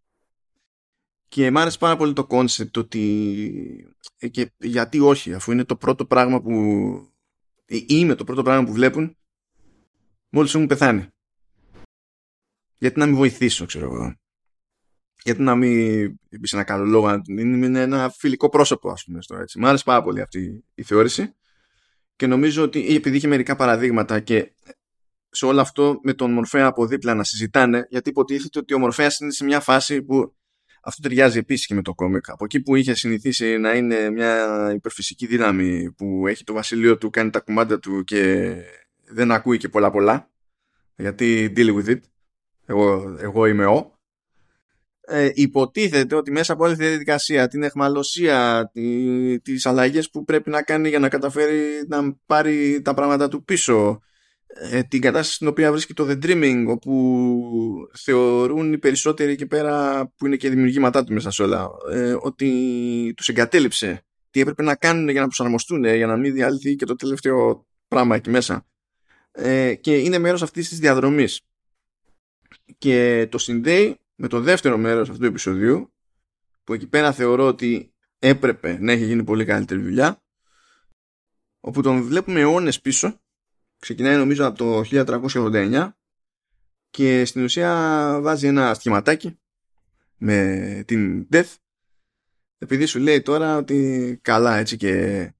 [1.28, 5.76] Και μου άρεσε πάρα πολύ το κόνσεπτ ότι ε, και γιατί όχι αφού είναι το
[5.76, 6.52] πρώτο πράγμα που
[7.66, 9.18] ή είναι το πρώτο πράγμα που βλέπουν
[10.30, 11.08] μόλις έχουν πεθάνει.
[12.78, 14.16] Γιατί να μην βοηθήσω ξέρω εγώ.
[15.28, 19.22] Γιατί να μην πει ένα καλό λόγο, είναι ένα φιλικό πρόσωπο, ας πούμε.
[19.22, 19.60] Στο έτσι.
[19.60, 21.36] Μου άρεσε πάρα πολύ αυτή η θεώρηση.
[22.16, 24.54] Και νομίζω ότι επειδή είχε μερικά παραδείγματα και
[25.30, 29.20] σε όλο αυτό με τον Μορφέα από δίπλα να συζητάνε, γιατί υποτίθεται ότι ο Μορφέας
[29.20, 30.36] είναι σε μια φάση που
[30.84, 32.30] αυτό ταιριάζει επίσης και με το κόμικ.
[32.30, 37.10] Από εκεί που είχε συνηθίσει να είναι μια υπερφυσική δύναμη που έχει το βασίλειο του,
[37.10, 38.54] κάνει τα κουμάντα του και
[39.06, 40.32] δεν ακούει και πολλά πολλά.
[40.96, 42.00] Γιατί deal with it.
[42.66, 43.97] Εγώ, εγώ είμαι ο.
[45.10, 50.50] Ε, υποτίθεται ότι μέσα από όλη τη διαδικασία, την εχμαλωσία, τι, τις αλλαγές που πρέπει
[50.50, 54.02] να κάνει για να καταφέρει να πάρει τα πράγματα του πίσω,
[54.48, 60.08] ε, την κατάσταση στην οποία βρίσκει το The Dreaming όπου θεωρούν οι περισσότεροι εκεί πέρα
[60.18, 64.06] που είναι και δημιουργήματά του μέσα σε όλα ε, ότι τους εγκατέλειψε.
[64.30, 68.16] Τι έπρεπε να κάνουν για να προσαρμοστούν για να μην διαλυθεί και το τελευταίο πράγμα
[68.16, 68.68] εκεί μέσα.
[69.32, 71.42] Ε, και είναι μέρος αυτής της διαδρομής.
[72.78, 75.94] Και το συνδέει με το δεύτερο μέρος αυτού του επεισοδίου
[76.64, 80.24] που εκεί πέρα θεωρώ ότι έπρεπε να έχει γίνει πολύ καλύτερη δουλειά
[81.60, 83.22] όπου τον βλέπουμε αιώνες πίσω.
[83.80, 85.90] Ξεκινάει νομίζω από το 1389
[86.90, 89.40] και στην ουσία βάζει ένα σχηματάκι
[90.18, 91.56] με την Death
[92.58, 95.34] επειδή σου λέει τώρα ότι καλά έτσι και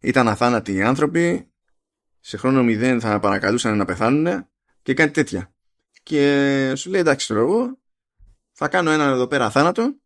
[0.00, 1.52] ήταν αθάνατοι οι άνθρωποι
[2.20, 4.48] σε χρόνο μηδέν θα παρακαλούσαν να πεθάνουν
[4.82, 5.54] και κάτι τέτοια.
[6.02, 7.78] Και σου λέει εντάξει εγώ
[8.54, 9.96] θα κάνω έναν εδώ πέρα θάνατο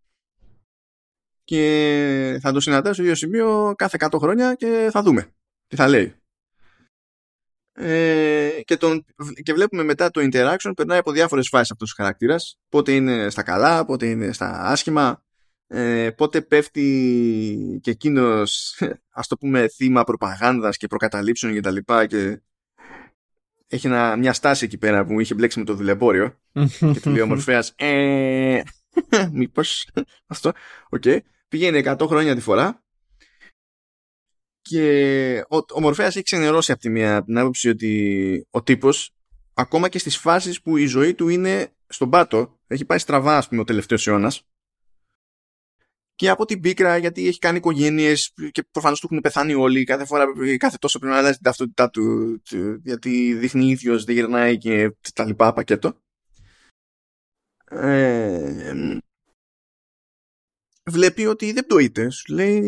[1.44, 5.32] και θα το συναντάω στο ίδιο σημείο κάθε 100 χρόνια και θα δούμε
[5.66, 6.14] τι θα λέει.
[7.72, 9.04] Ε, και, τον,
[9.42, 12.58] και βλέπουμε μετά το interaction περνάει από διάφορες φάσεις αυτός ο χαρακτήρας.
[12.68, 15.22] Πότε είναι στα καλά, πότε είναι στα άσχημα
[15.70, 22.06] ε, πότε πέφτει και εκείνος ας το πούμε θύμα προπαγάνδας και προκαταλήψεων και τα λοιπά
[22.06, 22.40] και
[23.68, 26.38] έχει ένα, μια στάση εκεί πέρα που είχε μπλέξει με το δουλεμπόριο
[26.78, 28.60] και του λέει ο Μορφέας ε,
[29.32, 29.88] μήπως
[30.26, 30.52] αυτό,
[30.88, 31.18] ok okay.
[31.48, 32.82] πηγαίνει 100 χρόνια τη φορά
[34.60, 39.10] και ο, ο Μορφέας έχει ξενερώσει από τη μία την άποψη ότι ο τύπος
[39.54, 43.48] ακόμα και στις φάσεις που η ζωή του είναι στον πάτο έχει πάει στραβά ας
[43.48, 44.42] πούμε ο τελευταίος αιώνας
[46.18, 49.84] και από την πίκρα γιατί έχει κάνει οικογένειες και προφανώς του έχουν πεθάνει όλοι.
[49.84, 50.24] Κάθε φορά,
[50.56, 52.42] κάθε τόσο πρέπει να αλλάζει την ταυτότητά του,
[52.82, 56.00] γιατί δείχνει ίδιος, δεν γυρνάει και τα λοιπά πακέτο.
[57.70, 58.98] Ε,
[60.90, 62.10] βλέπει ότι δεν πτωείται.
[62.10, 62.60] Σου λέει,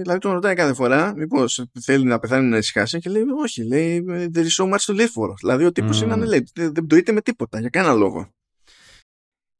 [0.00, 4.04] δηλαδή τον ρωτάει κάθε φορά, μήπως θέλει να πεθάνει να ησυχάσει και λέει, Όχι, λέει,
[4.08, 5.34] there is so much to live for.
[5.40, 6.02] Δηλαδή ο τύπος mm.
[6.02, 6.50] είναι ανελέγητο.
[6.54, 8.35] Δεν, δεν πτωείται με τίποτα, για κανένα λόγο.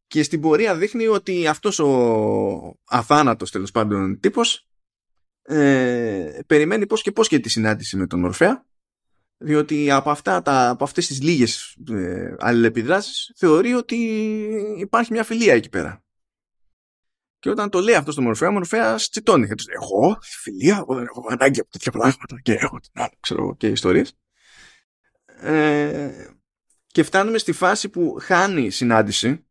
[0.07, 4.69] Και στην πορεία δείχνει ότι αυτός ο αθάνατος τέλος πάντων τύπος
[5.43, 8.67] ε, περιμένει πώς και πώς και τη συνάντηση με τον Ορφέα
[9.39, 13.97] διότι από, αυτά, τα, από αυτές τις λίγες ε, αλληλεπιδράσεις θεωρεί ότι
[14.79, 16.05] υπάρχει μια φιλία εκεί πέρα.
[17.39, 19.49] Και όταν το λέει αυτό στο Μορφέα, ο Μορφέας τσιτώνει.
[19.83, 23.69] Εγώ, φιλία, εγώ δεν έχω ανάγκη από τέτοια πράγματα και έχω την άλλη, ξέρω και
[23.69, 24.17] ιστορίες.
[25.41, 26.11] Ε,
[26.87, 29.46] και φτάνουμε στη φάση που χάνει συνάντηση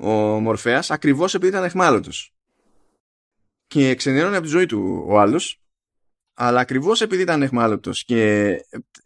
[0.00, 2.34] ο Μορφέας ακριβώς επειδή ήταν εχμάλωτος
[3.66, 5.62] και ξενερώνει από τη ζωή του ο άλλος
[6.34, 8.50] αλλά ακριβώς επειδή ήταν εχμάλωτος και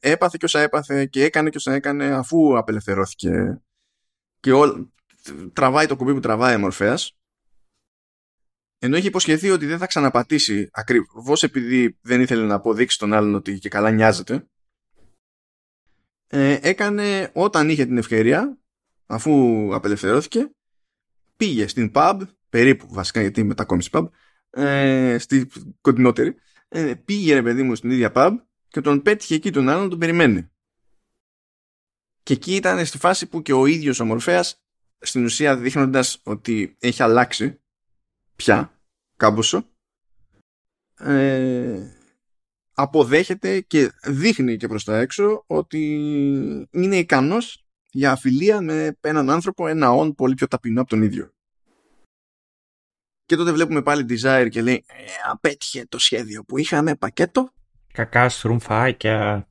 [0.00, 3.62] έπαθε και όσα έπαθε και έκανε και όσα έκανε αφού απελευθερώθηκε
[4.40, 4.90] και ό,
[5.52, 7.16] τραβάει το κουμπί που τραβάει ο Μορφέας
[8.78, 13.34] ενώ έχει υποσχεθεί ότι δεν θα ξαναπατήσει ακριβώς επειδή δεν ήθελε να αποδείξει τον άλλον
[13.34, 14.48] ότι και καλά νοιάζεται
[16.26, 18.58] ε, έκανε όταν είχε την ευκαιρία
[19.06, 20.50] αφού απελευθερώθηκε
[21.36, 24.08] πήγε στην pub περίπου βασικά γιατί μετακόμισε pub
[24.50, 25.46] ε, στη
[25.80, 26.34] κοντινότερη
[26.68, 28.32] ε, πήγε ρε παιδί μου στην ίδια pub
[28.68, 30.48] και τον πέτυχε εκεί τον άλλον τον περιμένει.
[32.22, 34.64] Και εκεί ήταν στη φάση που και ο ίδιος ο Μορφέας
[34.98, 37.60] στην ουσία δείχνοντας ότι έχει αλλάξει
[38.36, 38.80] πια
[39.16, 39.68] κάμποσο
[40.98, 41.90] ε,
[42.72, 45.78] αποδέχεται και δείχνει και προς τα έξω ότι
[46.70, 47.63] είναι ικανός
[47.94, 51.32] για αφιλία με έναν άνθρωπο ένα όν πολύ πιο ταπεινό από τον ίδιο.
[53.24, 57.52] Και τότε βλέπουμε πάλι Desire και λέει ε, απέτυχε το σχέδιο που είχαμε πακέτο.
[57.92, 59.48] Κακά στρουμφάκια.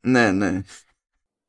[0.00, 0.62] Ναι, ναι.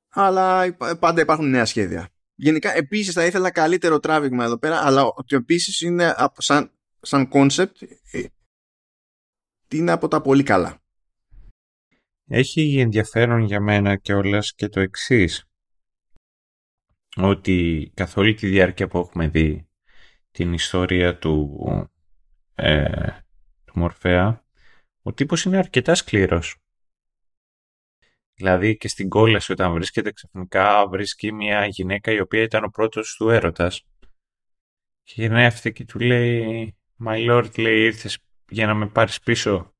[0.10, 2.10] Αλλά πάντα υπάρχουν νέα σχέδια.
[2.36, 6.72] Γενικά, επίσης θα ήθελα καλύτερο τράβηγμα εδώ πέρα, αλλά ότι επίσης είναι σαν,
[7.02, 7.82] σαν concept
[8.12, 8.24] ε,
[9.68, 10.82] είναι από τα πολύ καλά.
[12.26, 15.49] Έχει ενδιαφέρον για μένα και όλας και το εξής.
[17.16, 19.70] Ότι καθ' όλη τη διάρκεια που έχουμε δει
[20.32, 21.60] την ιστορία του,
[22.56, 23.08] ε,
[23.66, 24.46] του Μορφέα,
[25.02, 26.56] ο τύπος είναι αρκετά σκληρός.
[28.34, 33.16] Δηλαδή και στην κόλαση όταν βρίσκεται ξαφνικά βρίσκει μια γυναίκα η οποία ήταν ο πρώτος
[33.16, 33.84] του έρωτας
[35.04, 38.20] και γυρνάει αυτή και του λέει «My Lord, λέει, ήρθες
[38.50, 39.74] για να με πάρεις πίσω».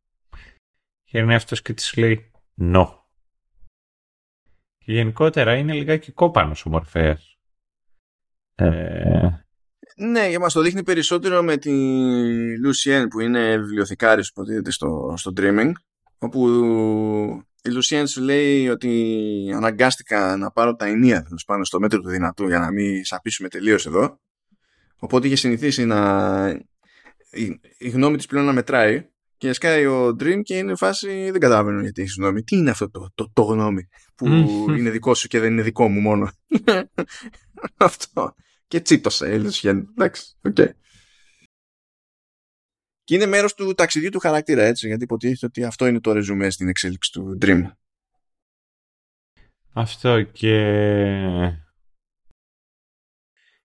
[1.04, 2.32] Γυρνάει αυτός και της λέει
[2.62, 2.99] «No».
[4.90, 7.38] Και γενικότερα είναι λιγάκι κόπανος ο Μορφέας.
[8.56, 9.30] Ε...
[9.96, 11.72] Ναι, για μας το δείχνει περισσότερο με τη
[12.60, 15.72] Λουσιέν που είναι βιβλιοθηκάρης που στο, στο Dreaming
[16.18, 16.48] όπου
[17.64, 22.48] η Λουσιέν σου λέει ότι αναγκάστηκα να πάρω τα ενία πάνω στο μέτρο του δυνατού
[22.48, 24.20] για να μην σαπίσουμε τελείως εδώ.
[25.00, 26.50] Οπότε είχε συνηθίσει να.
[27.32, 29.10] Η, η γνώμη της πλέον να μετράει
[29.40, 31.32] και σκάει ο Dream και είναι φάση.
[31.32, 32.44] Δεν καταλαβαίνω γιατί έχεις γνώμη.
[32.44, 34.28] Τι είναι αυτό το, το, το γνώμη που
[34.70, 36.32] είναι δικό σου και δεν είναι δικό μου μόνο;
[37.78, 38.36] αυτό.
[38.68, 39.88] Και τσίτωσε η Λουσιέν.
[39.90, 40.56] Εντάξει, ok.
[40.60, 40.70] Okay.
[43.04, 46.50] Και είναι μέρος του ταξιδιού του χαρακτήρα έτσι γιατί υποτίθεται ότι αυτό είναι το ρεζουμέ
[46.50, 47.64] στην εξέλιξη του Dream.
[49.74, 50.56] Αυτό και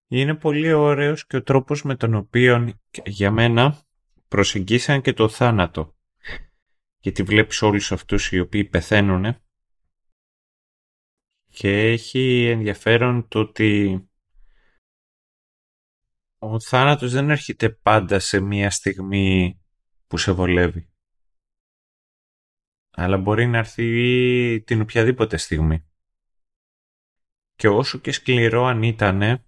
[0.09, 2.73] είναι πολύ ωραίος και ο τρόπος με τον οποίο
[3.05, 3.84] για μένα
[4.35, 5.97] προσεγγίσαν και το θάνατο.
[6.99, 9.37] Γιατί βλέπεις όλους αυτούς οι οποίοι πεθαίνουν
[11.51, 14.01] και έχει ενδιαφέρον το ότι
[16.39, 19.61] ο θάνατος δεν έρχεται πάντα σε μία στιγμή
[20.07, 20.93] που σε βολεύει.
[22.91, 25.87] Αλλά μπορεί να έρθει την οποιαδήποτε στιγμή.
[27.55, 29.47] Και όσο και σκληρό αν ήτανε,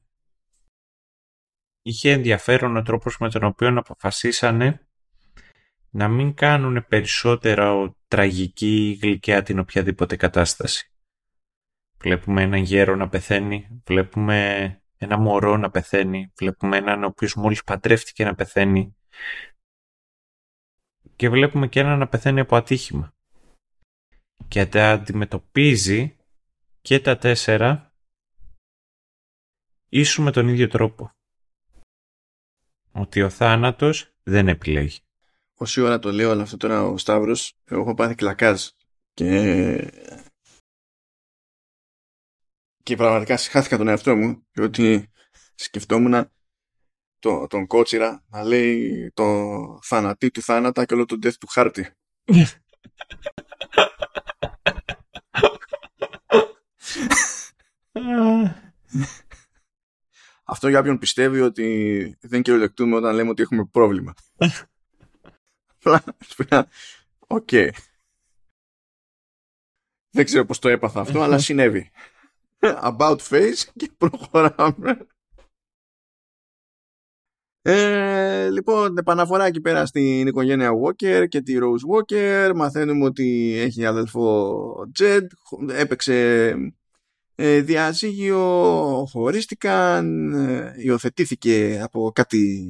[1.87, 4.87] είχε ενδιαφέρον ο τρόπος με τον οποίο αποφασίσανε
[5.91, 10.91] να μην κάνουν περισσότερα τραγική ή γλυκιά την οποιαδήποτε κατάσταση.
[11.99, 17.65] Βλέπουμε έναν γέρο να πεθαίνει, βλέπουμε ένα μωρό να πεθαίνει, βλέπουμε έναν ο οποίος μόλις
[17.65, 18.97] παντρεύτηκε να πεθαίνει
[21.17, 23.15] και βλέπουμε και έναν να πεθαίνει από ατύχημα.
[24.49, 26.17] Και τα αντιμετωπίζει
[26.81, 27.95] και τα τέσσερα
[29.89, 31.16] ίσου με τον ίδιο τρόπο.
[32.99, 34.99] Ότι ο θάνατος δεν επιλέγει.
[35.55, 38.67] Όση ώρα το λέω αλλά αυτό τώρα ο Σταύρος, εγώ έχω πάθει κλακάζ
[39.15, 39.93] και
[42.83, 45.11] και πραγματικά συχάθηκα τον εαυτό μου διότι
[45.55, 46.31] σκεφτόμουν
[47.19, 49.45] το, τον κότσιρα να λέει το
[49.83, 51.91] θανατή του θάνατα και όλο το death του χάρτη.
[60.49, 64.15] Αυτό για όποιον πιστεύει ότι δεν κυριολεκτούμε όταν λέμε ότι έχουμε πρόβλημα.
[67.27, 67.51] Οκ.
[70.11, 71.91] Δεν ξέρω πώς το έπαθα αυτό, αλλά συνέβη.
[72.61, 75.07] about face και προχωράμε.
[77.63, 82.53] Ε, λοιπόν, επαναφορά εκεί πέρα στην οικογένεια Walker και τη Rose Walker.
[82.55, 85.27] Μαθαίνουμε ότι έχει αδελφό Jed.
[85.69, 86.55] Έπαιξε
[87.39, 88.45] ε, διαζύγιο,
[89.11, 92.69] χωρίστηκαν, ε, υιοθετήθηκε από κάτι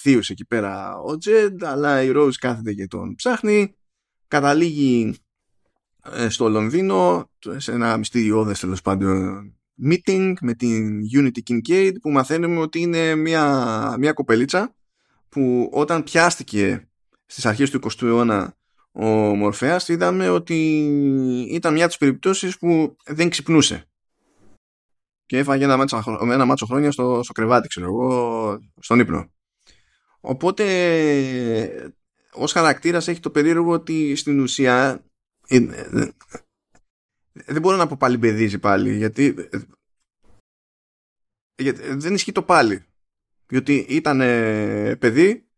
[0.00, 3.74] θείους εκεί πέρα ο Jed, αλλά η Rose κάθεται και τον ψάχνει.
[4.28, 5.14] Καταλήγει
[6.12, 9.54] ε, στο Λονδίνο σε ένα μυστηριώδες τέλος πάντων
[9.90, 14.74] meeting με την Unity Kincaid που μαθαίνουμε ότι είναι μια, μια κοπελίτσα
[15.28, 16.88] που όταν πιάστηκε
[17.26, 18.56] στις αρχές του 20ου αιώνα
[18.92, 20.56] ο Μορφέας είδαμε ότι
[21.50, 23.88] ήταν μια από τις περιπτώσεις που δεν ξυπνούσε
[25.26, 29.30] και έφαγε ένα μάτσο, ένα μάτσο χρόνια στο, στο κρεβάτι ξέρω εγώ στον ύπνο.
[30.20, 30.64] Οπότε
[32.32, 35.04] ως χαρακτήρας έχει το περίεργο ότι στην ουσία
[35.48, 36.10] ε, ε,
[37.32, 39.58] δεν μπορώ να πω πάλι μπεδίζει πάλι γιατί, ε,
[41.62, 42.84] γιατί δεν ισχύει το πάλι.
[43.48, 44.18] Γιατί ήταν
[44.98, 45.48] παιδί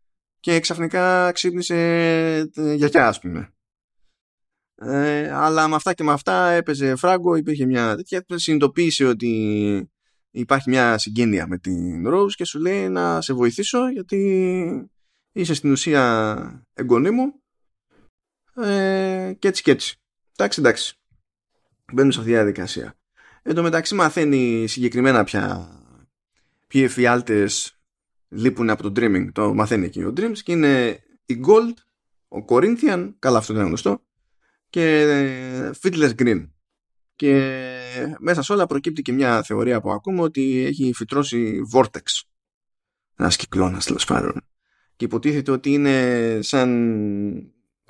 [0.40, 3.52] και ξαφνικά ξύπνησε γιαγιά ας πούμε
[4.80, 9.90] ε, αλλά με αυτά και με αυτά έπαιζε φράγκο υπήρχε μια τέτοια συνειδητοποίησε ότι
[10.30, 14.90] υπάρχει μια συγγένεια με την Rose και σου λέει να σε βοηθήσω γιατί
[15.32, 17.32] είσαι στην ουσία εγγονή μου.
[18.64, 20.00] Ε, και έτσι και έτσι.
[20.36, 20.98] Εντάξει εντάξει.
[21.92, 22.94] Μπαίνουν σε αυτή τη διαδικασία.
[23.42, 25.68] Εν τω μεταξύ μαθαίνει συγκεκριμένα πια
[26.66, 27.78] ποιοι εφιάλτες
[28.28, 29.28] λείπουν από το Dreaming.
[29.32, 31.74] Το μαθαίνει εκεί ο Dreams και είναι η Gold
[32.28, 34.02] ο Corinthian καλά αυτό είναι γνωστό
[34.70, 36.48] και ε, Fiddler's Green.
[37.16, 42.22] Και μέσα σε όλα προκύπτει και μια θεωρία που ακούμε ότι έχει φυτρώσει Vortex.
[43.16, 44.40] Ένας κυκλώνας τέλος πάντων.
[44.96, 46.70] Και υποτίθεται ότι είναι σαν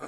[0.00, 0.04] ε,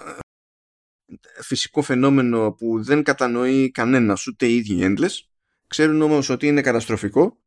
[1.43, 5.31] φυσικό φαινόμενο που δεν κατανοεί κανένας ούτε οι ίδιοι Endless
[5.67, 7.39] ξέρουν όμως ότι είναι καταστροφικό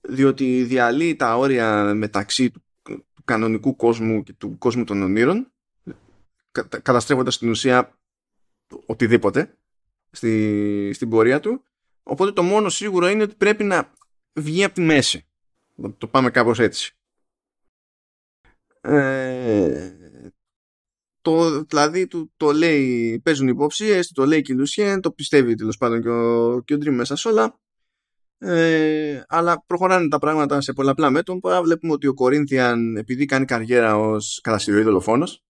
[0.00, 2.64] διότι διαλύει τα όρια μεταξύ του,
[3.24, 5.52] κανονικού κόσμου και του κόσμου των ονείρων
[6.82, 7.98] καταστρέφοντας στην ουσία
[8.86, 9.58] οτιδήποτε
[10.10, 11.64] στη, στην πορεία του
[12.02, 13.92] οπότε το μόνο σίγουρο είναι ότι πρέπει να
[14.32, 15.26] βγει από τη μέση
[15.98, 16.96] το πάμε κάπως έτσι
[18.80, 19.92] ε,
[21.22, 25.76] το, δηλαδή του, το λέει, παίζουν υποψίες, το λέει και η Λουσιέν, το πιστεύει τέλος
[25.76, 27.60] πάντων και ο, και ο Dream μέσα σε όλα.
[28.38, 31.62] Ε, αλλά προχωράνε τα πράγματα σε πολλαπλά μέτωπα.
[31.62, 35.42] Βλέπουμε ότι ο Κορίνθιαν, επειδή κάνει καριέρα ως καταστηριοή δολοφόνος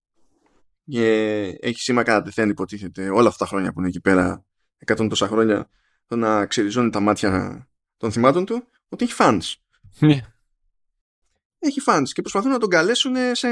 [0.85, 4.45] και έχει σήμα κατά τεθέν, υποτίθεται όλα αυτά τα χρόνια που είναι εκεί πέρα,
[4.79, 5.69] εκατόν τόσα χρόνια,
[6.07, 9.55] το να ξεριζώνει τα μάτια των θυμάτων του, ότι έχει fans.
[9.99, 10.21] Ναι.
[11.59, 13.49] Έχει fans και προσπαθούν να τον καλέσουν σε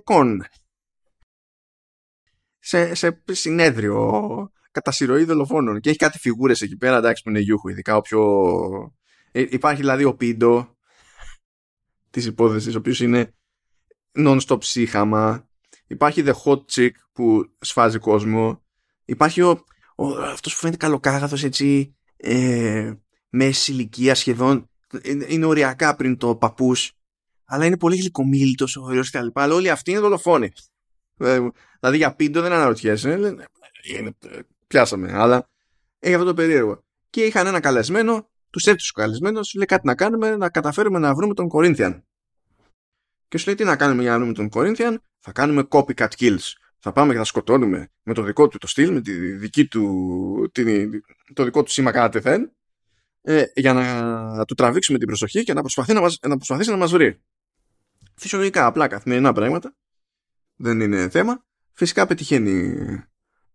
[0.00, 0.42] κον
[2.58, 7.38] σε, σε συνέδριο κατά συρροή δολοφόνων και έχει κάτι φιγούρες εκεί πέρα εντάξει που είναι
[7.38, 8.22] γιούχου ειδικά ο πιο...
[9.32, 10.76] Ε, υπάρχει δηλαδή ο Πίντο
[12.10, 13.34] της υπόθεσης ο οποίος είναι
[14.14, 15.48] non-stop σύχαμα
[15.86, 18.62] υπάρχει the hot chick που σφάζει κόσμο
[19.04, 19.64] υπάρχει ο,
[19.96, 22.92] ο αυτός που φαίνεται καλοκάγαθος έτσι ε,
[23.28, 24.70] μέση ηλικία σχεδόν
[25.28, 26.92] είναι οριακά πριν το παππούς
[27.44, 30.50] αλλά είναι πολύ γλυκομίλητος ο και τα λοιπά αλλά όλοι αυτοί είναι δολοφόνοι
[31.18, 31.38] ε,
[31.80, 33.16] δηλαδή για πίντο δεν αναρωτιέσαι.
[33.16, 33.48] Λένε,
[34.66, 35.12] πιάσαμε.
[35.12, 35.48] Αλλά
[35.98, 36.84] έχει αυτό το περίεργο.
[37.10, 40.98] Και είχαν ένα καλεσμένο, τους έρθει ο καλεσμένος, σου λέει κάτι να κάνουμε, να καταφέρουμε
[40.98, 42.04] να βρούμε τον Κορίνθιαν.
[43.28, 46.52] Και σου λέει τι να κάνουμε για να βρούμε τον Κορίνθιαν, θα κάνουμε copycat kills.
[46.78, 50.52] Θα πάμε και θα σκοτώνουμε με το δικό του το στυλ, με τη δική του,
[51.32, 52.52] το δικό του σήμα κατά τεθέν,
[53.22, 56.76] ε, για να του τραβήξουμε την προσοχή και να, προσπαθεί να, μας, να προσπαθήσει να
[56.76, 57.22] μας βρει.
[58.14, 59.76] Φυσιολογικά, απλά καθημερινά πράγματα
[60.56, 61.44] δεν είναι θέμα.
[61.72, 62.74] Φυσικά πετυχαίνει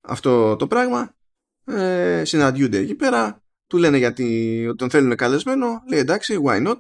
[0.02, 1.16] αυτό το πράγμα.
[1.66, 3.44] Ε, συναντιούνται εκεί πέρα.
[3.68, 5.84] Του λένε γιατί τον θέλουν καλεσμένο.
[5.90, 6.78] Λέει εντάξει, why not;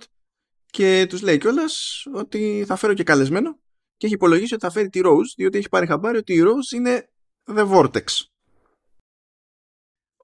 [0.65, 3.59] Και τους λέει κιόλας ότι θα φέρω και καλεσμένο.
[3.99, 6.75] Και έχει υπολογίσει ότι θα φέρει τη Rose, διότι έχει πάρει χαμπάρι ότι η Rose
[6.75, 7.09] είναι
[7.45, 8.03] The Vortex.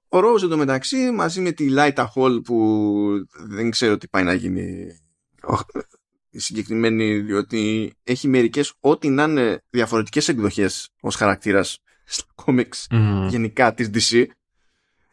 [0.08, 4.86] Ο Rose εντωμεταξύ μαζί με τη Light Hall που δεν ξέρω τι πάει να γίνει
[6.30, 12.86] η συγκεκριμένη διότι έχει μερικές ό,τι να είναι διαφορετικές εκδοχές ως χαρακτήρας στα κόμιξ
[13.28, 14.26] γενικά της DC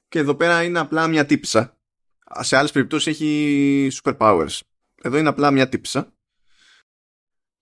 [0.08, 1.78] και εδώ πέρα είναι απλά μια τύψα.
[2.40, 4.60] Σε άλλες περιπτώσεις έχει superpowers
[5.02, 6.13] εδώ είναι απλά μια τύψα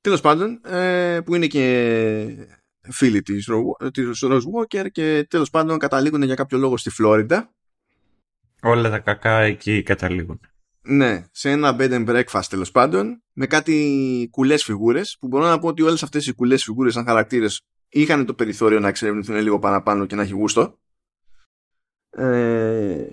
[0.01, 2.47] Τέλος πάντων ε, που είναι και
[2.81, 3.49] φίλοι της,
[3.91, 7.53] της Rose Walker και τέλος πάντων καταλήγουν για κάποιο λόγο στη Φλόριντα
[8.61, 10.39] όλα τα κακά εκεί καταλήγουν
[10.83, 15.59] ναι, σε ένα bed and breakfast τέλος πάντων, με κάτι κουλές φιγούρες, που μπορώ να
[15.59, 19.59] πω ότι όλες αυτές οι κουλές φιγούρες, σαν χαρακτήρες, είχαν το περιθώριο να εξερευνηθούν λίγο
[19.59, 20.79] παραπάνω και να έχει γούστο.
[22.09, 23.05] Ε,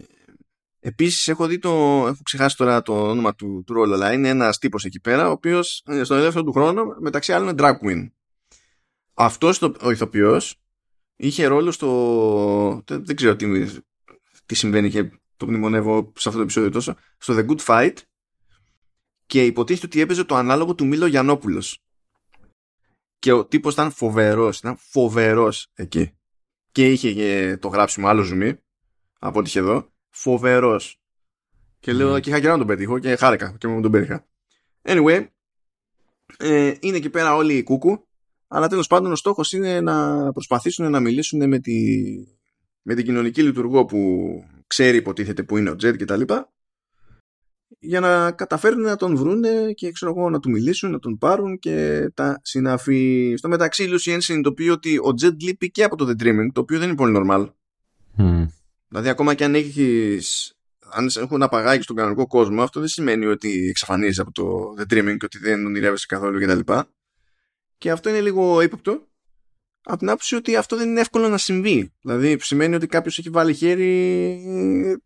[0.89, 1.71] Επίσης, έχω δει το.
[2.07, 5.31] Έχω ξεχάσει τώρα το όνομα του, του ρόλου, αλλά είναι ένας τύπος εκεί πέρα, ο
[5.31, 8.11] οποίος ε, στον ελεύθερο του χρόνο, μεταξύ άλλων, είναι drag queen.
[9.15, 10.61] Αυτός ο ηθοποιός
[11.17, 12.83] είχε ρόλο στο.
[12.87, 13.67] Δεν ξέρω τι,
[14.47, 17.95] τι συμβαίνει και το μνημονεύω σε αυτό το επεισόδιο τόσο, στο The Good Fight
[19.27, 21.83] και υποτίθεται ότι έπαιζε το ανάλογο του Μίλο Γιαννόπουλος.
[23.19, 26.13] Και ο τύπος ήταν φοβερός, ήταν φοβερός εκεί.
[26.73, 28.59] και είχε και το γράψιμο άλλο ζουμί
[29.19, 29.97] από ό,τι είχε εδώ.
[30.21, 31.01] Φοβερός.
[31.81, 32.21] Και λέω mm.
[32.21, 34.27] και είχα καιρό να τον πετύχω και χάρηκα και μου τον πέτυχα.
[34.83, 35.27] Anyway,
[36.39, 38.07] ε, είναι εκεί πέρα όλοι οι κούκου,
[38.49, 41.75] αλλά τέλος πάντων ο στόχος είναι να προσπαθήσουν να μιλήσουν με, τη,
[42.83, 44.29] με την κοινωνική λειτουργό που
[44.67, 46.23] ξέρει υποτίθεται που είναι ο Τζετ κτλ.
[47.79, 51.59] Για να καταφέρουν να τον βρούνε και ξέρω εγώ, να του μιλήσουν, να τον πάρουν
[51.59, 53.35] και τα συναφή.
[53.37, 56.61] Στο μεταξύ, η Lucy συνειδητοποιεί ότι ο Τζετ λείπει και από το The Dreaming, το
[56.61, 57.49] οποίο δεν είναι πολύ normal.
[58.19, 58.47] Mm.
[58.89, 60.53] Δηλαδή, ακόμα και αν έχεις
[60.91, 65.17] αν έχουν απαγάγει στον κανονικό κόσμο, αυτό δεν σημαίνει ότι εξαφανίζεις από το The Dreaming
[65.19, 66.73] και ότι δεν ονειρεύεσαι καθόλου κτλ.
[66.73, 66.83] Και,
[67.79, 69.07] και αυτό είναι λίγο ύποπτο
[69.83, 71.93] από την άποψη ότι αυτό δεν είναι εύκολο να συμβεί.
[72.01, 75.03] Δηλαδή σημαίνει ότι κάποιος έχει βάλει χέρι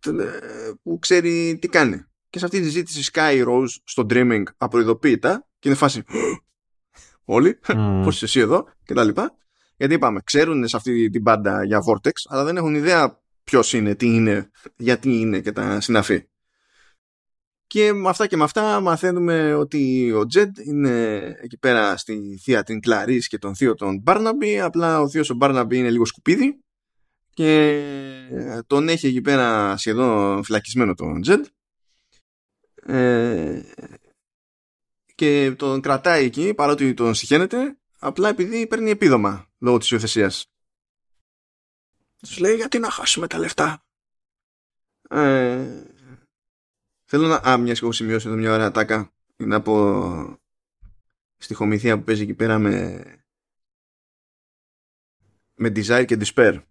[0.82, 2.04] που ξέρει τι κάνει.
[2.28, 6.02] Και σε αυτή τη ζήτηση Sky Rose στο Dreaming απροειδοποίητα και είναι φάση
[7.24, 8.00] όλοι, mm.
[8.04, 9.08] πώς είσαι εσύ εδώ κτλ.
[9.76, 13.94] Γιατί είπαμε, ξέρουν σε αυτή την πάντα για Vortex, αλλά δεν έχουν ιδέα ποιος είναι,
[13.94, 16.26] τι είναι, γιατί είναι και τα συναφή.
[17.66, 22.62] Και με αυτά και με αυτά μαθαίνουμε ότι ο Τζεντ είναι εκεί πέρα στη θεία
[22.62, 26.62] την Κλαρίς και τον θείο τον Μπάρναμπι, απλά ο θείος ο Μπάρναμπι είναι λίγο σκουπίδι
[27.34, 27.82] και
[28.66, 31.44] τον έχει εκεί πέρα σχεδόν φυλακισμένο τον Τζεντ
[32.86, 33.62] ε,
[35.14, 40.51] και τον κρατάει εκεί παρότι τον συχαίνεται απλά επειδή παίρνει επίδομα λόγω της υιοθεσίας.
[42.22, 43.84] Τους λέει γιατί να χάσουμε τα λεφτά;
[45.08, 45.84] Ε,
[47.04, 47.34] θέλω να...
[47.34, 49.12] Α, μιας και έχω σημειώσει εδώ μια ωραία τάκα.
[49.36, 50.40] Είναι από
[51.36, 53.02] στοιχομηθεία που παίζει εκεί πέρα με
[55.54, 56.62] με desire και despair.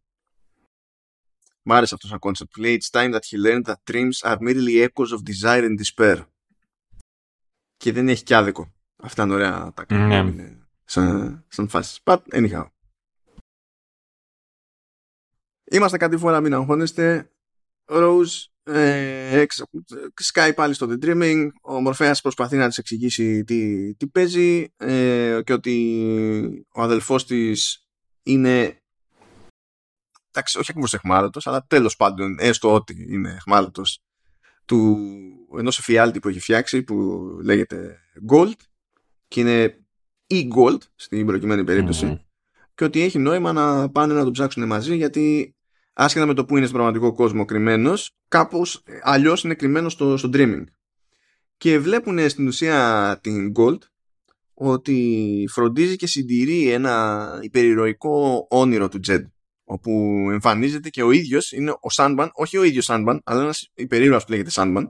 [1.62, 2.58] Μ' άρεσε αυτός σαν concept.
[2.58, 6.26] Λέει It's time that he learned that dreams are merely echoes of desire and despair.
[7.78, 8.74] Και δεν έχει κι άδικο.
[8.96, 10.58] Αυτά είναι ωραία τα mm.
[10.84, 12.00] σαν, σαν φάσεις.
[12.04, 12.66] But anyhow.
[15.72, 17.32] Είμαστε κάτι φορά, μην αγχώνεστε.
[17.86, 19.46] Rose ε,
[20.34, 21.48] Sky πάλι στο The Dreaming.
[21.62, 27.88] Ο Μορφέας προσπαθεί να της εξηγήσει τι, τι παίζει ε, και ότι ο αδελφός της
[28.24, 28.82] είναι
[30.30, 34.04] εντάξει, όχι ακριβώς εχμάλωτος, αλλά τέλος πάντων, έστω ότι είναι εχμάλωτος
[34.66, 34.98] του
[35.58, 38.00] ενός εφιάλτη που έχει φτιάξει που λέγεται
[38.32, 38.56] Gold
[39.28, 39.86] και είναι
[40.28, 41.64] e-Gold στην προκειμένη
[42.76, 45.56] και ότι έχει νόημα να πάνε να το ψάξουν μαζί γιατί
[46.04, 50.30] άσχετα με το που είναι στον πραγματικό κόσμο κρυμμένος, κάπως αλλιώς είναι κρυμμένος στο, στο
[50.34, 50.64] dreaming.
[51.58, 53.78] Και βλέπουν στην ουσία την Gold
[54.54, 59.26] ότι φροντίζει και συντηρεί ένα υπερηρωικό όνειρο του Τζεντ
[59.64, 59.92] όπου
[60.32, 64.32] εμφανίζεται και ο ίδιος είναι ο Sandman, όχι ο ίδιος Sandman αλλά ένας υπερήρωας που
[64.32, 64.84] λέγεται Sandman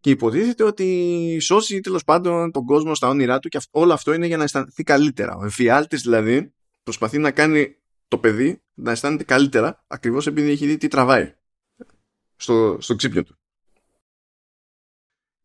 [0.00, 4.26] και υποτίθεται ότι σώσει τέλος πάντων τον κόσμο στα όνειρά του και όλο αυτό είναι
[4.26, 5.36] για να αισθανθεί καλύτερα.
[5.36, 6.52] Ο εφιάλτης δηλαδή
[6.82, 7.76] προσπαθεί να κάνει
[8.08, 11.34] το παιδί να αισθάνεται καλύτερα ακριβώς επειδή έχει δει τι τραβάει
[12.36, 13.38] στο, στο ξύπνιο του.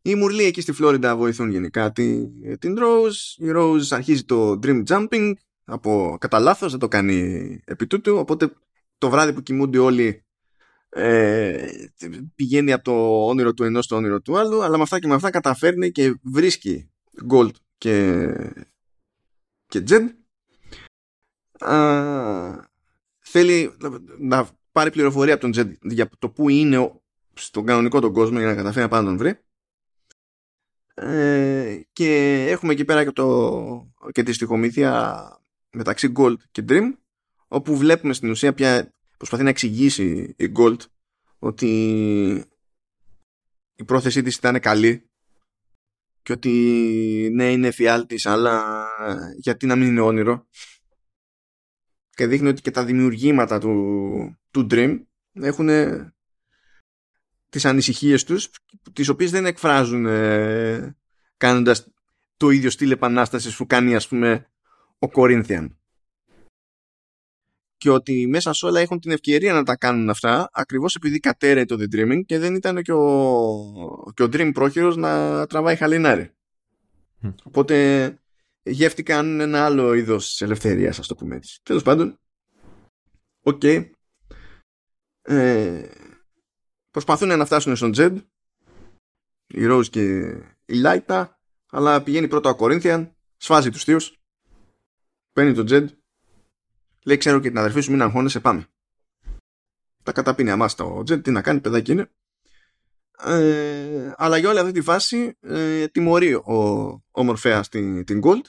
[0.02, 3.36] Οι Μουρλοί εκεί στη Φλόριντα βοηθούν γενικά την, την Rose.
[3.36, 5.32] Η Rose αρχίζει το dream jumping
[5.64, 8.52] από κατά λάθος, δεν το κάνει επί τούτου, οπότε
[8.98, 10.24] το βράδυ που κοιμούνται όλοι
[10.88, 11.68] ε,
[12.34, 15.14] πηγαίνει από το όνειρο του ενός στο όνειρο του άλλου, αλλά με αυτά και με
[15.14, 16.90] αυτά καταφέρνει και βρίσκει
[17.30, 18.26] Gold και,
[19.66, 20.06] και Jed
[23.18, 23.76] θέλει
[24.18, 26.92] να πάρει πληροφορία από τον Τζεντ για το που είναι
[27.34, 29.38] στον κανονικό τον κόσμο για να καταφέρει να πάει να τον βρει.
[30.94, 35.22] Ε, και έχουμε εκεί πέρα και, το, και τη στοιχομήθεια
[35.70, 36.92] μεταξύ Gold και Dream
[37.48, 40.76] όπου βλέπουμε στην ουσία πια προσπαθεί να εξηγήσει η Gold
[41.38, 41.70] ότι
[43.74, 45.10] η πρόθεσή της ήταν καλή
[46.22, 46.50] και ότι
[47.32, 48.86] ναι είναι φιάλτης αλλά
[49.36, 50.46] γιατί να μην είναι όνειρο
[52.14, 55.00] και δείχνει ότι και τα δημιουργήματα του, του Dream
[55.32, 55.68] έχουν
[57.48, 58.50] τις ανησυχίες τους
[58.92, 60.96] τις οποίες δεν εκφράζουν ε,
[61.36, 61.92] κάνοντας
[62.36, 64.46] το ίδιο στυλ επανάστασης που κάνει ας πούμε
[64.98, 65.66] ο Corinthian
[67.76, 71.64] και ότι μέσα σε όλα έχουν την ευκαιρία να τα κάνουν αυτά ακριβώς επειδή κατέρεε
[71.64, 76.30] το The Dreaming και δεν ήταν και ο, και ο Dream πρόχειρος να τραβάει χαλινάρι.
[77.42, 78.16] Οπότε
[78.62, 81.60] γεύτηκαν ένα άλλο είδος ελευθερίας, ας το πούμε έτσι.
[81.62, 82.20] Τέλος πάντων,
[83.42, 83.60] ok.
[83.62, 83.90] Okay.
[85.22, 85.88] Ε,
[86.90, 88.18] προσπαθούν να φτάσουν στον Τζεντ,
[89.46, 90.02] η Ρόζ και
[90.64, 91.40] η Λάιτα,
[91.70, 94.20] αλλά πηγαίνει πρώτα ο Κορίνθιαν, σφάζει τους θείους,
[95.32, 95.88] παίρνει τον Τζεντ,
[97.04, 98.66] λέει: Ξέρω και την αδερφή σου, μην αγχώνεσαι, πάμε.
[100.02, 102.10] Τα καταπίνει αμάσητα ο Τζεντ, τι να κάνει, παιδάκι είναι.
[103.18, 106.54] Ε, αλλά για όλη αυτή τη φάση ε, τιμωρεί ο,
[107.10, 108.44] ο Μορφέας την, την Gault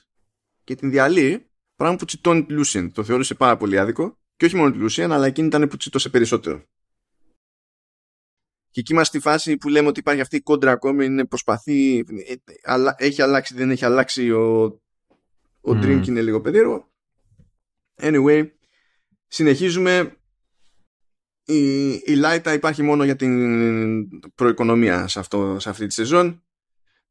[0.64, 4.56] και την διαλύει πράγμα που τσιτώνει τη Λούσιν το θεωρούσε πάρα πολύ άδικο Και όχι
[4.56, 6.64] μόνο τη Λουσίαν, αλλά εκείνη ήταν που τσίτωσε περισσότερο.
[8.70, 12.04] Και εκεί είμαστε στη φάση που λέμε ότι υπάρχει αυτή η κόντρα ακόμη, είναι προσπαθεί,
[12.64, 14.64] αλλά έχει αλλάξει, δεν έχει αλλάξει, ο,
[15.62, 15.84] ο mm.
[15.84, 16.92] Drink είναι λίγο περίεργο.
[17.96, 18.50] Anyway,
[19.28, 20.18] συνεχίζουμε.
[21.46, 23.34] Η, η Λάιτα υπάρχει μόνο για την
[24.36, 26.44] προοικονομία σε, αυτό, σε αυτή τη σεζόν.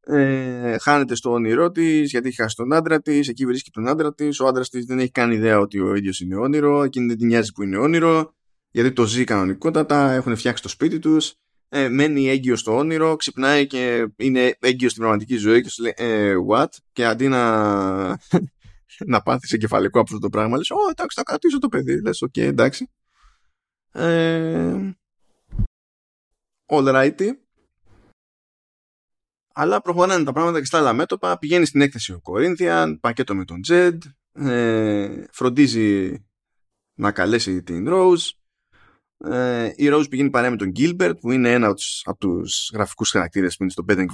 [0.06, 3.28] Ε, χάνεται στο όνειρό της γιατί έχει χάσει τον άντρα της.
[3.28, 4.40] Εκεί βρίσκει τον άντρα της.
[4.40, 6.82] Ο άντρας της δεν έχει καν ιδέα ότι ο ίδιος είναι όνειρο.
[6.82, 8.34] Εκείνη δεν την νοιάζει που είναι όνειρο.
[8.70, 10.10] Γιατί το ζει κανονικότατα.
[10.10, 11.36] Έχουν φτιάξει το σπίτι τους
[11.74, 15.92] ε, μένει έγκυο στο όνειρο, ξυπνάει και είναι έγκυο στην πραγματική ζωή και σου λέει
[15.96, 17.38] ε, what; Και αντί να,
[19.12, 22.22] να πάθεις εγκεφαλικό από αυτό το πράγμα λες, oh, εντάξει θα κρατήσω το παιδί, λες,
[22.22, 22.90] ok, okay, εντάξει.
[23.92, 24.94] Ε,
[26.66, 27.30] all righty.
[29.54, 31.38] Αλλά προχωράνε τα πράγματα και στα άλλα μέτωπα.
[31.38, 34.02] Πηγαίνει στην έκθεση ο Κορίνθιαν, πακέτο με τον Τζεντ,
[34.32, 36.18] ε, φροντίζει
[36.94, 38.30] να καλέσει την Rose,
[39.24, 41.74] ε, η Rose πηγαίνει παρέα με τον Gilbert που είναι ένα
[42.04, 44.06] από τους γραφικούς χαρακτήρες που είναι στο Bed and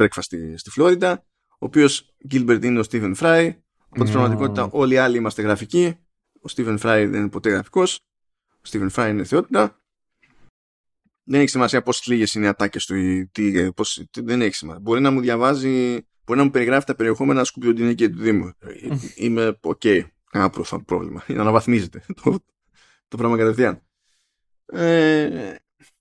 [0.00, 3.50] Breakfast στη, στη Φλόριντα ο οποίος Gilbert είναι ο Stephen Fry
[3.88, 5.98] από την πραγματικότητα όλοι οι άλλοι είμαστε γραφικοί
[6.40, 8.07] ο Stephen Fry δεν είναι ποτέ γραφικός ο
[8.70, 9.80] Stephen Fry είναι θεότητα.
[11.24, 14.54] Δεν έχει σημασία πόσες λίγες είναι οι ατάκες του ή τι, πώς, τι, δεν έχει
[14.54, 14.80] σημασία.
[14.80, 18.52] Μπορεί να μου διαβάζει μπορεί να μου περιγράφει τα περιεχόμενα σκουπιδοντενεκέ του Δήμου.
[18.58, 18.74] Ε,
[19.14, 20.02] είμαι ok okay.
[20.30, 20.52] κανένα
[20.84, 21.24] πρόβλημα.
[21.26, 22.38] Να αναβαθμίζεται το,
[23.08, 23.82] το πράγμα κατευθείαν.
[24.66, 25.54] Ε,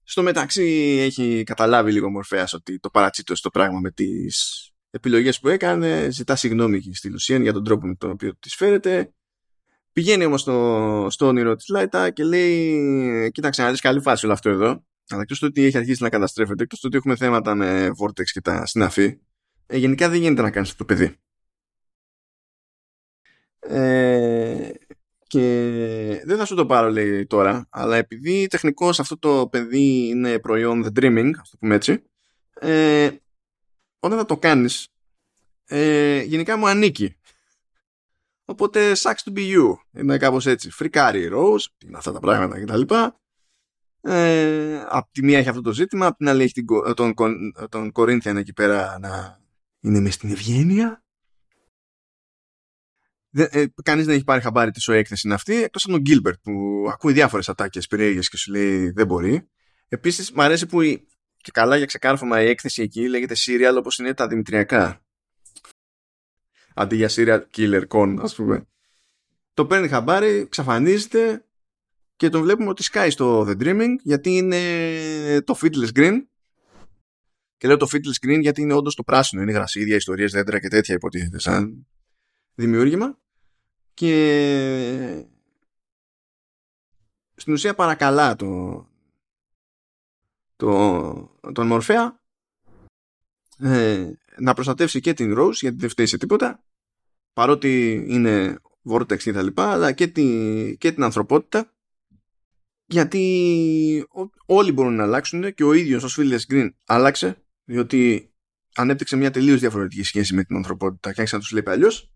[0.04, 5.48] στο μεταξύ έχει καταλάβει λίγο Μορφέας ότι το παρατσίτωσε το πράγμα με τις επιλογές που
[5.48, 9.12] έκανε, ζητά συγγνώμη στη Λουσίαν για τον τρόπο με τον οποίο της φέρεται.
[9.98, 14.34] Πηγαίνει όμως στο, στο όνειρο της Λάιτα και λέει κοίταξε να δεις καλή φάση όλο
[14.34, 17.56] αυτό εδώ αλλά εκτός το ότι έχει αρχίσει να καταστρέφεται, εκτός το ότι έχουμε θέματα
[17.56, 19.20] με Vortex και τα συναφή,
[19.66, 21.16] ε, γενικά δεν γίνεται να κάνεις αυτό το παιδί.
[23.60, 24.70] Ε,
[25.28, 25.42] και
[26.26, 30.86] δεν θα σου το πάρω λέει τώρα, αλλά επειδή τεχνικώς αυτό το παιδί είναι προϊόν
[30.86, 32.04] the dreaming, ας το πούμε έτσι,
[32.60, 33.10] ε,
[34.00, 34.88] όταν θα το κάνεις,
[35.66, 37.18] ε, γενικά μου ανήκει.
[38.50, 39.74] Οπότε sucks to be you.
[39.92, 40.70] Είναι κάπως έτσι.
[40.70, 42.82] Φρικάρει Rose, είναι αυτά τα πράγματα κτλ.
[44.02, 47.92] Ε, απ' τη μία έχει αυτό το ζήτημα, απ' την άλλη έχει τον, τον, τον
[47.92, 49.40] Κορίνθιαν εκεί πέρα να
[49.80, 51.04] είναι μες στην ευγένεια
[53.32, 56.40] ε, Κανείς δεν έχει πάρει χαμπάρι τι σόι έκθεση είναι αυτή, εκτός από τον Γκίλμπερτ
[56.42, 59.50] που ακούει διάφορες ατάκες περίεργες και σου λέει δεν μπορεί.
[59.88, 61.08] Επίσης, μου αρέσει που η,
[61.38, 65.02] και καλά για ξεκάρφωμα η έκθεση εκεί λέγεται serial όπως είναι τα δημητριακά.
[66.80, 68.68] Αντί για serial killer con, ας πούμε.
[69.54, 71.46] Το παίρνει χαμπάρι, ξαφανίζεται
[72.16, 76.22] και τον βλέπουμε ότι σκάει στο The Dreaming γιατί είναι το Fiddler's Green.
[77.58, 79.42] Και λέω το Fiddler's Green γιατί είναι όντως το πράσινο.
[79.42, 81.88] Είναι γρασίδια, ιστορίες, δέντρα και τέτοια υποτίθεται σαν
[82.54, 83.18] δημιούργημα
[83.94, 85.26] και
[87.36, 88.88] στην ουσία παρακαλά το,
[90.56, 92.20] το, τον Μορφέα
[93.58, 96.64] ε, να προστατεύσει και την Rose γιατί δεν φταίει σε τίποτα
[97.38, 98.60] παρότι είναι
[98.92, 101.74] Vortex και τα λοιπά αλλά και, τη, και την ανθρωπότητα
[102.86, 104.08] γιατί
[104.46, 108.34] όλοι μπορούν να αλλάξουν και ο ίδιος ο Φίλιας Γκριν άλλαξε διότι
[108.76, 112.12] ανέπτυξε μια τελείως διαφορετική σχέση με την ανθρωπότητα και άρχισε να τους λέει αλλιώς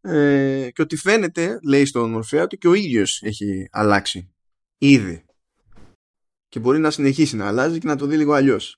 [0.00, 4.34] ε, και ότι φαίνεται, λέει στον Μορφέα, ότι και ο ίδιος έχει αλλάξει
[4.78, 5.24] ήδη
[6.48, 8.77] και μπορεί να συνεχίσει να αλλάζει και να το δει λίγο αλλιώς.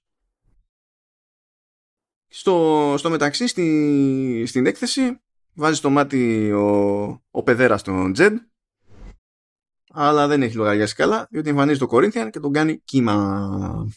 [2.33, 5.21] Στο, στο μεταξύ στη, στην έκθεση
[5.55, 6.69] βάζει στο μάτι ο,
[7.31, 8.39] ο παιδέρας στον Τζεντ
[9.93, 13.89] αλλά δεν έχει λογαριάσει καλά διότι εμφανίζει το Κορίνθιαν και τον κάνει κύμα.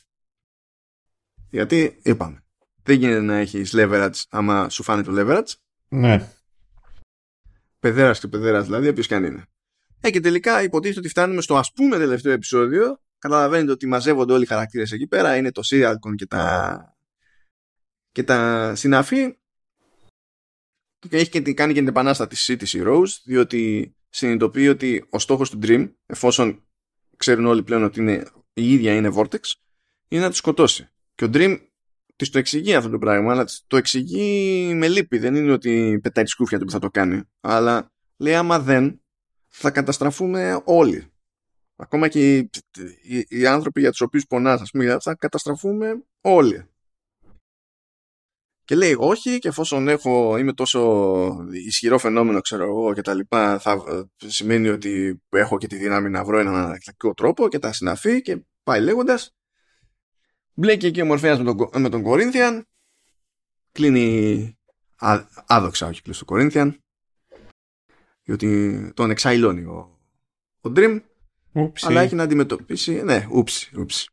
[1.50, 2.44] Γιατί είπαμε
[2.84, 5.54] δεν γίνεται να έχεις leverage άμα σου φάνει το leverage.
[5.88, 6.30] Ναι.
[7.80, 9.46] Παιδέρας και παιδέρας δηλαδή, όποιο και αν είναι.
[10.02, 13.02] Ε, και τελικά υποτίθεται ότι φτάνουμε στο ας πούμε τελευταίο επεισόδιο.
[13.18, 15.36] Καταλαβαίνετε ότι μαζεύονται όλοι οι χαρακτήρες εκεί πέρα.
[15.36, 16.93] Είναι το Serialcon και τα,
[18.14, 19.38] και τα συναφή.
[21.10, 25.60] Και έχει και κάνει και την επανάστατη σύντηση Rose, διότι συνειδητοποιεί ότι ο στόχος του
[25.62, 26.64] Dream, εφόσον
[27.18, 29.40] ξέρουν όλοι πλέον ότι είναι, η ίδια είναι Vortex,
[30.08, 30.90] είναι να τη σκοτώσει.
[31.16, 31.58] Και ο Dream
[32.16, 35.18] της το εξηγεί αυτό το πράγμα, αλλά το εξηγεί με λύπη.
[35.18, 37.22] Δεν είναι ότι πετάει τη σκούφια του που θα το κάνει.
[37.42, 39.02] Αλλά λέει άμα δεν,
[39.48, 41.08] θα καταστραφούμε όλοι.
[41.76, 42.50] Ακόμα και οι,
[43.02, 46.73] οι, οι άνθρωποι για τους οποίους πονάς, ας πούμε, θα καταστραφούμε όλοι.
[48.66, 53.60] Και λέει όχι και εφόσον έχω, είμαι τόσο ισχυρό φαινόμενο ξέρω εγώ και τα λοιπά
[53.60, 53.84] θα
[54.16, 58.46] σημαίνει ότι έχω και τη δύναμη να βρω έναν αναλλακτικό τρόπο και τα συναφή και
[58.64, 59.34] πάει λέγοντας
[60.56, 62.68] Μπλέκει εκεί ο Μορφέας με τον, με τον Κορίνθιαν.
[63.72, 64.58] Κλείνει
[65.46, 66.84] άδοξα ο κύκλος του Κορίνθιαν.
[68.24, 70.00] Διότι τον εξαϊλώνει ο,
[70.62, 71.02] ο Dream,
[71.54, 71.86] Ούψι.
[71.88, 73.04] αλλά έχει να αντιμετωπίσει.
[73.04, 74.08] Ναι, ούψι, ούψι.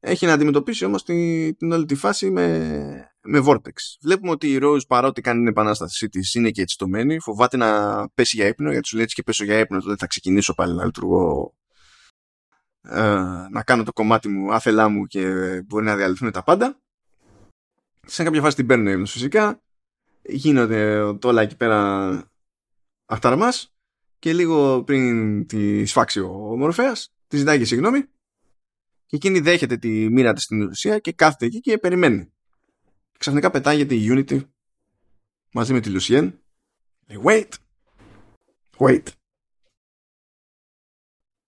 [0.00, 3.72] Έχει να αντιμετωπίσει όμως την, την όλη τη φάση με, με Vortex.
[4.00, 6.76] Βλέπουμε ότι η Rose παρότι κάνει την επανάστασή της είναι και έτσι
[7.20, 10.06] φοβάται να πέσει για ύπνο, γιατί σου λέει έτσι και πέσω για ύπνο, τότε θα
[10.06, 11.54] ξεκινήσω πάλι να λειτουργώ
[12.88, 15.30] ε, να κάνω το κομμάτι μου άθελά μου και
[15.66, 16.80] μπορεί να διαλυθούν τα πάντα.
[18.06, 19.60] Σε κάποια φάση την παίρνουν ύπνο φυσικά.
[20.22, 22.30] Γίνονται όλα εκεί πέρα
[23.06, 23.74] αχταρμάς
[24.18, 28.02] και λίγο πριν τη σφάξει ο Μορφέας της ζητάει και συγγνώμη
[29.06, 32.32] και εκείνη δέχεται τη μοίρα της στην ουσία και κάθεται εκεί και περιμένει.
[33.16, 34.40] Και ξαφνικά πετάγεται η Unity
[35.52, 36.32] μαζί με τη Lucien.
[37.06, 37.50] Λέει wait,
[38.78, 39.02] wait.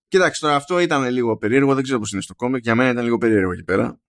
[0.09, 3.05] Κοίταξε τώρα αυτό ήταν λίγο περίεργο, δεν ξέρω πώς είναι στο κόμικ, για μένα ήταν
[3.05, 4.01] λίγο περίεργο εκεί πέρα.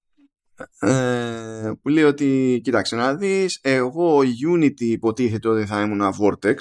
[0.80, 4.20] Ε, που λέει ότι κοίταξε να δεις εγώ
[4.54, 6.56] Unity υποτίθεται ότι θα ήμουν Vortex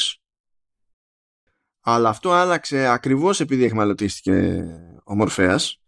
[1.81, 4.65] αλλά αυτό άλλαξε ακριβώς επειδή εχμαλωτίστηκε
[5.05, 5.83] ο Μορφέας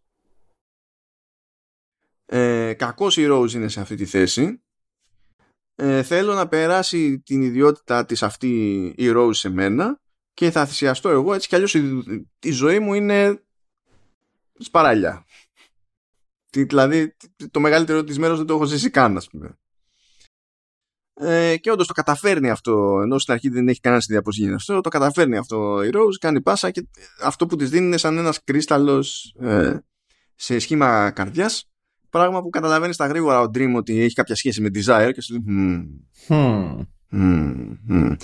[2.26, 4.62] ε, κακός η Rose είναι σε αυτή τη θέση
[5.82, 10.00] ε, θέλω να περάσει την ιδιότητα της αυτή η Rose σε μένα
[10.34, 11.74] και θα θυσιαστώ εγώ έτσι κι αλλιώς
[12.40, 13.42] η, ζωή μου είναι
[14.58, 15.24] σπαράλια
[16.50, 17.16] δηλαδή
[17.50, 19.58] το μεγαλύτερο της μέρος δεν το έχω ζήσει καν ας πούμε
[21.14, 24.54] ε, και όντως το καταφέρνει αυτό, ενώ στην αρχή δεν έχει κανένα ιδέα πώς γίνει
[24.54, 26.86] αυτό, το καταφέρνει αυτό η Rose, κάνει πάσα και
[27.22, 29.78] αυτό που της δίνει είναι σαν ένας κρίσταλος ε,
[30.34, 31.69] σε σχήμα καρδιάς.
[32.10, 35.32] Πράγμα που καταλαβαίνεις στα γρήγορα ο Dream ότι έχει κάποια σχέση με desire και σου
[35.32, 35.44] λέει.
[36.28, 38.16] Hmm, hmm, hmm.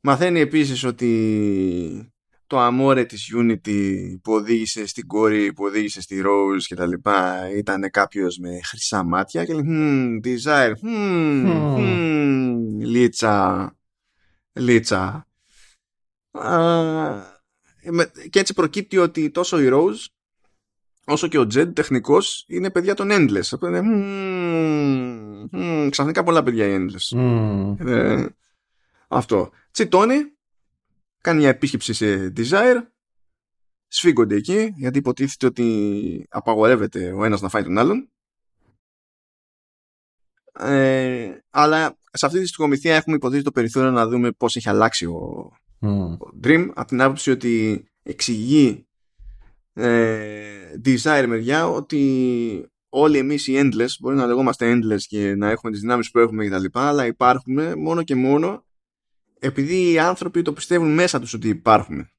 [0.00, 2.12] Μαθαίνει επίσης ότι
[2.46, 7.50] το αμόρε της Unity που οδήγησε στην κόρη, που οδήγησε στη Rose και τα λοιπά
[7.56, 11.76] ήταν κάποιος με χρυσά μάτια και λέει hmm, desire, hmm, hmm.
[11.76, 13.76] hmm, λίτσα,
[14.52, 15.28] λίτσα.
[18.30, 20.15] και έτσι προκύπτει ότι τόσο η Rose
[21.06, 23.62] όσο και ο Jed τεχνικός είναι παιδιά των Endless.
[23.62, 27.18] Είναι, hmm, hmm, ξαφνικά πολλά παιδιά οι Endless.
[27.86, 28.26] Ε,
[29.08, 29.50] αυτό.
[29.70, 30.16] Τσιτώνει
[31.20, 32.82] κάνει μια επίσκεψη σε Desire
[33.88, 38.10] σφίγγονται εκεί γιατί υποτίθεται ότι απαγορεύεται ο ένας να φάει τον άλλον
[40.58, 45.06] ε, αλλά σε αυτή τη στιγμομηθεία έχουμε υποτίθεται το περιθώριο να δούμε πώς έχει αλλάξει
[45.06, 45.50] ο,
[45.80, 48.85] ο Dream από την άποψη ότι εξηγεί
[49.76, 55.72] ε, Desire μεριά ότι όλοι εμείς οι Endless μπορεί να λεγόμαστε Endless και να έχουμε
[55.72, 58.64] τις δυνάμεις που έχουμε κτλ αλλά υπάρχουμε μόνο και μόνο
[59.38, 62.10] επειδή οι άνθρωποι το πιστεύουν μέσα τους ότι υπάρχουμε.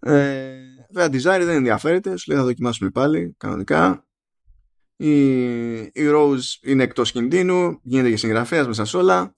[0.00, 0.56] Ε,
[0.90, 4.06] βέβαια, Desire δεν ενδιαφέρεται, σου λέει θα δοκιμάσουμε πάλι, κανονικά.
[4.96, 9.34] Η, η Rose είναι εκτός κινδύνου, γίνεται και συγγραφέας μέσα σε όλα.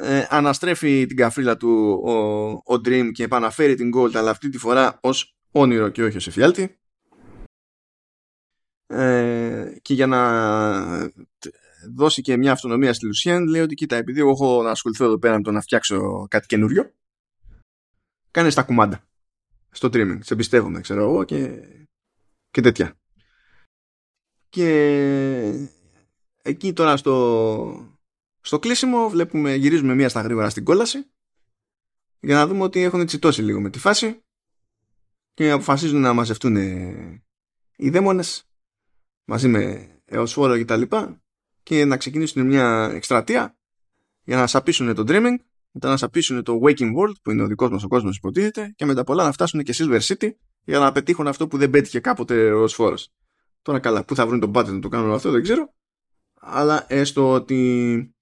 [0.00, 2.12] Ε, αναστρέφει την καφρίλα του ο,
[2.74, 6.26] ο Dream και επαναφέρει την Gold, αλλά αυτή τη φορά ως όνειρο και όχι ως
[6.26, 6.78] εφιάλτη.
[8.86, 11.10] Ε, και για να
[11.94, 15.18] δώσει και μια αυτονομία στη Λουσιέν, λέει ότι κοίτα, επειδή εγώ έχω να ασχοληθώ εδώ
[15.18, 16.92] πέρα με το να φτιάξω κάτι καινούριο,
[18.30, 19.02] κάνε τα κουμάντα
[19.70, 20.18] στο trimming.
[20.20, 21.62] Σε εμπιστεύομαι, ξέρω εγώ και,
[22.50, 22.94] και τέτοια.
[24.48, 25.68] Και
[26.42, 27.97] εκεί τώρα στο,
[28.48, 31.10] στο κλείσιμο βλέπουμε, γυρίζουμε μία στα γρήγορα στην κόλαση
[32.20, 34.22] για να δούμε ότι έχουν τσιτώσει λίγο με τη φάση
[35.34, 36.56] και αποφασίζουν να μαζευτούν
[37.76, 38.48] οι δαίμονες
[39.24, 41.22] μαζί με έως φόρο και τα λοιπά
[41.62, 43.58] και να ξεκινήσουν μια εκστρατεία
[44.22, 45.36] για να σαπίσουν το Dreaming,
[45.70, 48.84] μετά να σαπίσουν το Waking World που είναι ο δικός μας ο κόσμος υποτίθεται και
[48.84, 50.30] μετά πολλά να φτάσουν και Silver City
[50.64, 53.12] για να πετύχουν αυτό που δεν πέτυχε κάποτε ο Σφόρος.
[53.62, 55.74] Τώρα καλά, πού θα βρουν τον budget να το κάνουν αυτό δεν ξέρω,
[56.40, 58.12] αλλά έστω ότι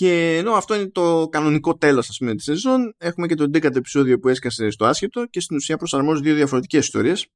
[0.00, 3.76] και ενώ αυτό είναι το κανονικό τέλος ας πούμε της σεζόν έχουμε και το 10ο
[3.76, 7.26] επεισόδιο που έσκασε στο άσχετο και στην ουσία προσαρμόζει δύο διαφορετικές ιστορίες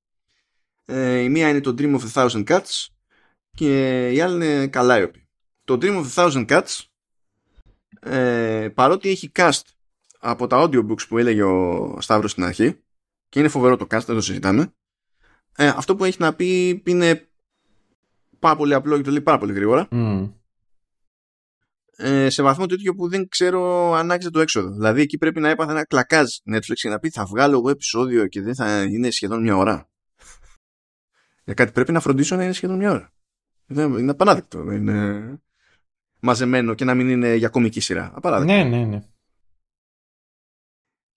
[0.85, 2.86] ε, η μία είναι το Dream of the Thousand Cuts
[3.51, 5.11] και η άλλη είναι Calliope.
[5.65, 6.81] Το Dream of the Thousand Cuts
[8.01, 9.62] ε, παρότι έχει cast
[10.19, 12.78] από τα audiobooks που έλεγε ο Σταύρος στην αρχή
[13.28, 14.74] και είναι φοβερό το cast, δεν το συζητάμε
[15.57, 17.28] ε, αυτό που έχει να πει είναι
[18.39, 20.31] πάρα πολύ απλό και το λέει πάρα πολύ γρήγορα mm.
[21.97, 25.49] Ε, σε βαθμό τέτοιο που δεν ξέρω αν άξιζε το έξοδο δηλαδή εκεί πρέπει να
[25.49, 29.11] έπαθε ένα κλακάζ Netflix και να πει θα βγάλω εγώ επεισόδιο και δεν θα είναι
[29.11, 29.89] σχεδόν μια ώρα
[31.45, 33.15] για κάτι πρέπει να φροντίσω να είναι σχεδόν μια ώρα
[33.69, 34.73] είναι απαράδεκτο.
[34.73, 35.39] Είναι
[36.21, 38.12] μαζεμένο και να μην είναι για κομική σειρά.
[38.15, 38.55] Απαράδεκτο.
[38.55, 39.03] Ναι, ναι, ναι.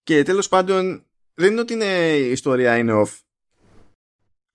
[0.04, 3.20] Και τέλος πάντων δεν είναι ότι είναι, η ιστορία είναι off.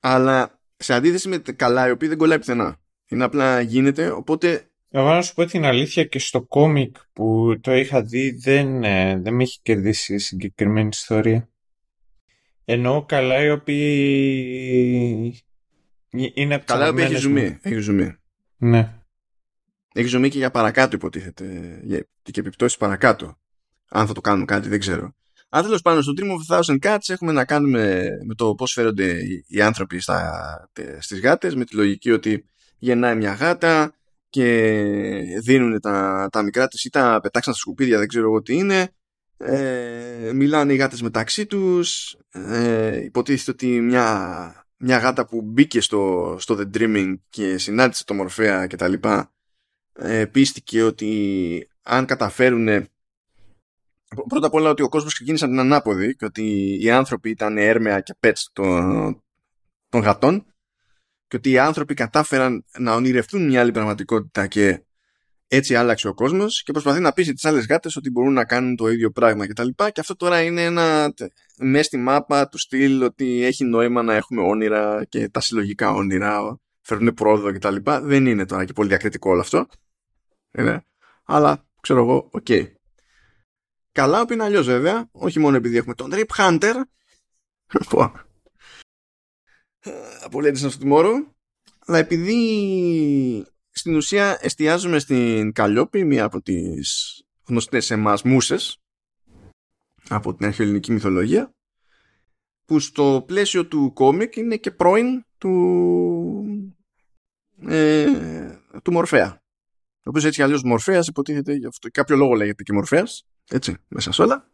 [0.00, 2.80] Αλλά σε αντίθεση με καλά η οποία δεν κολλάει πουθενά.
[3.06, 7.74] Είναι απλά γίνεται οπότε Εγώ να σου πω την αλήθεια και στο κόμικ που το
[7.74, 11.48] είχα δει δεν, ε, δεν με έχει κερδίσει η συγκεκριμένη ιστορία.
[12.64, 15.44] Ενώ καλά οι οποίοι
[16.34, 17.58] είναι από Καλά οι έχει ζουμί.
[17.62, 18.16] Έχει ζουμί.
[18.56, 18.94] Ναι.
[19.94, 21.78] Έχει ζουμί και για παρακάτω υποτίθεται.
[21.82, 23.38] Για, και επιπτώσεις παρακάτω.
[23.88, 25.14] Αν θα το κάνουν κάτι δεν ξέρω.
[25.48, 29.16] Αν τέλος πάντων στο Dream of Thousand Cats έχουμε να κάνουμε με το πώς φέρονται
[29.46, 30.00] οι άνθρωποι
[30.98, 32.44] στις γάτες, με τη λογική ότι
[32.78, 33.94] γεννάει μια γάτα
[34.32, 38.54] και δίνουν τα, τα μικρά της ή τα πετάξαν στα σκουπίδια δεν ξέρω εγώ τι
[38.54, 38.94] είναι.
[39.36, 42.16] Ε, μιλάνε οι γάτες μεταξύ τους.
[42.30, 48.14] Ε, υποτίθεται ότι μια, μια γάτα που μπήκε στο, στο The Dreaming και συνάντησε το
[48.14, 49.32] Μορφέα και τα λοιπά
[49.92, 52.68] ε, πίστηκε ότι αν καταφέρουν
[54.28, 57.58] πρώτα απ' όλα ότι ο κόσμος ξεκίνησε να την ανάποδη και ότι οι άνθρωποι ήταν
[57.58, 59.22] έρμεα και pets των,
[59.88, 60.51] των γατών
[61.32, 64.84] και ότι οι άνθρωποι κατάφεραν να ονειρευτούν μια άλλη πραγματικότητα και
[65.46, 68.76] έτσι άλλαξε ο κόσμος και προσπαθεί να πείσει τις άλλες γάτες ότι μπορούν να κάνουν
[68.76, 69.68] το ίδιο πράγμα κτλ.
[69.68, 71.14] Και, και αυτό τώρα είναι ένα
[71.58, 76.60] μέσα στη μάπα του στυλ ότι έχει νόημα να έχουμε όνειρα και τα συλλογικά όνειρα
[76.80, 77.76] φέρνουν πρόοδο κτλ.
[78.02, 79.66] Δεν είναι τώρα και πολύ διακριτικό όλο αυτό.
[80.58, 80.84] Είναι.
[81.24, 82.44] Αλλά ξέρω εγώ, ok.
[82.48, 82.66] Okay.
[83.92, 86.74] Καλά που είναι αλλιώ βέβαια, όχι μόνο επειδή έχουμε τον Rip Hunter.
[90.24, 91.26] Από Legends of Tomorrow
[91.86, 98.82] αλλά επειδή στην ουσία εστιάζουμε στην Καλλιόπη μία από τις γνωστές εμάς μούσες
[100.08, 101.54] από την αρχαιοελληνική μυθολογία
[102.64, 106.72] που στο πλαίσιο του κόμικ είναι και πρώην του
[107.66, 108.06] ε,
[108.82, 109.42] του Μορφέα.
[110.04, 114.12] Ο οποίος έτσι αλλιώς Μορφέας υποτίθεται για αυτό, κάποιο λόγο λέγεται και Μορφέας έτσι μέσα
[114.12, 114.50] σε όλα.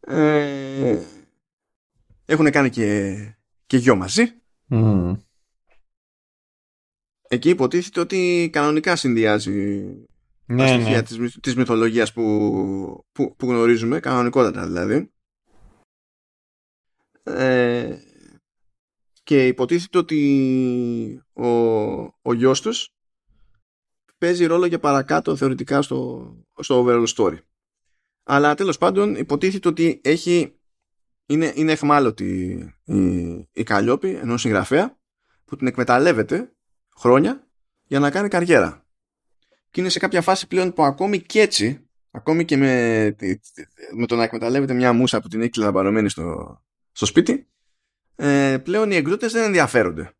[0.00, 1.02] Ε,
[2.24, 3.16] έχουν κάνει και
[3.72, 4.22] και γιο μαζί.
[7.28, 9.82] Εκεί υποτίθεται ότι κανονικά συνδυάζει
[10.46, 11.02] ναι, τα στοιχεία ναι.
[11.02, 15.12] της, της μυθολογίας που, που, που γνωρίζουμε, κανονικότατα δηλαδή.
[17.22, 17.98] Ε,
[19.22, 21.48] και υποτίθεται ότι ο,
[22.22, 22.94] ο γιος τους
[24.18, 27.38] παίζει ρόλο για παρακάτω θεωρητικά στο, στο overall story.
[28.22, 30.60] Αλλά τέλος πάντων υποτίθεται ότι έχει
[31.26, 34.98] είναι, είναι εχμάλωτη η, η Καλλιόπη ενός συγγραφέα
[35.44, 36.52] που την εκμεταλλεύεται
[36.96, 37.46] χρόνια
[37.84, 38.86] για να κάνει καριέρα.
[39.70, 43.04] Και είναι σε κάποια φάση πλέον που ακόμη και έτσι, ακόμη και με,
[43.96, 46.58] με το να εκμεταλλεύεται μια μουσα που την έχει κλειδαμπαρωμένη στο,
[46.92, 47.48] στο σπίτι,
[48.16, 50.12] ε, πλέον οι εκδότες δεν ενδιαφέρονται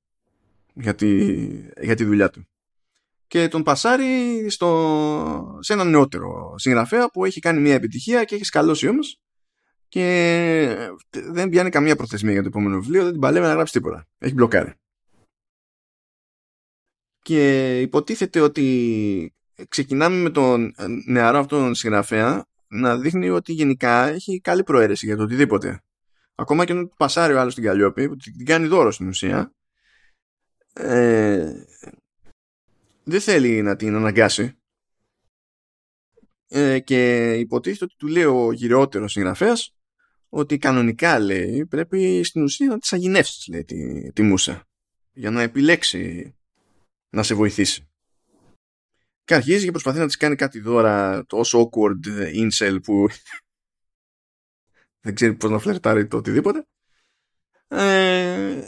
[0.75, 1.35] για τη,
[1.81, 2.47] για τη δουλειά του.
[3.27, 8.45] Και τον πασάρει στο, σε έναν νεότερο συγγραφέα που έχει κάνει μια επιτυχία και έχει
[8.45, 9.21] σκαλώσει όμως
[9.93, 14.07] και δεν πιάνει καμία προθεσμία για το επόμενο βιβλίο, δεν την παλεύει να γράψει τίποτα.
[14.19, 14.75] Έχει μπλοκάρει.
[17.23, 19.35] Και υποτίθεται ότι
[19.69, 20.75] ξεκινάμε με τον
[21.07, 25.83] νεαρό αυτόν συγγραφέα να δείχνει ότι γενικά έχει καλή προαίρεση για το οτιδήποτε.
[26.35, 29.53] Ακόμα και όταν πασάρει ο άλλος στην Καλλιόπη, που την κάνει δώρο στην ουσία,
[30.73, 31.53] ε,
[33.05, 34.57] δεν θέλει να την αναγκάσει.
[36.49, 39.75] Ε, και υποτίθεται ότι του λέει ο γυρεότερος συγγραφέας
[40.35, 44.69] ότι κανονικά λέει πρέπει στην ουσία να τις αγινεύσεις λέει τη, τη μουσα
[45.13, 46.35] για να επιλέξει
[47.09, 47.89] να σε βοηθήσει.
[49.25, 53.09] Και αρχίζει και προσπαθεί να της κάνει κάτι δώρα τόσο awkward incel που
[55.05, 56.67] δεν ξέρει πώς να φλερτάρει το οτιδήποτε.
[57.69, 58.63] Ε,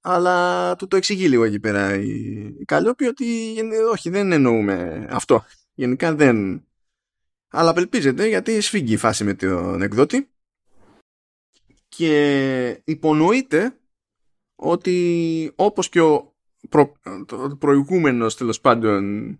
[0.00, 2.10] αλλά του το εξηγεί λίγο εκεί πέρα η,
[2.58, 3.56] η Καλλιόπη ότι
[3.90, 5.44] όχι δεν εννοούμε αυτό.
[5.74, 6.66] Γενικά δεν...
[7.48, 10.30] Αλλά απελπίζεται γιατί σφίγγει η φάση με τον εκδότη
[11.96, 13.78] και υπονοείται
[14.56, 16.34] ότι όπως και ο
[16.68, 16.92] προ,
[17.58, 19.38] προηγούμενος τέλος πάντων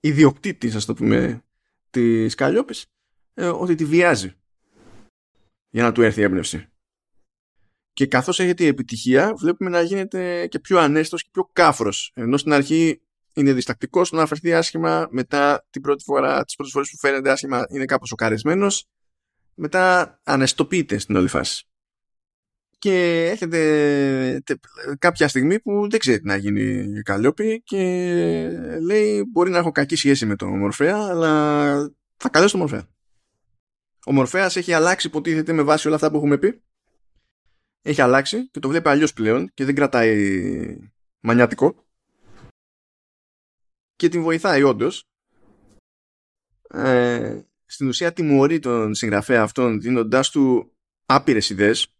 [0.00, 1.44] ιδιοκτήτης ας το πούμε
[1.90, 2.86] της Καλλιόπης
[3.34, 4.32] ε, ότι τη βιάζει
[5.68, 6.68] για να του έρθει η έμπνευση.
[7.92, 12.52] Και καθώς έχετε επιτυχία βλέπουμε να γίνεται και πιο ανέστος και πιο κάφρος ενώ στην
[12.52, 13.00] αρχή
[13.32, 17.66] είναι διστακτικός να αφαιρθεί άσχημα μετά την πρώτη φορά, τις πρώτες φορές που φαίνεται άσχημα
[17.70, 18.88] είναι κάπως σοκαρισμένος
[19.54, 21.67] μετά ανεστοποιείται στην όλη φάση
[22.78, 24.42] και έρχεται
[24.98, 26.62] κάποια στιγμή που δεν ξέρει τι να γίνει
[26.98, 27.78] η Καλλιόπη και
[28.82, 31.74] λέει μπορεί να έχω κακή σχέση με τον Μορφέα αλλά
[32.16, 32.88] θα καλέσω τον Μορφέα.
[34.06, 36.62] Ο Μορφέας έχει αλλάξει υποτίθεται με βάση όλα αυτά που έχουμε πει.
[37.82, 40.90] Έχει αλλάξει και το βλέπει αλλιώς πλέον και δεν κρατάει
[41.20, 41.86] μανιάτικο
[43.96, 45.04] και την βοηθάει όντως.
[46.68, 50.72] Ε, στην ουσία τιμωρεί τον συγγραφέα αυτόν δίνοντάς του
[51.06, 51.97] άπειρες ιδέες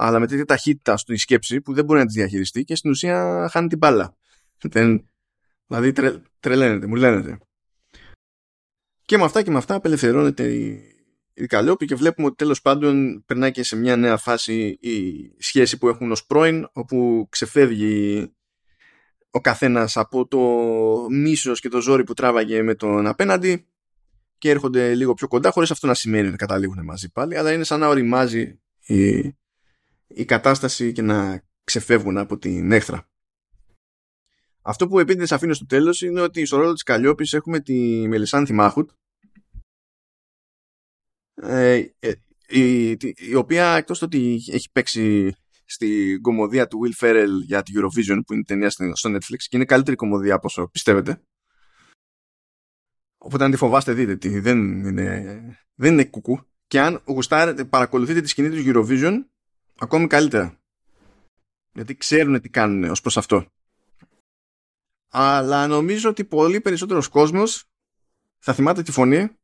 [0.00, 3.48] αλλά με τέτοια ταχύτητα στη σκέψη που δεν μπορεί να τη διαχειριστεί και στην ουσία
[3.50, 4.16] χάνει την μπάλα.
[4.72, 5.08] Δεν,
[5.66, 7.38] Δηλαδή τρε, τρελαίνεται, μου λένε.
[9.04, 10.82] Και με αυτά και με αυτά απελευθερώνεται η,
[11.34, 15.78] η Καλλιόπη και βλέπουμε ότι τέλος πάντων περνάει και σε μια νέα φάση η σχέση
[15.78, 18.32] που έχουν ως πρώην όπου ξεφεύγει
[19.30, 20.38] ο καθένας από το
[21.10, 23.66] μίσος και το ζόρι που τράβαγε με τον απέναντι
[24.38, 27.64] και έρχονται λίγο πιο κοντά χωρίς αυτό να σημαίνει ότι καταλήγουν μαζί πάλι αλλά είναι
[27.64, 29.20] σαν να οριμάζει η,
[30.08, 33.08] η κατάσταση και να ξεφεύγουν από την έχθρα.
[34.62, 38.52] Αυτό που επίτηδες αφήνω στο τέλος είναι ότι στο ρόλο της Καλλιόπης έχουμε τη Μελισάνθη
[38.52, 38.90] Μάχουτ
[41.42, 42.12] ε, ε,
[42.48, 48.20] η, η, οποία εκτός ότι έχει παίξει στη κομμωδία του Will Ferrell για τη Eurovision
[48.26, 51.22] που είναι ταινία στο Netflix και είναι καλύτερη κομμωδία από όσο πιστεύετε.
[53.18, 54.40] Οπότε αν τη φοβάστε δείτε τη.
[54.40, 56.40] Δεν είναι, δεν είναι κουκού.
[56.66, 59.24] Και αν γουστάρετε παρακολουθείτε τη σκηνή του Eurovision
[59.78, 60.58] ακόμη καλύτερα
[61.72, 63.46] γιατί ξέρουν τι κάνουν ως προς αυτό
[65.08, 67.64] αλλά νομίζω ότι πολύ περισσότερος κόσμος
[68.38, 69.38] θα θυμάται τη φωνή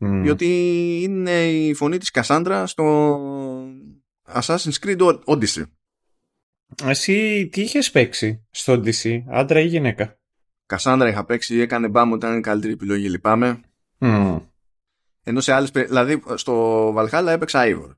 [0.00, 0.20] Mm.
[0.22, 0.46] Διότι
[1.02, 3.16] είναι η φωνή της Κασάντρα στο
[4.32, 5.62] Assassin's Creed Odyssey.
[6.84, 10.18] Εσύ τι είχες παίξει στο Odyssey, άντρα ή γυναίκα;
[10.66, 13.60] Κασάντρα είχα παίξει, έκανε μπάμ όταν είναι καλύτερη επιλογή, λυπάμαι.
[13.98, 14.40] Mm.
[15.22, 17.94] Ενώ σε άλλες, δηλαδή στο Valhalla έπαιξα Ivor.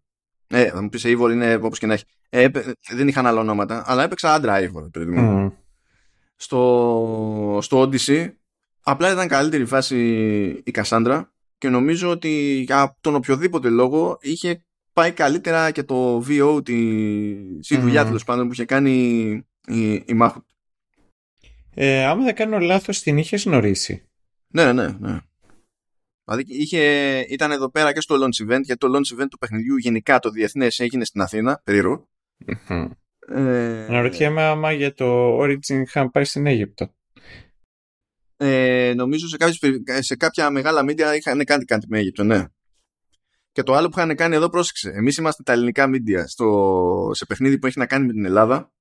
[0.52, 2.04] Ε, θα μου πεις Ivor είναι όπως και να έχει.
[2.28, 2.48] Ε,
[2.90, 4.90] δεν είχαν άλλα ονόματα, αλλά έπαιξα άντρα Ivor.
[4.94, 5.52] Mm.
[6.36, 8.32] Στο, στο Odyssey
[8.82, 9.96] απλά ήταν καλύτερη φάση
[10.64, 16.64] η Κασάντρα και νομίζω ότι για τον οποιοδήποτε λόγο είχε πάει καλύτερα και το VO
[16.64, 16.78] τη
[17.68, 18.24] η δουλειά mm.
[18.26, 18.92] πάντων που είχε κάνει
[19.66, 20.44] η, η Μάχουτ.
[21.74, 24.08] Ε, άμα δεν κάνω λάθος την είχες γνωρίσει.
[24.48, 25.20] Ναι, ναι, ναι.
[26.24, 29.76] Δηλαδή είχε, ήταν εδώ πέρα και στο launch event γιατί το launch event του παιχνιδιού
[29.76, 32.08] γενικά το διεθνές έγινε στην Αθήνα, περίεργο.
[32.46, 32.90] Mm-hmm.
[33.28, 36.94] Ε, Αναρωτιέμαι άμα για το Origin είχαν πάει στην Αίγυπτο
[38.44, 39.58] ε, νομίζω σε, κάποιες,
[39.98, 42.44] σε κάποια μεγάλα μίντια είχαν κάνει κάτι με Αίγυπτο, ναι.
[43.52, 44.90] Και το άλλο που είχαν κάνει εδώ, πρόσεξε.
[44.90, 48.72] Εμείς είμαστε τα ελληνικά μίντια στο, σε παιχνίδι που έχει να κάνει με την Ελλάδα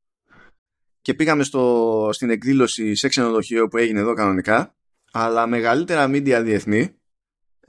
[1.01, 4.75] και πήγαμε στο, στην εκδήλωση σε ξενοδοχείο που έγινε εδώ κανονικά,
[5.11, 7.00] αλλά μεγαλύτερα μίντια διεθνή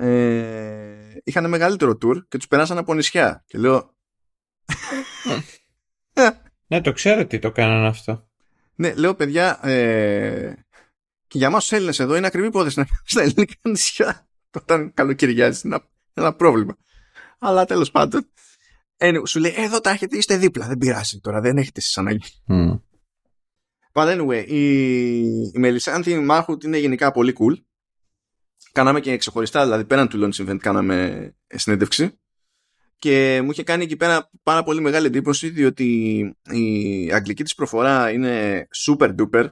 [0.03, 3.45] ε, είχαν μεγαλύτερο tour και τους περάσαν από νησιά.
[3.47, 3.95] Και λέω...
[6.67, 8.29] ναι, το ξέρω τι το κάνανε αυτό.
[8.75, 10.55] Ναι, λέω παιδιά, ε,
[11.27, 15.61] και για εμάς τους Έλληνες εδώ είναι ακριβή υπόθεση να στα ελληνικά νησιά όταν καλοκαιριάζει.
[15.65, 16.77] Είναι ένα, ένα πρόβλημα.
[17.39, 18.33] Αλλά τέλος πάντων.
[18.97, 20.67] Anyway, σου λέει εδώ τα έχετε, είστε δίπλα.
[20.67, 22.29] Δεν πειράζει τώρα, δεν έχετε εσείς ανάγκη.
[22.49, 22.81] Mm.
[23.93, 27.57] But anyway, η, η Μελισάνθη Μάχουτ είναι γενικά πολύ cool.
[28.73, 32.19] Κάναμε και ξεχωριστά, δηλαδή πέραν του launch event κάναμε συνέντευξη.
[32.99, 35.85] Και μου είχε κάνει εκεί πέρα πάρα πολύ μεγάλη εντύπωση διότι
[36.51, 39.49] η αγγλική της προφορά είναι super duper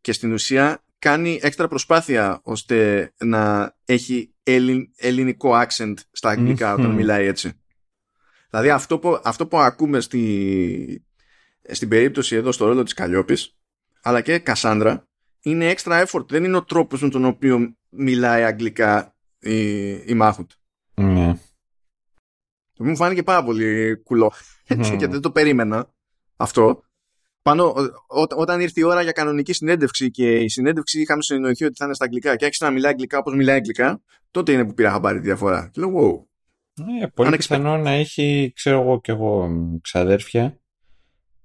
[0.00, 4.34] και στην ουσία κάνει έξτρα προσπάθεια ώστε να έχει
[4.96, 7.52] ελληνικό accent στα αγγλικά όταν μιλάει έτσι.
[8.50, 11.04] Δηλαδή αυτό που, αυτό που ακούμε στη,
[11.70, 13.56] στην περίπτωση εδώ στο ρόλο της Καλλιόπης
[14.02, 15.08] αλλά και Κασάνδρα
[15.44, 16.28] είναι έξτρα effort.
[16.28, 20.50] Δεν είναι ο τρόπος με τον οποίο μιλάει αγγλικά η, η Μάχουτ.
[20.94, 21.34] Mm.
[22.78, 24.32] Μου φάνηκε πάρα πολύ κουλό
[24.98, 25.94] και δεν το περίμενα
[26.36, 26.82] αυτό
[27.42, 27.64] πάνω,
[28.06, 31.84] ό, όταν ήρθε η ώρα για κανονική συνέντευξη και η συνέντευξη είχαμε συνεννοηθεί ότι θα
[31.84, 34.90] είναι στα αγγλικά και άρχισε να μιλάει αγγλικά όπως μιλάει αγγλικά, τότε είναι που πήρα
[34.90, 35.70] χαμπάρι τη διαφορά.
[35.72, 36.26] Και λέω, wow.
[37.02, 39.50] Ε, πολύ πιθανό να έχει, ξέρω εγώ και εγώ,
[39.82, 40.58] ξαδέρφια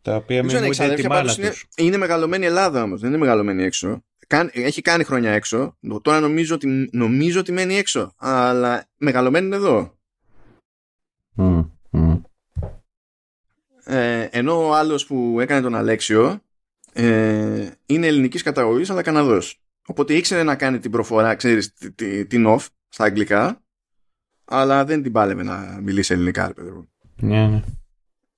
[0.01, 4.03] τα οποία μην είναι τη μάνα είναι, είναι μεγαλωμένη Ελλάδα όμως, δεν είναι μεγαλωμένη έξω.
[4.51, 5.77] έχει κάνει χρόνια έξω.
[6.01, 8.13] Τώρα νομίζω ότι, νομίζω ότι μένει έξω.
[8.17, 9.97] Αλλά μεγαλωμένη είναι εδώ.
[11.37, 11.67] Mm.
[13.83, 16.41] Ε, ενώ ο άλλος που έκανε τον Αλέξιο
[16.93, 19.61] ε, είναι ελληνικής καταγωγής αλλά Καναδός.
[19.87, 21.73] Οπότε ήξερε να κάνει την προφορά, ξέρεις,
[22.27, 23.63] την off στα αγγλικά
[24.49, 27.61] αλλά δεν την πάλευε να μιλήσει ελληνικά, παιδί Ναι, ναι.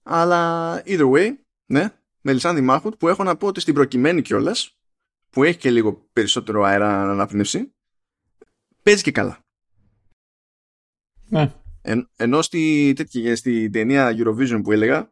[0.03, 1.29] Αλλά either way,
[1.71, 1.89] ναι,
[2.21, 4.77] Μελισάνδη Μάχουτ που έχω να πω ότι στην προκειμένη κιόλας,
[5.29, 7.73] που έχει και λίγο περισσότερο αέρα αναπνεύσει,
[8.83, 9.45] παίζει και καλά.
[11.27, 11.53] Ναι.
[12.15, 15.11] ενώ στη, τέτοια, στη ταινία Eurovision που έλεγα,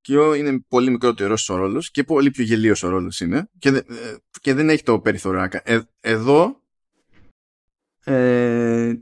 [0.00, 3.84] και είναι πολύ μικρότερος ο ρόλος και πολύ πιο γελίος ο ρόλος είναι και, ε,
[4.40, 6.62] και δεν έχει το περιθώριο ε, εδώ
[8.04, 8.94] ε,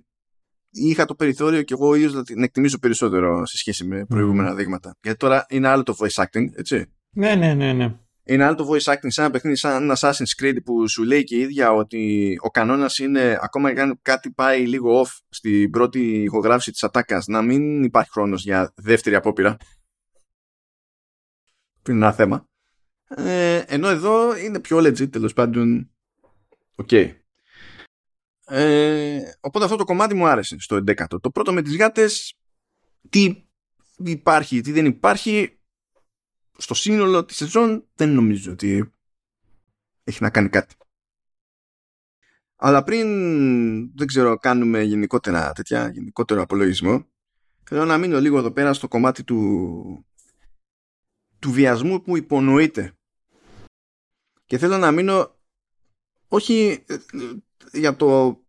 [0.77, 4.57] είχα το περιθώριο και εγώ ίδιος να την εκτιμήσω περισσότερο σε σχέση με προηγούμενα mm.
[4.57, 4.97] δείγματα.
[5.03, 6.86] Γιατί τώρα είναι άλλο το voice acting, έτσι.
[7.11, 7.94] Ναι, ναι, ναι, ναι.
[8.24, 11.24] Είναι άλλο το voice acting σαν ένα παιχνίδι σαν ένα Assassin's Creed που σου λέει
[11.24, 15.70] και η ίδια ότι ο κανόνας είναι ακόμα και αν κάτι πάει λίγο off στην
[15.70, 19.57] πρώτη ηχογράφηση της ατάκας να μην υπάρχει χρόνος για δεύτερη απόπειρα
[21.82, 22.48] που είναι ένα θέμα.
[23.09, 25.90] Ε, ενώ εδώ είναι πιο legit τέλος πάντων
[26.77, 26.90] Οκ.
[28.48, 31.20] Ε, οπότε αυτό το κομμάτι μου άρεσε στο 11ο.
[31.20, 32.35] Το πρώτο με τις γάτες,
[33.09, 33.44] τι
[33.97, 35.59] υπάρχει, τι δεν υπάρχει,
[36.56, 38.93] στο σύνολο της σεζόν δεν νομίζω ότι
[40.05, 40.74] έχει να κάνει κάτι.
[42.56, 43.06] Αλλά πριν,
[43.97, 47.06] δεν ξέρω, κάνουμε γενικότερα τέτοια, γενικότερο απολογισμό,
[47.62, 50.06] θέλω να μείνω λίγο εδώ πέρα στο κομμάτι του,
[51.39, 52.97] του βιασμού που υπονοείται.
[54.44, 55.36] Και θέλω να μείνω
[56.28, 56.97] όχι ε,
[57.73, 58.40] για το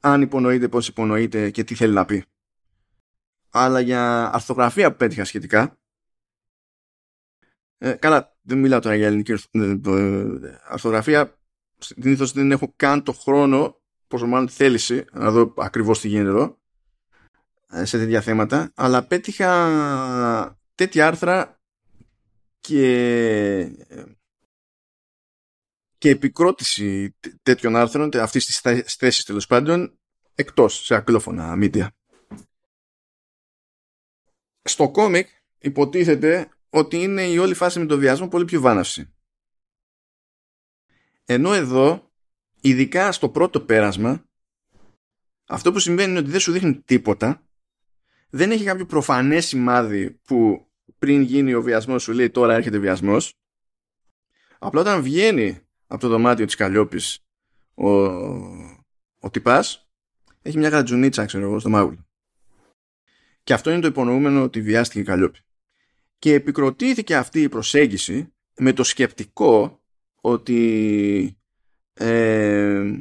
[0.00, 2.24] αν υπονοείται, πώς υπονοείται και τι θέλει να πει.
[3.50, 5.78] Αλλά για αρθογραφία που πέτυχα σχετικά.
[7.78, 9.34] Ε, καλά, δεν μιλάω τώρα για ελληνική
[10.68, 11.38] αρθογραφία.
[11.78, 16.58] Συνήθως δεν έχω καν το χρόνο, πόσο μάλλον θέληση, να δω ακριβώς τι γίνεται εδώ,
[17.68, 18.72] ε, σε τέτοια θέματα.
[18.74, 21.60] Αλλά πέτυχα τέτοια άρθρα
[22.60, 23.86] και
[26.02, 28.60] και επικρότηση τέτοιων άρθρων, αυτής της
[28.96, 29.98] θέσης τέλος πάντων,
[30.34, 31.86] εκτός σε ακλόφωνα media.
[34.62, 39.14] Στο κόμικ υποτίθεται ότι είναι η όλη φάση με το βιασμό πολύ πιο βάναυση.
[41.24, 42.12] Ενώ εδώ,
[42.60, 44.24] ειδικά στο πρώτο πέρασμα,
[45.44, 47.46] αυτό που συμβαίνει είναι ότι δεν σου δείχνει τίποτα,
[48.30, 50.66] δεν έχει κάποιο προφανές σημάδι που
[50.98, 53.34] πριν γίνει ο βιασμός σου λέει τώρα έρχεται βιασμός,
[54.58, 57.24] απλά όταν βγαίνει από το δωμάτιο της Καλλιόπης
[57.74, 57.90] ο,
[59.18, 59.90] ο τυπάς
[60.42, 62.06] έχει μια γατζουνίτσα ξέρω εγώ στο μάγουλο.
[63.42, 65.38] Και αυτό είναι το υπονοούμενο ότι βιάστηκε η Καλλιόπη.
[66.18, 69.82] Και επικροτήθηκε αυτή η προσέγγιση με το σκεπτικό
[70.20, 71.38] ότι
[71.92, 72.92] ε,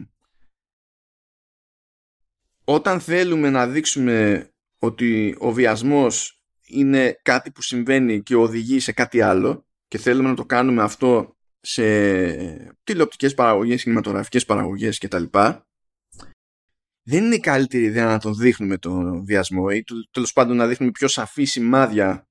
[2.64, 4.50] όταν θέλουμε να δείξουμε
[4.80, 10.36] ότι ο βιασμός είναι κάτι που συμβαίνει και οδηγεί σε κάτι άλλο και θέλουμε να
[10.36, 11.84] το κάνουμε αυτό σε
[12.84, 15.24] τηλεοπτικές παραγωγές, κινηματογραφικές παραγωγές κτλ.
[17.04, 20.92] Δεν είναι η καλύτερη ιδέα να τον δείχνουμε τον βιασμό ή τέλος πάντων να δείχνουμε
[20.92, 22.28] πιο σαφή σημάδια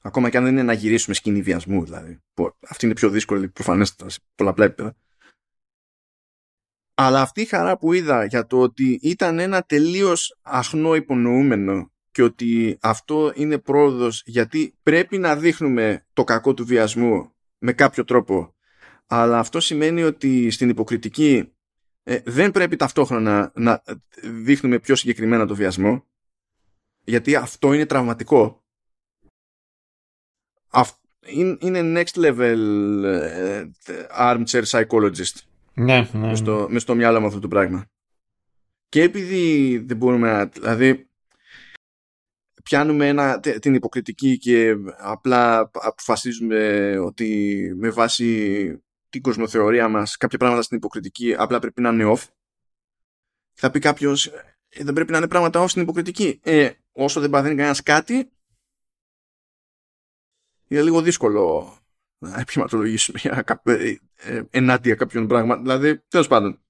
[0.00, 2.18] ακόμα και αν δεν είναι να γυρίσουμε σκηνή βιασμού δηλαδή.
[2.68, 4.96] Αυτή είναι πιο δύσκολη προφανέστατα σε πολλαπλά επίπεδα.
[6.94, 12.22] Αλλά αυτή η χαρά που είδα για το ότι ήταν ένα τελείως αχνό υπονοούμενο και
[12.22, 18.54] ότι αυτό είναι πρόοδος γιατί πρέπει να δείχνουμε το κακό του βιασμού με κάποιο τρόπο.
[19.06, 21.52] Αλλά αυτό σημαίνει ότι στην υποκριτική
[22.02, 23.82] ε, δεν πρέπει ταυτόχρονα να
[24.22, 26.08] δείχνουμε πιο συγκεκριμένα το βιασμό
[27.08, 28.64] γιατί αυτό είναι τραυματικό.
[31.58, 32.58] είναι next level
[33.04, 33.64] ε,
[34.18, 35.36] armchair psychologist.
[35.74, 36.26] Ναι, ναι.
[36.26, 37.86] Μες, στο, μες στο μυαλό μου αυτό το πράγμα.
[38.88, 40.46] Και επειδή δεν μπορούμε να...
[40.46, 41.07] Δηλαδή,
[42.68, 50.62] πιάνουμε ένα, την υποκριτική και απλά αποφασίζουμε ότι με βάση την κοσμοθεωρία μας κάποια πράγματα
[50.62, 52.24] στην υποκριτική απλά πρέπει να είναι off.
[53.52, 57.30] Θα πει κάποιος, ε, δεν πρέπει να είναι πράγματα off στην υποκριτική ε, όσο δεν
[57.30, 58.30] παθαίνει κανένας κάτι
[60.68, 61.76] είναι λίγο δύσκολο
[62.18, 63.18] να επιχειρηματολογήσουμε
[63.62, 66.60] ε, ε, ενάντια κάποιον πράγμα δηλαδή τέλος πάντων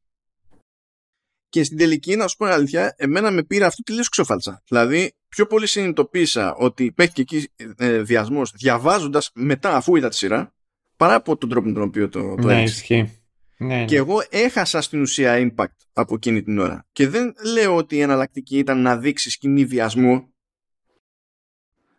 [1.49, 4.63] και στην τελική, να σου πω αλήθεια, εμένα με πήρε αυτό τελείως ξεφάλτσα.
[4.69, 10.17] Δηλαδή, πιο πολύ συνειδητοποίησα ότι υπάρχει και εκεί ε, διασμός διαβάζοντας μετά, αφού είδα τη
[10.17, 10.55] σειρά,
[10.97, 13.13] παρά από τον τρόπο με τον οποίο το, το ναι, ισχύει.
[13.57, 16.87] Ναι, Και εγώ έχασα στην ουσία impact από εκείνη την ώρα.
[16.93, 20.35] Και δεν λέω ότι η εναλλακτική ήταν να δείξεις σκηνή βιασμού,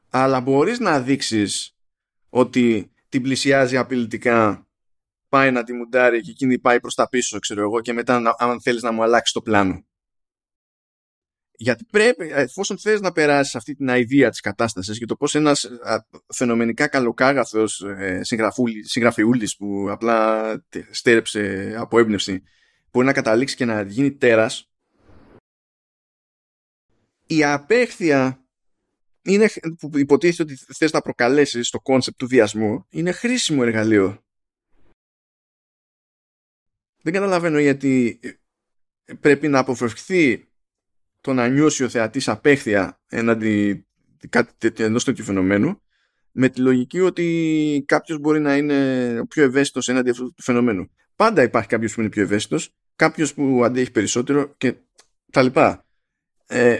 [0.10, 1.76] αλλά μπορείς να δείξεις
[2.30, 4.68] ότι την πλησιάζει απειλητικά
[5.30, 8.62] πάει να τη μουντάρει και εκείνη πάει προς τα πίσω ξέρω εγώ και μετά αν
[8.62, 9.84] θέλεις να μου αλλάξει το πλάνο.
[11.62, 15.70] Γιατί πρέπει, εφόσον θες να περάσεις αυτή την ιδέα της κατάστασης και το πως ένας
[16.34, 18.22] φαινομενικά καλοκάγαθος ε,
[18.84, 20.52] συγγραφιούλης που απλά
[20.92, 22.44] στέρεψε από έμπνευση
[22.92, 24.70] μπορεί να καταλήξει και να γίνει τέρας
[27.32, 28.44] η απέχθεια
[29.22, 29.50] είναι,
[29.80, 34.24] που υποτίθεται ότι θες να προκαλέσεις το κόνσεπτ του βιασμού είναι χρήσιμο εργαλείο
[37.12, 38.20] δεν καταλαβαίνω γιατί
[39.20, 40.48] πρέπει να αποφευχθεί
[41.22, 43.88] το να νιώσει ο θεατής απέχθεια έναντι
[44.78, 45.82] ενός τέτοιου φαινομένου
[46.32, 50.90] με τη λογική ότι κάποιος μπορεί να είναι πιο ευαίσθητος έναντι αυτού του φαινομένου.
[51.16, 54.76] Πάντα υπάρχει κάποιος που είναι πιο ευαίσθητος, κάποιος που αντέχει περισσότερο και
[55.32, 55.86] τα λοιπά.
[56.48, 56.78] Ε,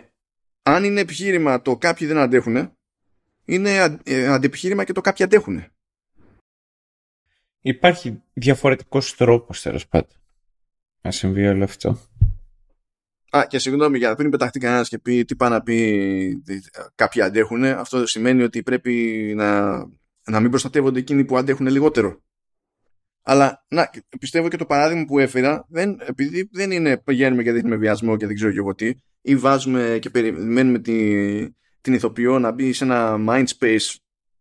[0.64, 2.78] αν είναι επιχείρημα το κάποιοι δεν αντέχουν,
[3.46, 5.64] είναι ε, αντεπιχείρημα και το κάποιοι αντέχουν
[7.62, 10.19] υπάρχει διαφορετικός τρόπος τέλος πάντων
[11.02, 11.98] να συμβεί όλο αυτό.
[13.30, 16.44] Α, και συγγνώμη, για πριν πεταχτεί κανένας και πει τι πάει να πει
[16.96, 18.94] κάποιοι αντέχουν, αυτό σημαίνει ότι πρέπει
[19.36, 19.78] να,
[20.26, 22.22] να μην προστατεύονται εκείνοι που αντέχουν λιγότερο.
[23.22, 23.90] Αλλά να,
[24.20, 28.26] πιστεύω και το παράδειγμα που έφερα, δεν, επειδή δεν είναι πηγαίνουμε και δείχνουμε βιασμό και
[28.26, 31.50] δεν ξέρω και εγώ τι, ή βάζουμε και περιμένουμε τη,
[31.82, 33.96] την ηθοποιό να μπει σε ένα mind space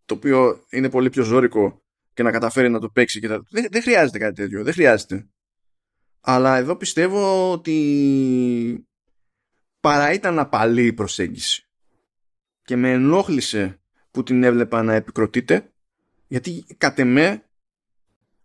[0.05, 1.83] το οποίο είναι πολύ πιο ζώρικο
[2.15, 3.21] και να καταφέρει να το παίξει.
[3.21, 3.43] Και τα...
[3.51, 4.65] δεν, δεν χρειάζεται κάτι τέτοιο.
[4.65, 5.27] Δεν χρειάζεται.
[6.21, 8.87] Αλλά εδώ πιστεύω ότι
[9.81, 11.63] παρά ήταν απαλή η προσέγγιση.
[12.63, 13.81] Και με ενόχλησε
[14.11, 15.73] που την έβλεπα να επικροτείται
[16.27, 17.43] γιατί κατ' εμέ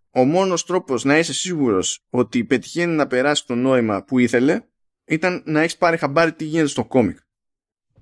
[0.10, 4.62] ο μόνος τρόπος να είσαι σίγουρος ότι πετυχαίνει να περάσει το νόημα που ήθελε
[5.06, 7.18] ήταν να έχεις πάρει χαμπάρι τι γίνεται στο κόμικ.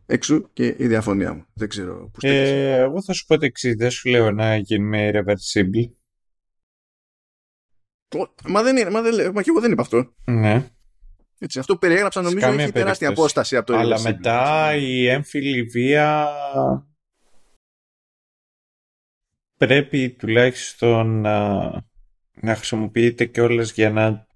[0.05, 1.45] Εξού και η διαφωνία μου.
[1.53, 3.75] Δεν ξέρω που ε, Εγώ θα σου πω το εξής.
[3.75, 5.91] Δεν σου λέω να γίνουμε irreversible.
[8.47, 10.13] Μα δεν είναι, μα, δεν, μα και εγώ δεν είπα αυτό.
[10.25, 10.71] Ναι.
[11.39, 13.05] Έτσι, αυτό που περιέγραψα νομίζω έχει τεράστια περίπτωση.
[13.05, 16.29] απόσταση από το Αλλά μετά η έμφυλη βία
[19.57, 21.59] πρέπει τουλάχιστον να,
[22.33, 24.27] να χρησιμοποιείται και όλες για να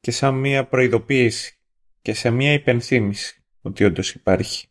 [0.00, 1.58] και σαν μία προειδοποίηση
[2.02, 4.68] και σε μία υπενθύμηση ότι όντως υπάρχει.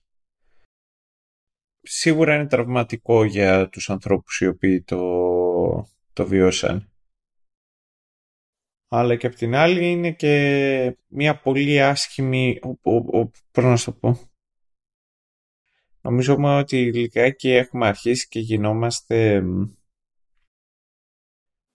[1.82, 5.00] Σίγουρα είναι τραυματικό για τους ανθρώπους οι οποίοι το,
[6.14, 6.92] το βιώσαν.
[8.88, 12.60] Αλλά και απ' την άλλη είναι και μια πολύ άσχημη,
[13.52, 14.30] πώς να σου το πω,
[16.08, 19.44] Νομίζω ότι λιγάκι έχουμε αρχίσει και γινόμαστε...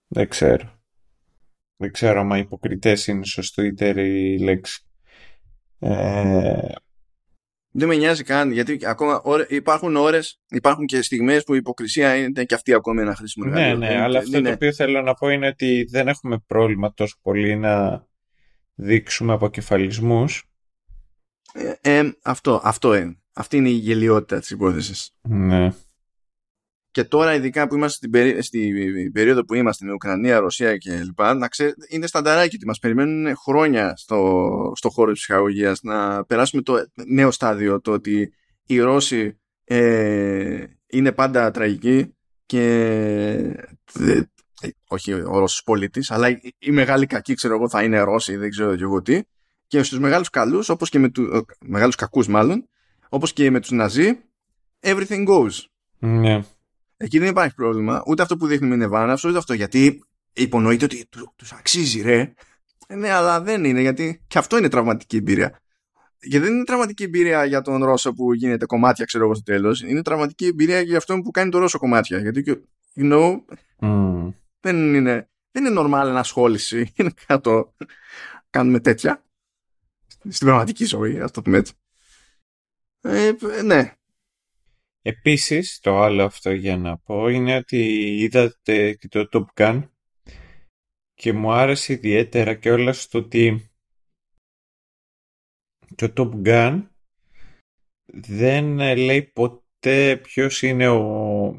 [0.07, 0.81] Δεν ξέρω.
[1.75, 3.25] Δεν ξέρω αν υποκριτές είναι
[4.05, 4.83] η λέξη.
[5.79, 6.73] Ε...
[7.75, 12.43] Δεν με νοιάζει καν, γιατί ακόμα υπάρχουν ώρες, υπάρχουν και στιγμές που η υποκρισία είναι
[12.43, 15.47] και αυτή ακόμα ένα χρήσιμο Ναι, ναι, αλλά αυτό το οποίο θέλω να πω είναι
[15.47, 18.05] ότι δεν έχουμε πρόβλημα τόσο πολύ να
[18.75, 20.43] δείξουμε αποκεφαλισμούς.
[21.53, 23.17] Ε, ε, αυτό, αυτό είναι.
[23.33, 25.11] Αυτή είναι η γελιότητα της υπόθεσης.
[25.21, 25.73] Ναι.
[26.93, 28.07] Και τώρα ειδικά που είμαστε
[28.41, 32.79] στην, περίοδο που είμαστε με Ουκρανία, Ρωσία και λοιπά, να ξέρετε, είναι στανταράκι ότι μας
[32.79, 38.33] περιμένουν χρόνια στο, στο χώρο της ψυχαγωγίας να περάσουμε το νέο στάδιο, το ότι
[38.65, 42.15] οι Ρώσοι ε, είναι πάντα τραγικοί
[42.45, 43.55] και
[44.87, 48.75] όχι ο Ρώσος πολίτης, αλλά οι μεγάλοι κακοί, ξέρω εγώ, θα είναι Ρώσοι, δεν ξέρω
[48.75, 49.21] και εγώ τι.
[49.67, 52.69] Και στους μεγάλους καλούς, όπως και με του, μεγάλους κακούς μάλλον,
[53.09, 54.19] όπως και με τους Ναζί,
[54.81, 55.51] everything goes.
[55.99, 56.43] Ναι.
[57.03, 58.03] Εκεί δεν υπάρχει πρόβλημα.
[58.07, 59.53] Ούτε αυτό που δείχνει είναι βάναυσο, ούτε αυτό.
[59.53, 60.03] Γιατί
[60.33, 62.33] υπονοείται ότι του αξίζει, ρε.
[62.87, 65.61] Ε, ναι, αλλά δεν είναι, γιατί και αυτό είναι τραυματική εμπειρία.
[66.29, 69.81] Και δεν είναι τραυματική εμπειρία για τον Ρώσο που γίνεται κομμάτια, ξέρω εγώ στο τέλος.
[69.81, 72.19] Είναι τραυματική εμπειρία για αυτόν που κάνει τον Ρώσο κομμάτια.
[72.19, 72.43] Γιατί,
[72.95, 73.37] you know,
[73.79, 74.33] mm.
[74.59, 76.91] δεν είναι, δεν είναι normal ενασχόληση.
[76.95, 77.73] Είναι κάτω.
[78.49, 79.23] Κάνουμε τέτοια.
[80.29, 81.73] Στην πραγματική ζωή, ας το πούμε έτσι.
[83.01, 83.31] Ε,
[83.63, 83.93] ναι.
[85.05, 87.77] Επίσης, το άλλο αυτό για να πω είναι ότι
[88.19, 89.89] είδατε και το Top Gun
[91.13, 93.71] και μου άρεσε ιδιαίτερα και όλα στο ότι
[95.95, 96.87] το Top Gun
[98.05, 101.57] δεν λέει ποτέ ποιος είναι ο...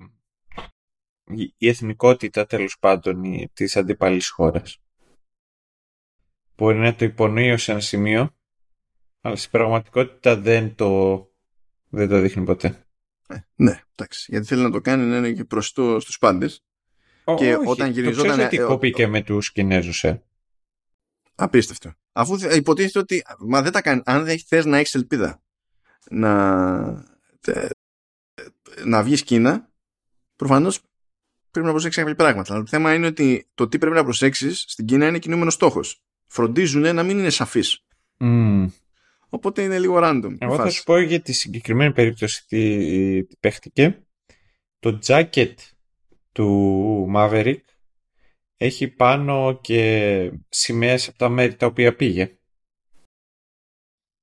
[1.58, 3.22] η εθνικότητα τέλος πάντων
[3.52, 4.78] της αντίπαλης χώρας.
[6.56, 8.36] Μπορεί να το υπονοεί σε ένα σημείο,
[9.20, 11.18] αλλά στην πραγματικότητα δεν το
[11.88, 12.83] δεν το δείχνει ποτέ.
[13.34, 14.26] Ε, ναι, εντάξει.
[14.28, 15.60] Γιατί θέλει να το κάνει να είναι και το
[16.00, 16.64] στους πάντες.
[17.36, 18.38] και όχι, όταν γυριζόταν...
[18.38, 20.22] Το ότι ε, κόπηκε με τους Κινέζους, ε;
[21.34, 21.92] Απίστευτο.
[22.12, 24.02] Αφού υποτίθεται ότι μα δεν τα κάνει.
[24.04, 25.42] Αν δεν θες να έχεις ελπίδα
[26.10, 27.06] να,
[28.84, 29.68] να βγεις Κίνα,
[30.36, 30.80] προφανώς
[31.50, 32.54] πρέπει να προσέξεις κάποια πράγματα.
[32.54, 36.02] Αλλά το θέμα είναι ότι το τι πρέπει να προσέξεις στην Κίνα είναι κινούμενος στόχος.
[36.26, 37.62] Φροντίζουν να μην είναι σαφεί.
[38.18, 38.66] Mm.
[39.34, 40.36] Οπότε είναι λίγο random.
[40.38, 44.04] Εγώ θα σου πω για τη συγκεκριμένη περίπτωση τι, τι παίχτηκε.
[44.78, 45.54] Το jacket
[46.32, 47.60] του Maverick
[48.56, 52.38] έχει πάνω και σημαίες από τα μέρη τα οποία πήγε.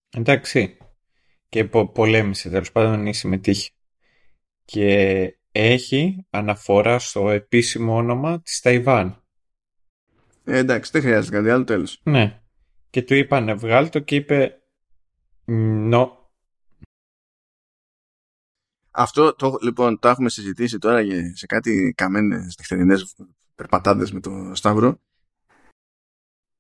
[0.10, 0.78] Εντάξει.
[1.50, 3.70] Και πο- πολέμησε, τέλος πάντων ή συμμετείχε.
[4.66, 9.24] Και έχει αναφορά στο επίσημο όνομα της Ταϊβάν.
[10.44, 12.02] Ε, εντάξει, δεν χρειάζεται κάτι άλλο τέλος.
[12.04, 12.42] Ναι.
[12.90, 14.61] Και του είπαν βγάλ το και είπε
[15.54, 16.12] No.
[18.92, 21.02] Αυτό το, λοιπόν το έχουμε συζητήσει τώρα
[21.34, 23.16] σε κάτι καμένες νυχτερινές
[23.56, 25.00] περπατάδες με το Σταύρο.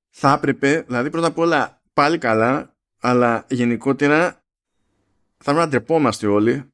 [0.09, 4.43] Θα έπρεπε, δηλαδή πρώτα απ' όλα πάλι καλά, αλλά γενικότερα
[5.37, 6.71] θα πρέπει να ντρεπόμαστε όλοι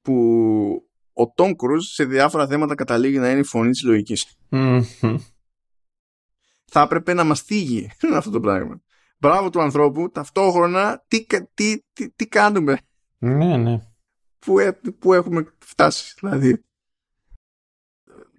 [0.00, 4.36] που ο Τόμ Κρούζ σε διάφορα θέματα καταλήγει να είναι η φωνή της λογικης
[6.64, 8.82] Θα έπρεπε να μας θίγει αυτό το πράγμα
[9.20, 12.78] μπράβο του ανθρώπου, ταυτόχρονα τι, τι, τι, τι κάνουμε.
[13.18, 13.80] Ναι, ναι.
[14.38, 16.62] Πού, ε, πού έχουμε φτάσει, δηλαδή.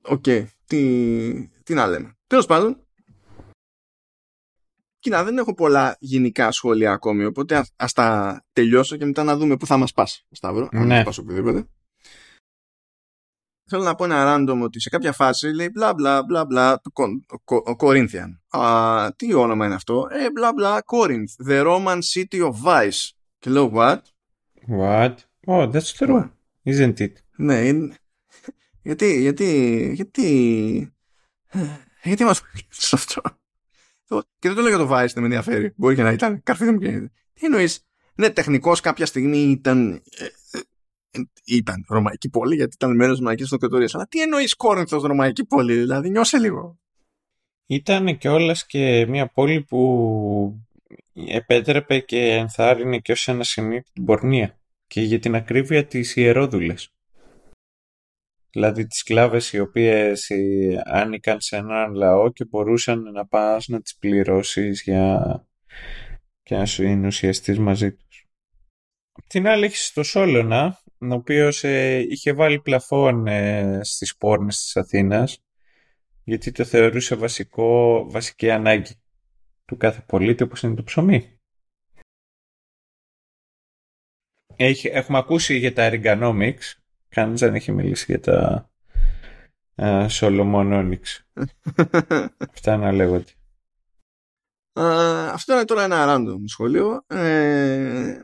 [0.01, 0.25] οκ,
[0.65, 2.17] τι, τι να λέμε.
[2.27, 2.85] Τέλος πάντων,
[5.01, 9.57] Κοίτα, δεν έχω πολλά γενικά σχόλια ακόμη, οπότε ας, τα τελειώσω και μετά να δούμε
[9.57, 10.95] πού θα μας πάει, Σταύρο, αν ναι.
[10.95, 11.67] μας πάει οποιοδήποτε.
[13.73, 16.81] Θέλω να πω ένα random ότι σε κάποια φάση λέει μπλα μπλα μπλα μπλα
[17.45, 18.59] ο Corinthian.
[18.61, 23.09] Α, τι όνομα είναι αυτό; Ε, μπλα μπλα Corinth, the Roman city of vice.
[23.39, 23.97] Και λέω what?
[24.79, 25.15] What?
[25.47, 26.29] Oh, that's true.
[26.65, 27.11] Isn't it?
[27.35, 27.61] Ναι,
[28.83, 30.93] γιατί, γιατί, γιατί,
[32.03, 33.21] γιατί μας σε αυτό;
[34.39, 35.73] Και δεν το λέω για το Vice, δεν με ενδιαφέρει.
[35.75, 36.43] Μπορεί και να ήταν.
[36.43, 37.85] Καρφίδι μου και Τι εννοείς;
[38.15, 40.01] Ναι, τεχνικώ κάποια στιγμή ήταν.
[41.11, 43.95] Ε, ε, ήταν ρωμαϊκή πόλη, γιατί ήταν μέρος της Ρωμαϊκής Αυτοκρατορίας.
[43.95, 46.79] Αλλά τι εννοείς Κόρινθος Ρωμαϊκή πόλη, δηλαδή νιώσε λίγο.
[47.65, 50.67] Ήταν και όλα και μια πόλη που
[51.13, 54.59] επέτρεπε και ενθάρρυνε και ως ένα σημείο την πορνεία.
[54.87, 56.91] Και για την ακρίβεια τι ιερόδουλες.
[58.51, 63.81] Δηλαδή τις σκλάβες οι οποίες ε, άνοικαν σε έναν λαό και μπορούσαν να πας να
[63.81, 65.45] τις πληρώσεις για
[66.43, 68.27] και να σου είναι ουσιαστής μαζί τους.
[69.11, 74.57] Απ' την άλλη έχεις το Σόλωνα, ο οποίος ε, είχε βάλει πλαφόν ε, στις πόρνες
[74.57, 75.43] της Αθήνας
[76.23, 78.95] γιατί το θεωρούσε βασικό, βασική ανάγκη
[79.65, 81.39] του κάθε πολίτη όπως είναι το ψωμί.
[84.55, 88.69] Έχει, έχουμε ακούσει για τα ergonomics Κανείς δεν έχει μιλήσει για τα
[89.75, 90.97] uh, Solomon
[92.53, 93.31] Αυτά να λέγονται.
[94.73, 97.03] Uh, αυτό είναι τώρα ένα random σχόλιο.
[97.07, 98.21] Ε,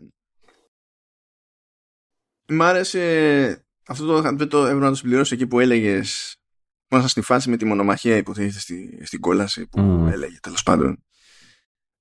[2.47, 6.37] μ' άρεσε αυτό το, δεν το έπρεπε να το συμπληρώσω εκεί που έλεγες
[6.89, 10.11] μέσα στη φάση με τη μονομαχία υποτίθεται στη, στην κόλαση που mm.
[10.11, 11.03] έλεγε τέλος πάντων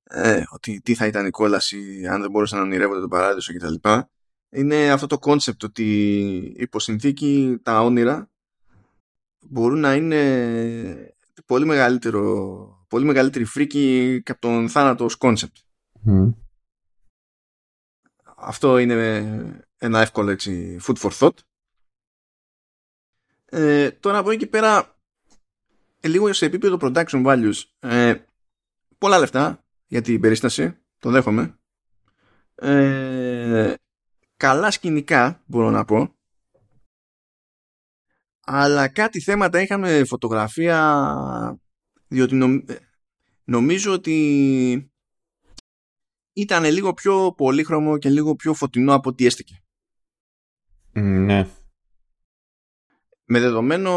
[0.03, 3.89] ε, ότι τι θα ήταν η κόλαση αν δεν μπορούσαν να ονειρεύονται τον παράδεισο κτλ
[4.51, 8.31] είναι αυτό το concept ότι υπό συνθήκη τα όνειρα
[9.39, 11.15] μπορούν να είναι
[11.47, 15.57] πολύ μεγαλύτερο πολύ μεγαλύτερη φρίκη και από τον θάνατο ως concept.
[18.37, 21.37] Αυτό είναι ένα εύκολο έτσι food for thought.
[23.45, 24.99] Ε, τώρα από εκεί πέρα
[26.01, 28.15] ε, λίγο σε επίπεδο production values ε,
[28.99, 31.59] πολλά λεφτά για την περίσταση το δέχομαι
[32.55, 33.75] ε,
[34.37, 36.15] καλά σκηνικά μπορώ να πω
[38.41, 41.59] αλλά κάτι θέματα είχαμε φωτογραφία
[42.09, 42.65] διότι
[43.45, 44.91] νομίζω ότι
[46.33, 49.66] ήταν λίγο πιο πολύχρωμο και λίγο πιο φωτεινό από ό,τι έστηκε.
[51.01, 51.47] Ναι.
[53.25, 53.93] Με δεδομένο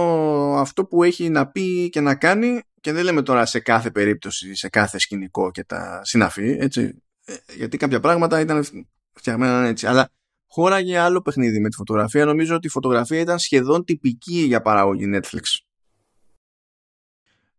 [0.57, 4.55] αυτό που έχει να πει και να κάνει και δεν λέμε τώρα σε κάθε περίπτωση,
[4.55, 7.01] σε κάθε σκηνικό και τα συναφή, έτσι.
[7.25, 8.65] Ε, γιατί κάποια πράγματα ήταν
[9.13, 9.87] φτιαγμένα έτσι.
[9.87, 10.09] Αλλά
[10.47, 12.25] χώραγε άλλο παιχνίδι με τη φωτογραφία.
[12.25, 15.43] Νομίζω ότι η φωτογραφία ήταν σχεδόν τυπική για παραγωγή Netflix.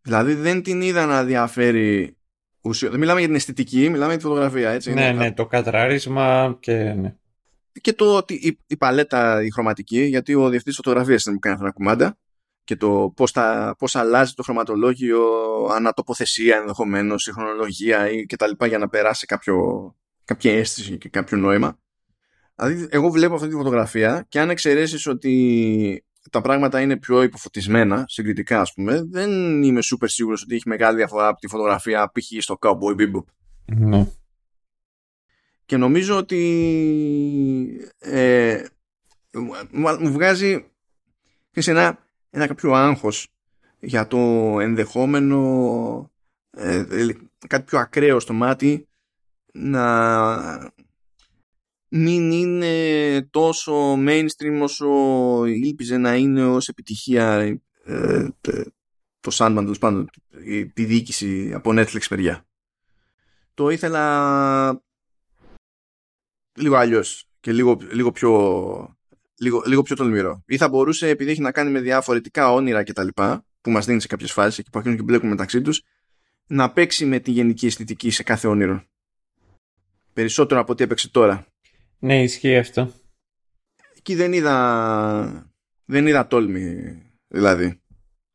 [0.02, 2.16] Δηλαδή δεν την είδα να διαφέρει
[2.60, 2.90] ουσιαστικά.
[2.90, 4.70] Δεν μιλάμε για την αισθητική, μιλάμε για τη φωτογραφία.
[4.70, 4.92] Έτσι.
[4.92, 6.92] Ναι, ναι, το κατράρισμα και.
[6.92, 7.14] Ναι.
[7.80, 11.55] Και το ότι η, η, παλέτα, η χρωματική, γιατί ο διευθυντής φωτογραφίας δεν μου κάνει
[11.55, 12.18] αυτά τα κουμάντα
[12.64, 13.34] και το πώς
[13.78, 15.22] πώς αλλάζει το χρωματολόγιο,
[15.74, 18.64] ανατοποθεσία ενδεχομένως, η χρονολογία ή κτλ.
[18.66, 19.56] για να περάσει κάποιο,
[20.24, 21.78] κάποια αίσθηση και κάποιο νόημα.
[22.55, 28.05] Δηλαδή, εγώ βλέπω αυτή τη φωτογραφία και αν εξαιρέσεις ότι τα πράγματα είναι πιο υποφωτισμένα,
[28.06, 32.42] συγκριτικά ας πούμε, δεν είμαι super σίγουρος ότι έχει μεγάλη διαφορά από τη φωτογραφία π.χ.
[32.42, 33.24] στο Cowboy Bebop.
[33.64, 34.06] Ναι.
[35.70, 36.40] Και νομίζω ότι
[37.98, 38.64] ε,
[39.98, 40.64] μου βγάζει
[41.51, 41.98] σε ένα,
[42.30, 43.28] ένα κάποιο άγχος
[43.80, 44.18] για το
[44.60, 46.10] ενδεχόμενο
[46.51, 46.84] ε,
[47.47, 48.88] κάτι πιο ακραίο στο μάτι
[49.52, 50.72] να
[51.88, 54.86] μην είναι τόσο mainstream όσο
[55.44, 58.28] ήλπιζε να είναι ως επιτυχία ε,
[59.20, 60.10] το Sandman τέλος πάντων
[60.74, 62.47] τη διοίκηση από Netflix μεριά
[63.55, 64.82] το ήθελα
[66.55, 68.98] λίγο αλλιώς και λίγο, λίγο πιο
[69.36, 72.93] λίγο, λίγο πιο τολμηρό ή θα μπορούσε επειδή έχει να κάνει με διαφορετικά όνειρα και
[72.93, 75.82] τα λοιπά που μας δίνει σε κάποιες φάσεις και που αρχίζουν και μπλέκουν μεταξύ τους
[76.47, 78.85] να παίξει με τη γενική αισθητική σε κάθε όνειρο
[80.12, 81.51] περισσότερο από ό,τι έπαιξε τώρα
[82.02, 82.93] ναι, ισχύει αυτό.
[83.97, 85.52] Εκεί δεν είδα,
[85.85, 86.97] δεν είδα τόλμη,
[87.28, 87.81] δηλαδή.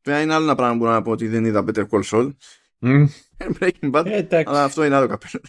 [0.02, 2.30] Βέβαια είναι άλλο ένα πράγμα που μπορώ να πω ότι δεν είδα Better Call Saul.
[2.80, 3.06] Mm.
[3.58, 5.42] Breaking Bad, ε, αλλά αυτό είναι άλλο καπέλο.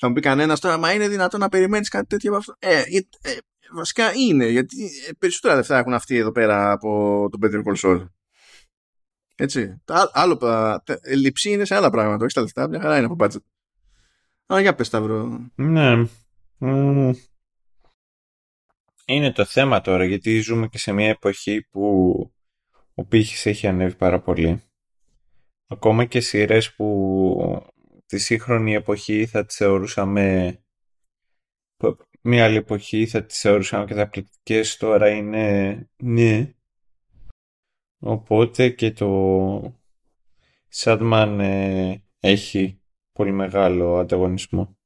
[0.00, 2.54] Θα μου πει κανένας τώρα, μα είναι δυνατόν να περιμένεις κάτι τέτοιο από αυτό.
[2.58, 2.82] Ε, ε,
[3.22, 3.38] ε,
[3.74, 8.08] βασικά είναι, γιατί περισσότερα λεφτά έχουν αυτοί εδώ πέρα από τον Better Call Saul.
[9.36, 9.82] Έτσι.
[9.84, 10.82] Τα, άλλο, τα,
[11.16, 13.42] λειψή είναι σε άλλα πράγματα, όχι στα λεφτά, μια χαρά είναι από budget.
[14.54, 15.50] Α, για πες Σταύρο.
[15.54, 16.06] Ναι.
[16.60, 17.12] Mm.
[19.04, 22.14] είναι το θέμα τώρα, γιατί ζούμε και σε μια εποχή που
[22.94, 24.62] ο πύχης έχει ανέβει πάρα πολύ.
[25.66, 27.72] Ακόμα και σειρές που
[28.08, 30.58] τη σύγχρονη εποχή θα τις θεωρούσαμε
[32.22, 36.52] μια άλλη εποχή θα τις θεωρούσαμε καταπληκτικές τώρα είναι ναι.
[38.00, 39.80] Οπότε και το
[40.68, 42.80] Σάντμαν ε, έχει
[43.12, 44.76] πολύ μεγάλο ανταγωνισμό.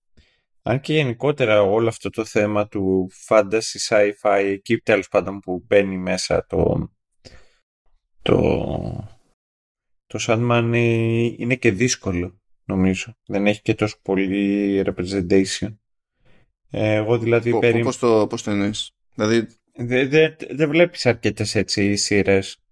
[0.62, 5.98] Αν και γενικότερα όλο αυτό το θέμα του fantasy sci-fi εκεί τέλος πάντων που μπαίνει
[5.98, 6.90] μέσα το
[8.22, 8.40] το
[10.06, 10.72] το Sandman
[11.38, 13.16] είναι και δύσκολο νομίζω.
[13.26, 15.76] Δεν έχει και τόσο πολύ representation.
[16.70, 17.82] Ε, εγώ δηλαδή περί...
[17.82, 19.46] Πώς το, πώς το εννοείς; Δηλαδή...
[19.74, 22.62] Δεν δε, δε βλέπεις αρκετές έτσι σειρές.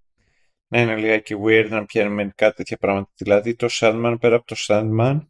[0.69, 3.11] Να είναι λιγάκι weird να πιάνει μερικά τέτοια πράγματα.
[3.17, 5.21] Δηλαδή το Sandman πέρα από το Sandman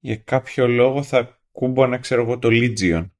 [0.00, 1.40] για κάποιο λόγο θα
[1.88, 3.10] να ξέρω εγώ το Legion.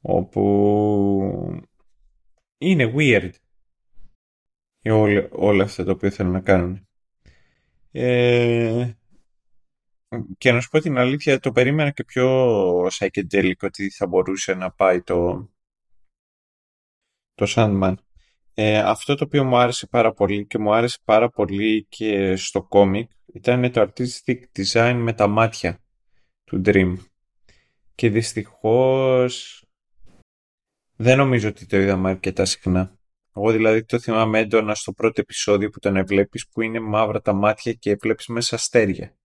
[0.00, 1.62] Όπου
[2.58, 3.30] είναι weird.
[4.84, 6.88] Όλα, όλα αυτά τα οποία θέλουν να κάνουν.
[7.92, 8.96] Ε,
[10.38, 14.70] και να σου πω την αλήθεια, το περίμενα και πιο psychedelic ότι θα μπορούσε να
[14.70, 15.50] πάει το,
[17.34, 17.94] το Sandman.
[18.54, 22.62] Ε, αυτό το οποίο μου άρεσε πάρα πολύ και μου άρεσε πάρα πολύ και στο
[22.62, 25.82] κόμικ ήταν το artistic design με τα μάτια
[26.44, 26.96] του Dream.
[27.94, 29.64] Και δυστυχώς
[30.96, 32.98] δεν νομίζω ότι το είδαμε αρκετά συχνά.
[33.36, 37.32] Εγώ δηλαδή το θυμάμαι έντονα στο πρώτο επεισόδιο που τον έβλεπεις που είναι μαύρα τα
[37.32, 39.16] μάτια και βλέπεις μέσα αστέρια.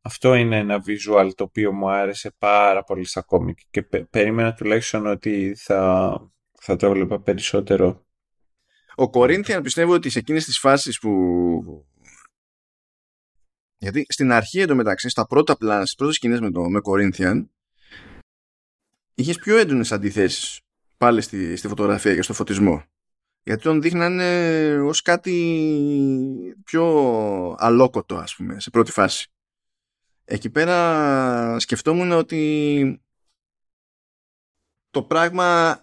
[0.00, 5.06] Αυτό είναι ένα visual το οποίο μου άρεσε πάρα πολύ στα κόμικ και περίμενα τουλάχιστον
[5.06, 8.06] ότι θα, θα το έβλεπα περισσότερο.
[8.94, 11.10] Ο Κορίνθιαν πιστεύω ότι σε εκείνες τις φάσεις που...
[13.76, 17.50] Γιατί στην αρχή εντωμεταξύ, στα πρώτα πλάνα, στις πρώτες σκηνές με, το, με Κορίνθιαν,
[19.14, 20.60] είχες πιο έντονες αντιθέσεις
[20.96, 22.82] πάλι στη, στη φωτογραφία και στο φωτισμό.
[23.42, 26.84] Γιατί τον δείχνανε ως κάτι πιο
[27.58, 29.28] αλόκοτο ας πούμε σε πρώτη φάση.
[30.24, 33.02] Εκεί πέρα σκεφτόμουν ότι
[34.90, 35.78] το πράγμα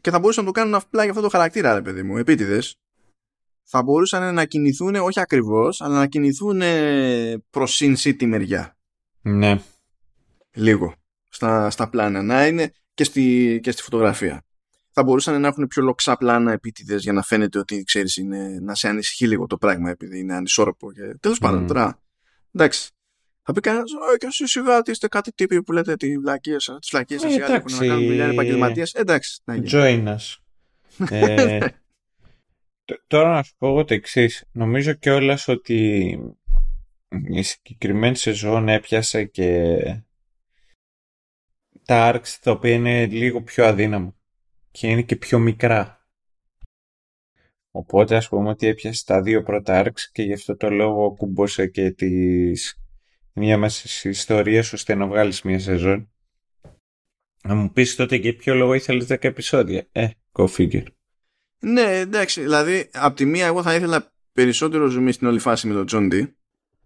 [0.00, 2.78] και θα μπορούσαν να το κάνουν απλά για αυτό το χαρακτήρα ρε παιδί μου, επίτηδες
[3.68, 6.60] θα μπορούσαν να κινηθούν όχι ακριβώς αλλά να κινηθούν
[7.50, 8.76] προς Sin City μεριά.
[9.20, 9.60] Ναι.
[10.52, 10.94] Λίγο
[11.28, 12.22] στα, στα πλάνα.
[12.22, 14.42] Να είναι και στη, και στη φωτογραφία.
[14.90, 18.20] Θα μπορούσαν να έχουν πιο λοξά πλάνα επίτηδες για να φαίνεται ότι ξέρεις
[18.60, 20.92] να σε ανησυχεί λίγο το πράγμα επειδή είναι ανισόρροπο.
[20.92, 21.16] Και...
[21.20, 22.00] Τέλος πάντων, τώρα.
[22.52, 22.90] Εντάξει.
[23.42, 26.60] Θα πει κανένας, Όχι, και εσεί σιγά ότι είστε κάτι τύποι που λέτε τη βλακία
[26.60, 26.78] σα.
[26.78, 28.92] Τις βλακίες σας, οι άλλοι έχουν να κάνουν δουλειά επαγγελματίες.
[28.92, 29.42] Εντάξει.
[29.46, 30.36] Join us.
[31.10, 31.58] ε,
[33.06, 34.44] τώρα να σου πω εγώ το εξής.
[34.52, 36.08] Νομίζω κιόλας ότι
[37.28, 39.76] η συγκεκριμένη σεζόν έπιασε και
[41.86, 44.14] τα arcs τα οποία είναι λίγο πιο αδύναμα
[44.70, 46.06] και είναι και πιο μικρά.
[47.70, 51.66] Οπότε ας πούμε ότι έπιασε τα δύο πρώτα arcs και γι' αυτό το λόγο κουμπώσε
[51.66, 52.80] και τις...
[53.32, 56.10] μια μέσα στις ιστορίες ώστε να βγάλεις μια σεζόν.
[57.42, 59.86] Να μου πεις τότε και ποιο λόγο ήθελες 10 επεισόδια.
[59.92, 60.86] Ε, go figure.
[61.58, 62.40] Ναι, εντάξει.
[62.40, 66.12] Δηλαδή, από τη μία εγώ θα ήθελα περισσότερο ζουμί στην όλη φάση με τον John
[66.12, 66.32] D.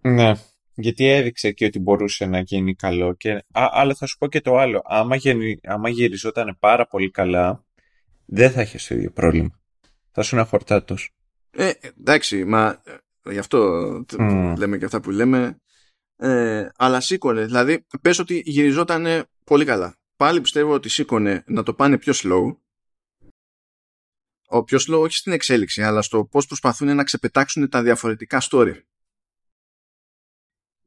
[0.01, 0.33] Ναι.
[0.81, 3.15] Γιατί έδειξε και ότι μπορούσε να γίνει καλό.
[3.15, 4.83] Και, α, αλλά θα σου πω και το άλλο.
[4.85, 7.65] Άμα, γενι, άμα γυριζόταν πάρα πολύ καλά,
[8.27, 9.61] δεν θα είχες το ίδιο πρόβλημα.
[10.13, 10.97] Θα σου είναι χορτάτο.
[11.51, 13.81] Ε, εντάξει, μα ε, γι' αυτό
[14.19, 14.55] mm.
[14.59, 15.61] λέμε και αυτά που λέμε.
[16.17, 17.45] Ε, αλλά σήκωνε.
[17.45, 19.99] Δηλαδή, πες ότι γυριζόταν πολύ καλά.
[20.17, 22.57] Πάλι πιστεύω ότι σήκωνε να το πάνε πιο slow.
[24.47, 28.75] Ο πιο slow όχι στην εξέλιξη, αλλά στο πώς προσπαθούν να ξεπετάξουν τα διαφορετικά story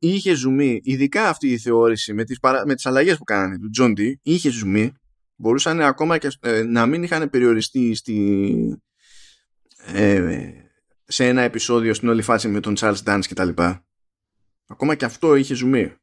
[0.07, 2.65] είχε ζουμί, ειδικά αυτή η θεώρηση με τις, παρα...
[2.65, 4.93] με τις αλλαγές που κάνανε του John D, είχε ζουμί,
[5.35, 8.81] μπορούσαν ακόμα και ε, να μην είχαν περιοριστεί στη,
[9.93, 10.49] ε,
[11.05, 13.49] σε ένα επεισόδιο στην όλη φάση με τον Charles Dance κτλ.
[14.67, 15.93] Ακόμα και αυτό είχε ζουμί.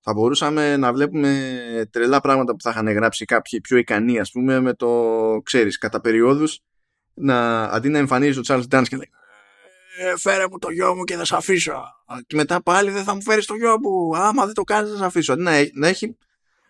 [0.00, 4.60] Θα μπορούσαμε να βλέπουμε τρελά πράγματα που θα είχαν γράψει κάποιοι πιο ικανοί, ας πούμε,
[4.60, 6.60] με το, ξέρεις, κατά περιόδους,
[7.14, 9.19] να, αντί να εμφανίζει ο Charles Dance και λέει ε,
[10.16, 11.82] φέρε μου το γιο μου και θα σε αφήσω.
[12.26, 14.16] Και μετά πάλι δεν θα μου φέρεις το γιο μου.
[14.16, 15.34] Άμα δεν το κάνεις, θα σε αφήσω.
[15.34, 16.16] Να, να έχει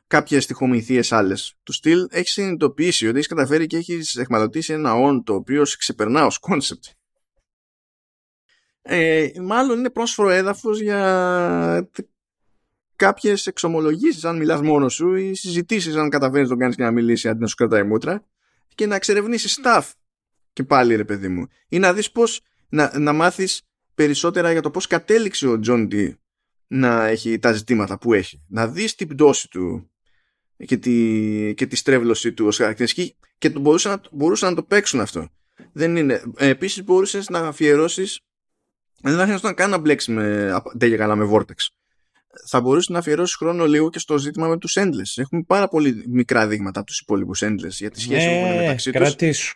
[0.07, 1.55] κάποιες στιχομυθίες άλλες.
[1.63, 5.77] Του στυλ έχεις συνειδητοποιήσει ότι έχεις καταφέρει και έχεις αιχμαλωτίσει ένα ον το οποίο σε
[5.77, 6.93] ξεπερνά ως concept.
[8.83, 11.91] Ε, μάλλον είναι πρόσφορο έδαφος για
[12.97, 16.91] κάποιες εξομολογήσεις, αν μιλάς μόνος σου, ή συζητήσεις, αν καταφέρεις να τον κάνεις και να
[16.91, 18.25] μιλήσει αντί να σου κρατάει μούτρα,
[18.75, 19.91] και να εξερευνήσεις stuff.
[20.53, 21.47] Και πάλι, ρε παιδί μου.
[21.69, 22.41] Ή να δεις πώς
[22.71, 23.63] να, να μάθεις
[23.95, 26.19] περισσότερα για το πώς κατέληξε ο Τζον Ντι
[26.67, 28.43] να έχει τα ζητήματα που έχει.
[28.49, 29.91] Να δεις την πτώση του,
[30.65, 34.63] και τη, και τη στρέβλωση του ως χαρακτηριστική και το μπορούσαν, να, μπορούσαν να το
[34.63, 35.29] παίξουν αυτό.
[35.73, 36.23] Δεν είναι.
[36.37, 38.21] Ε, επίσης μπορούσες να αφιερώσεις
[39.03, 41.67] δεν θα χρειαζόταν καν να μπλέξεις με, δεν καλά με Vortex.
[42.49, 45.13] Θα μπορούσες να αφιερώσεις χρόνο λίγο και στο ζήτημα με τους Endless.
[45.15, 48.61] Έχουμε πάρα πολύ μικρά δείγματα από τους υπόλοιπους Endless για τη σχέση ναι, που έχουν
[48.61, 49.55] μεταξύ τους.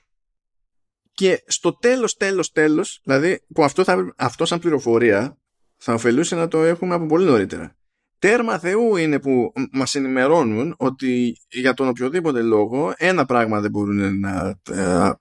[1.15, 5.39] Και στο τέλος, τέλος, τέλος, δηλαδή που αυτό, θα, αυτό σαν πληροφορία
[5.77, 7.77] θα ωφελούσε να το έχουμε από πολύ νωρίτερα.
[8.19, 14.21] Τέρμα Θεού είναι που μας ενημερώνουν ότι για τον οποιοδήποτε λόγο ένα πράγμα δεν μπορούν
[14.21, 14.59] να...
[14.71, 15.13] Ε,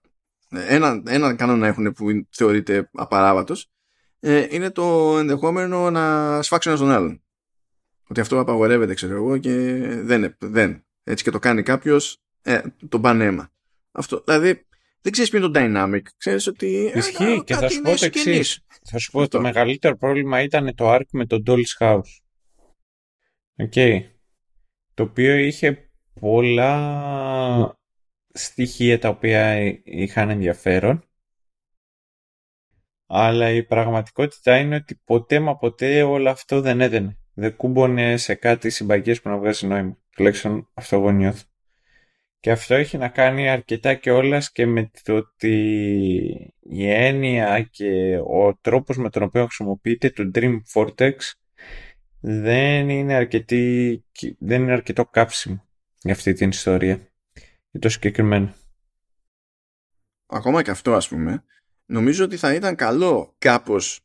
[0.50, 3.72] ένα, ένα κανόνα έχουν που θεωρείται απαράβατος
[4.26, 7.22] ε, είναι το ενδεχόμενο να σφάξουν ένας τον άλλον.
[8.08, 9.52] Ότι αυτό απαγορεύεται, ξέρω εγώ, και
[10.04, 10.86] δεν, δεν.
[11.04, 13.52] Έτσι και το κάνει κάποιος, ε, τον πάνε αίμα.
[13.92, 14.66] Αυτό, δηλαδή,
[15.04, 16.02] δεν ξέρεις ποιο είναι το dynamic.
[16.18, 16.92] Ξέρεις ότι.
[16.94, 18.66] Ε, Ισχύει και θα σου πω το εξής.
[18.84, 22.00] Θα σου πω ότι το μεγαλύτερο πρόβλημα ήταν το arc με τον Doll's House.
[23.58, 23.72] OK.
[23.76, 24.02] Okay.
[24.94, 27.78] Το οποίο είχε πολλά
[28.34, 31.04] στοιχεία τα οποία είχαν ενδιαφέρον
[33.16, 37.18] αλλά η πραγματικότητα είναι ότι ποτέ μα ποτέ όλο αυτό δεν έδενε.
[37.34, 39.98] Δεν κούμπωνε σε κάτι συμπαγές που να βγάζει νόημα.
[40.10, 41.44] Τουλάχιστον αυτό εγώ νιώθω.
[42.44, 45.56] Και αυτό έχει να κάνει αρκετά και όλας και με το ότι
[46.60, 51.14] η έννοια και ο τρόπος με τον οποίο χρησιμοποιείται το Dream Vortex
[52.20, 54.04] δεν είναι, αρκετή,
[54.40, 55.68] δεν είναι αρκετό κάψιμο
[56.02, 57.14] για αυτή την ιστορία.
[57.72, 58.54] Για το συγκεκριμένο.
[60.26, 61.44] Ακόμα και αυτό ας πούμε
[61.86, 64.00] νομίζω ότι θα ήταν καλό κάπως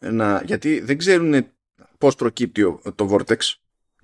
[0.00, 1.46] να, γιατί δεν ξέρουν
[1.98, 2.62] πώς προκύπτει
[2.94, 3.38] το Vortex.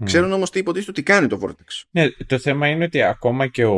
[0.03, 0.05] Mm.
[0.05, 1.83] Ξέρουν όμως τι υποτίθεται ότι κάνει το Vortex.
[1.91, 3.77] Ναι, το θέμα είναι ότι ακόμα και ο,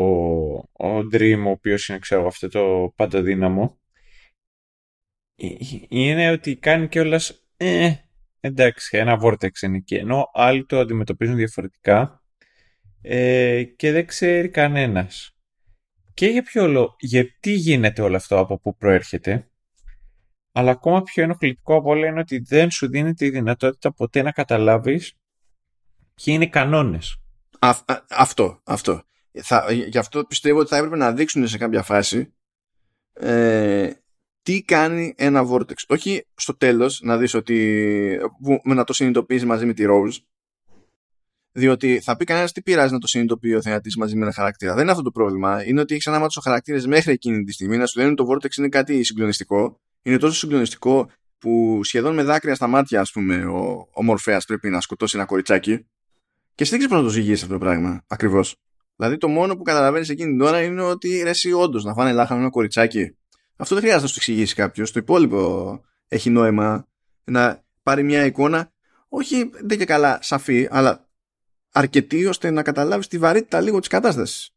[0.73, 3.79] ο Dream, ο οποίος είναι ξέρω αυτό το πάντα δύναμο,
[5.89, 7.47] είναι ότι κάνει κιόλας.
[7.57, 7.93] Ε,
[8.41, 9.95] εντάξει, ένα Vortex είναι εκεί.
[9.95, 12.23] Ενώ άλλοι το αντιμετωπίζουν διαφορετικά
[13.01, 15.37] ε, και δεν ξέρει κανένας
[16.15, 19.49] και για ποιο λόγο, γιατί γίνεται όλο αυτό από πού προέρχεται,
[20.53, 24.31] αλλά ακόμα πιο ενοχλητικό από όλα είναι ότι δεν σου δίνει τη δυνατότητα ποτέ να
[24.31, 25.15] καταλάβεις
[26.15, 27.16] ποιοι είναι οι κανόνες;
[28.09, 29.03] αυτό, αυτό.
[29.43, 32.35] Θα, γι' αυτό πιστεύω ότι θα έπρεπε να δείξουν σε κάποια φάση
[33.12, 33.91] ε,
[34.43, 35.74] τι κάνει ένα vortex.
[35.89, 40.16] Όχι στο τέλος να δεις ότι που, να το συνειδητοποιήσει μαζί με τη Rose
[41.57, 44.73] διότι θα πει κανένας τι πειράζει να το συνειδητοποιεί ο θεατής μαζί με ένα χαρακτήρα.
[44.73, 45.66] Δεν είναι αυτό το πρόβλημα.
[45.66, 48.57] Είναι ότι έχεις ανάμετου χαρακτήρε μέχρι εκείνη τη στιγμή να σου λένε ότι το Vortex
[48.59, 49.81] είναι κάτι συγκλονιστικό.
[50.03, 54.69] Είναι τόσο συγκλονιστικό που σχεδόν με δάκρυα στα μάτια, ας πούμε, ο, ο Μορφαία πρέπει
[54.69, 55.86] να σκοτώσει ένα κοριτσάκι.
[56.55, 58.44] Και εσύ δεν ξέρει πώ να το ζυγίσει αυτό το πράγμα ακριβώ.
[58.97, 62.12] Δηλαδή το μόνο που καταλαβαίνει εκείνη την ώρα είναι ότι ρε, εσύ όντω να φάνε
[62.12, 63.16] λάχα με ένα κοριτσάκι.
[63.56, 64.85] Αυτό δεν χρειάζεται να σου εξηγήσει κάποιο.
[64.85, 66.89] Το υπόλοιπο έχει νόημα
[67.24, 68.72] να πάρει μια εικόνα,
[69.09, 71.09] όχι δεν και καλά σαφή, αλλά
[71.72, 74.55] αρκετή ώστε να καταλάβεις τη βαρύτητα λίγο της κατάστασης.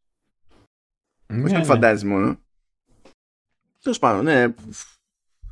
[1.27, 1.65] Ναι, Όχι να ναι.
[1.65, 2.39] φαντάζεις μόνο.
[3.81, 4.53] Τέλο πάντων, ναι.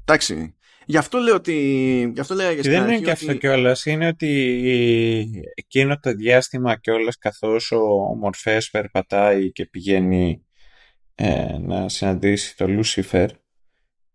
[0.02, 0.55] Εντάξει.
[0.86, 1.54] Γι' αυτό λέω ότι.
[2.14, 3.86] Γι αυτό λέω Δεν είναι και αυτό κιόλας.
[3.86, 10.46] Είναι ότι εκείνο το διάστημα κιόλας καθώς ο Μορφές περπατάει και πηγαίνει
[11.16, 13.30] ε, να συναντήσει το Λούσιφερ,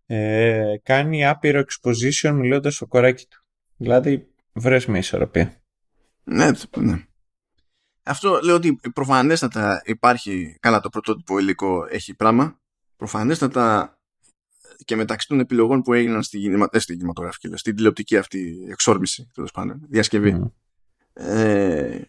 [0.05, 3.43] ε, κάνει άπειρο exposition μιλώντας στο κοράκι του.
[3.77, 5.61] Δηλαδή, βρες μια ισορροπία.
[6.23, 7.05] Ναι, ναι.
[8.03, 12.59] Αυτό λέω ότι προφανέστατα υπάρχει, καλά το πρωτότυπο υλικό έχει πράγμα,
[12.95, 13.95] προφανέστατα
[14.85, 19.51] και μεταξύ των επιλογών που έγιναν στην, ε, στην κινηματογραφική, στην τηλεοπτική αυτή εξόρμηση, τέλος
[19.51, 20.41] πάντων, διασκευή.
[20.43, 20.51] Mm.
[21.13, 22.01] Ε,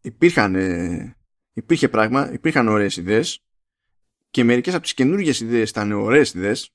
[0.00, 1.16] υπήρχαν, ε,
[1.52, 3.42] υπήρχε πράγμα, υπήρχαν ωραίες ιδέες
[4.30, 6.70] και μερικές από τις καινούργιες ιδέες ήταν ωραίες ιδέες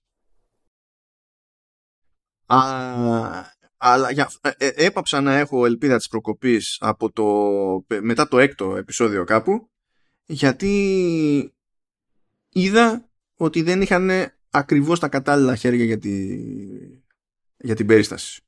[3.78, 7.26] αλλά για, ε, ε, έπαψα να έχω ελπίδα της προκοπής από το,
[8.02, 9.70] μετά το έκτο επεισόδιο κάπου
[10.26, 11.54] γιατί
[12.50, 14.10] είδα ότι δεν είχαν
[14.50, 16.38] ακριβώς τα κατάλληλα χέρια για, τη,
[17.58, 18.42] για την περίσταση.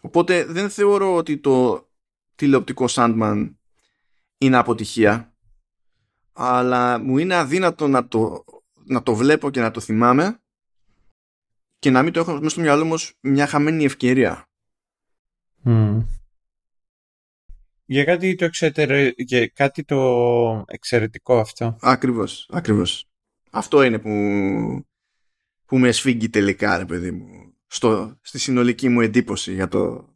[0.00, 1.88] Οπότε δεν θεωρώ ότι το
[2.34, 3.54] τηλεοπτικό Sandman
[4.38, 5.32] είναι αποτυχία
[6.32, 8.44] αλλά μου είναι αδύνατο να το,
[8.84, 10.40] να το βλέπω και να το θυμάμαι
[11.78, 14.48] και να μην το έχω μέσα στο μυαλό μου μια χαμένη ευκαιρία.
[17.84, 18.48] Για κάτι το,
[19.16, 21.76] για κάτι το εξαιρετικό αυτό.
[21.80, 23.06] Ακριβώς, ακριβώς.
[23.50, 24.10] Αυτό είναι που,
[25.72, 30.14] που με σφίγγει τελικά, ρε παιδί μου, στο, στη συνολική μου εντύπωση για το,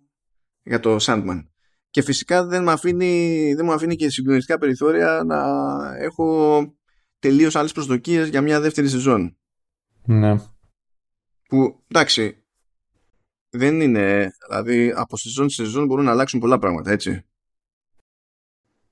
[0.63, 1.47] για το Sandman.
[1.91, 5.39] Και φυσικά δεν με αφήνει, δεν μου αφήνει και συγκλονιστικά περιθώρια να
[5.99, 6.61] έχω
[7.19, 9.37] τελείως άλλες προσδοκίες για μια δεύτερη σεζόν.
[10.05, 10.37] Ναι.
[11.49, 12.45] Που, εντάξει,
[13.49, 14.33] δεν είναι.
[14.47, 17.25] Δηλαδή, από σεζόν σε σεζόν μπορούν να αλλάξουν πολλά πράγματα, έτσι.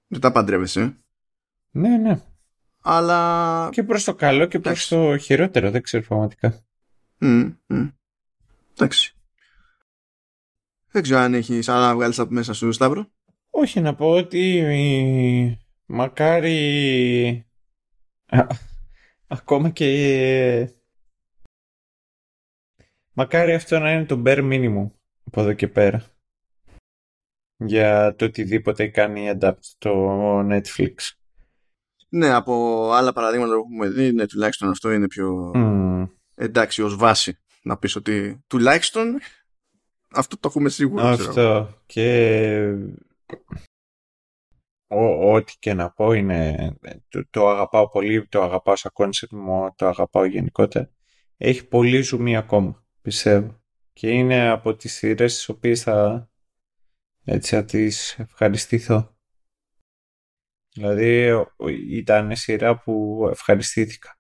[0.07, 0.97] Δεν τα παντρεύεσαι.
[1.71, 2.23] Ναι, ναι.
[2.87, 3.69] Αλλά...
[3.73, 6.65] Και προς το καλό και προς το χειρότερο, δεν ξέρω πραγματικά.
[7.21, 7.57] Mm,
[8.73, 9.15] Εντάξει.
[10.91, 13.11] Δεν ξέρω αν έχεις άλλα να βγάλεις από μέσα σου, Σταύρο.
[13.51, 14.63] Όχι, να πω ότι
[15.87, 17.47] μακάρι
[19.27, 20.69] ακόμα και
[23.13, 24.91] μακάρι αυτό να είναι το bare minimum
[25.25, 26.05] από εδώ και πέρα
[27.57, 29.93] για το οτιδήποτε κάνει adapt το
[30.41, 30.95] Netflix.
[32.15, 36.09] Ναι, από άλλα παραδείγματα που έχουμε δει, ναι, τουλάχιστον αυτό είναι πιο mm.
[36.35, 37.39] εντάξει ως βάση.
[37.63, 39.19] Να πεις ότι τουλάχιστον
[40.11, 41.03] αυτό το έχουμε σίγουρο.
[41.03, 41.79] Αυτό.
[41.87, 42.77] Και
[44.87, 46.73] ό,τι και να πω είναι
[47.09, 50.91] το, το, αγαπάω πολύ, το αγαπάω σαν concept μου, το αγαπάω γενικότερα.
[51.37, 53.63] Έχει πολύ ζουμί ακόμα, πιστεύω.
[53.93, 56.29] Και είναι από τις σειρές τις οποίες θα,
[57.25, 59.14] έτσι, θα τις ευχαριστηθώ.
[60.75, 61.33] Δηλαδή
[61.91, 64.19] ήταν σειρά που ευχαριστήθηκα.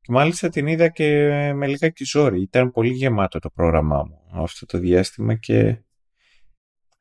[0.00, 1.06] Και μάλιστα την είδα και
[1.54, 2.40] με λιγάκι ζόρι.
[2.40, 5.78] Ήταν πολύ γεμάτο το πρόγραμμά μου αυτό το διάστημα και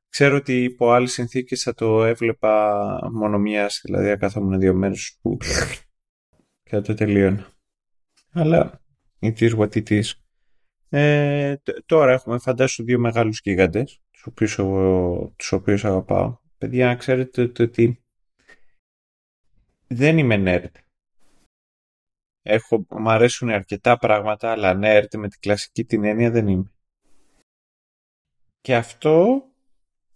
[0.10, 5.18] ξέρω ότι υπό άλλες συνθήκες θα το έβλεπα μόνο μία, δηλαδή θα κάθομουν δύο μέρες
[5.22, 5.38] που
[6.64, 7.48] και θα το τελείωνα.
[8.32, 8.82] Αλλά
[9.20, 10.12] it is what it is.
[10.90, 11.56] Ε,
[11.86, 14.56] τώρα έχουμε φαντάσου δύο μεγάλους γίγαντες, τους οποίους,
[15.36, 16.38] τους οποίους αγαπάω.
[16.58, 18.03] Παιδιά, να ξέρετε ότι
[19.88, 20.72] δεν είμαι nerd.
[22.42, 26.72] Έχω, μου αρέσουν αρκετά πράγματα, αλλά nerd με την κλασική την έννοια δεν είμαι.
[28.62, 29.44] Και αυτό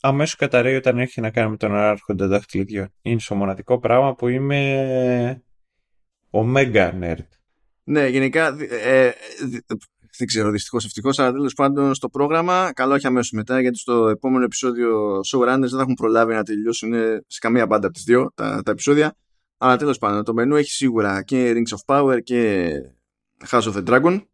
[0.01, 2.93] αμέσως καταραίει όταν έχει να κάνει με τον άρχοντα δαχτυλιδιών.
[3.01, 5.43] Είναι στο μοναδικό πράγμα που είμαι
[6.29, 7.27] ο Mega Nerd.
[7.83, 9.11] Ναι, γενικά ε,
[10.17, 14.07] δεν ξέρω δυστυχώς ευτυχώς, αλλά τέλος πάντων στο πρόγραμμα, καλό όχι αμέσως μετά, γιατί στο
[14.07, 16.93] επόμενο επεισόδιο showrunners δεν θα έχουν προλάβει να τελειώσουν
[17.27, 19.15] σε καμία μπάντα από τις δύο τα, τα επεισόδια.
[19.57, 22.69] Αλλά τέλος πάντων, το μενού έχει σίγουρα και Rings of Power και
[23.49, 24.25] House of the Dragon.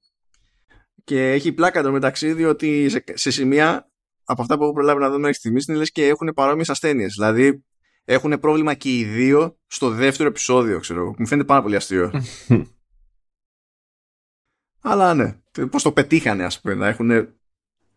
[1.03, 3.91] Και έχει πλάκα το μεταξύ, διότι σε, σε σημεία
[4.23, 7.13] από αυτά που έχω προλάβει να δω μέχρι στιγμής είναι λες και έχουν παρόμοιες ασθένειες.
[7.13, 7.63] Δηλαδή
[8.05, 12.11] έχουν πρόβλημα και οι δύο στο δεύτερο επεισόδιο, ξέρω Μου φαίνεται πάρα πολύ αστείο.
[14.85, 15.37] Αλλά ναι,
[15.69, 17.35] πώς το πετύχανε, ας πούμε, να, έχουν,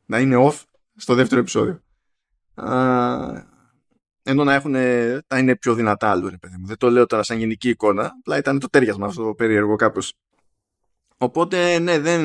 [0.07, 0.63] να είναι off
[0.97, 1.83] στο δεύτερο επεισόδιο.
[2.55, 3.56] Α,
[4.29, 4.71] ενώ να, έχουν,
[5.27, 6.67] να είναι πιο δυνατά άλλο, ρε παιδί μου.
[6.67, 10.15] Δεν το λέω τώρα σαν γενική εικόνα, απλά ήταν το τέριασμα αυτό το περίεργο κάπως.
[11.17, 12.25] Οπότε, ναι, δεν,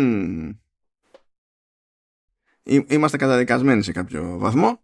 [2.64, 4.84] είμαστε καταδικασμένοι σε κάποιο βαθμό.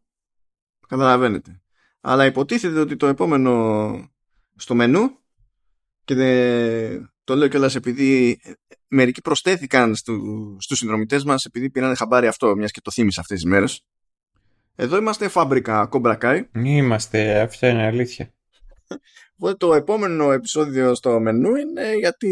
[0.88, 1.62] Καταλαβαίνετε.
[2.02, 4.12] Αλλά υποτίθεται ότι το επόμενο
[4.56, 5.20] στο μενού
[6.04, 6.16] και
[7.24, 8.40] το λέω κιόλας επειδή
[8.88, 13.42] μερικοί προσθέθηκαν στου, στους συνδρομητές μας επειδή πήραν χαμπάρι αυτό μιας και το θύμισε αυτές
[13.42, 13.82] τις μέρες.
[14.80, 16.48] Εδώ είμαστε φάμπρικα κομπρακάι.
[16.56, 18.34] Είμαστε, αυτό είναι αλήθεια.
[19.36, 22.32] Οπότε το επόμενο επεισόδιο στο μενού είναι για την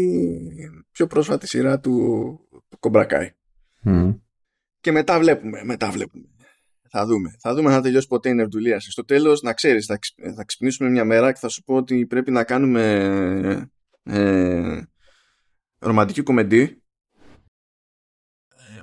[0.92, 2.38] πιο πρόσφατη σειρά του
[2.78, 3.32] κομπρακάι
[4.80, 6.24] και μετά βλέπουμε, μετά βλέπουμε.
[6.90, 7.36] Θα δούμε.
[7.38, 8.90] Θα δούμε αν θα τελειώσει ποτέ η νερντουλίαση.
[8.90, 9.98] Στο τέλος, να ξέρεις, θα,
[10.34, 13.70] θα ξυπνήσουμε μια μέρα και θα σου πω ότι πρέπει να κάνουμε
[14.02, 14.80] ε,
[15.78, 16.82] ρομαντική κομμεντή.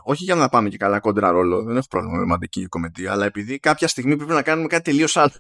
[0.04, 3.08] Ε, όχι για να πάμε και καλά κόντρα ρόλο, δεν έχω πρόβλημα με ρομαντική κομμεντή,
[3.08, 5.34] αλλά επειδή κάποια στιγμή πρέπει να κάνουμε κάτι τελείως άλλο.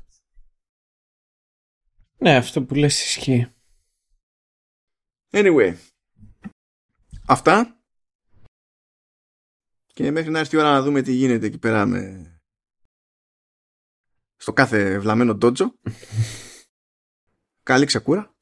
[2.17, 3.53] Ναι, αυτό που λες ισχύει.
[5.31, 5.75] Anyway,
[7.27, 7.77] αυτά
[9.93, 12.31] και μέχρι να έρθει η ώρα να δούμε τι γίνεται εκεί πέρα με...
[14.35, 15.73] στο κάθε βλαμμένο ντότζο.
[17.63, 18.35] Καλή ξεκούρα.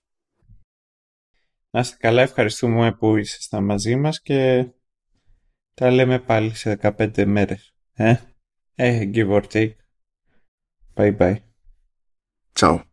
[1.69, 4.71] Να είστε καλά, ευχαριστούμε που ήσασταν μαζί μας και
[5.73, 7.73] τα λέμε πάλι σε 15 μέρες.
[7.93, 8.15] Ε,
[8.75, 9.75] ε give or take.
[10.95, 11.35] Bye bye.
[12.53, 12.90] Ciao.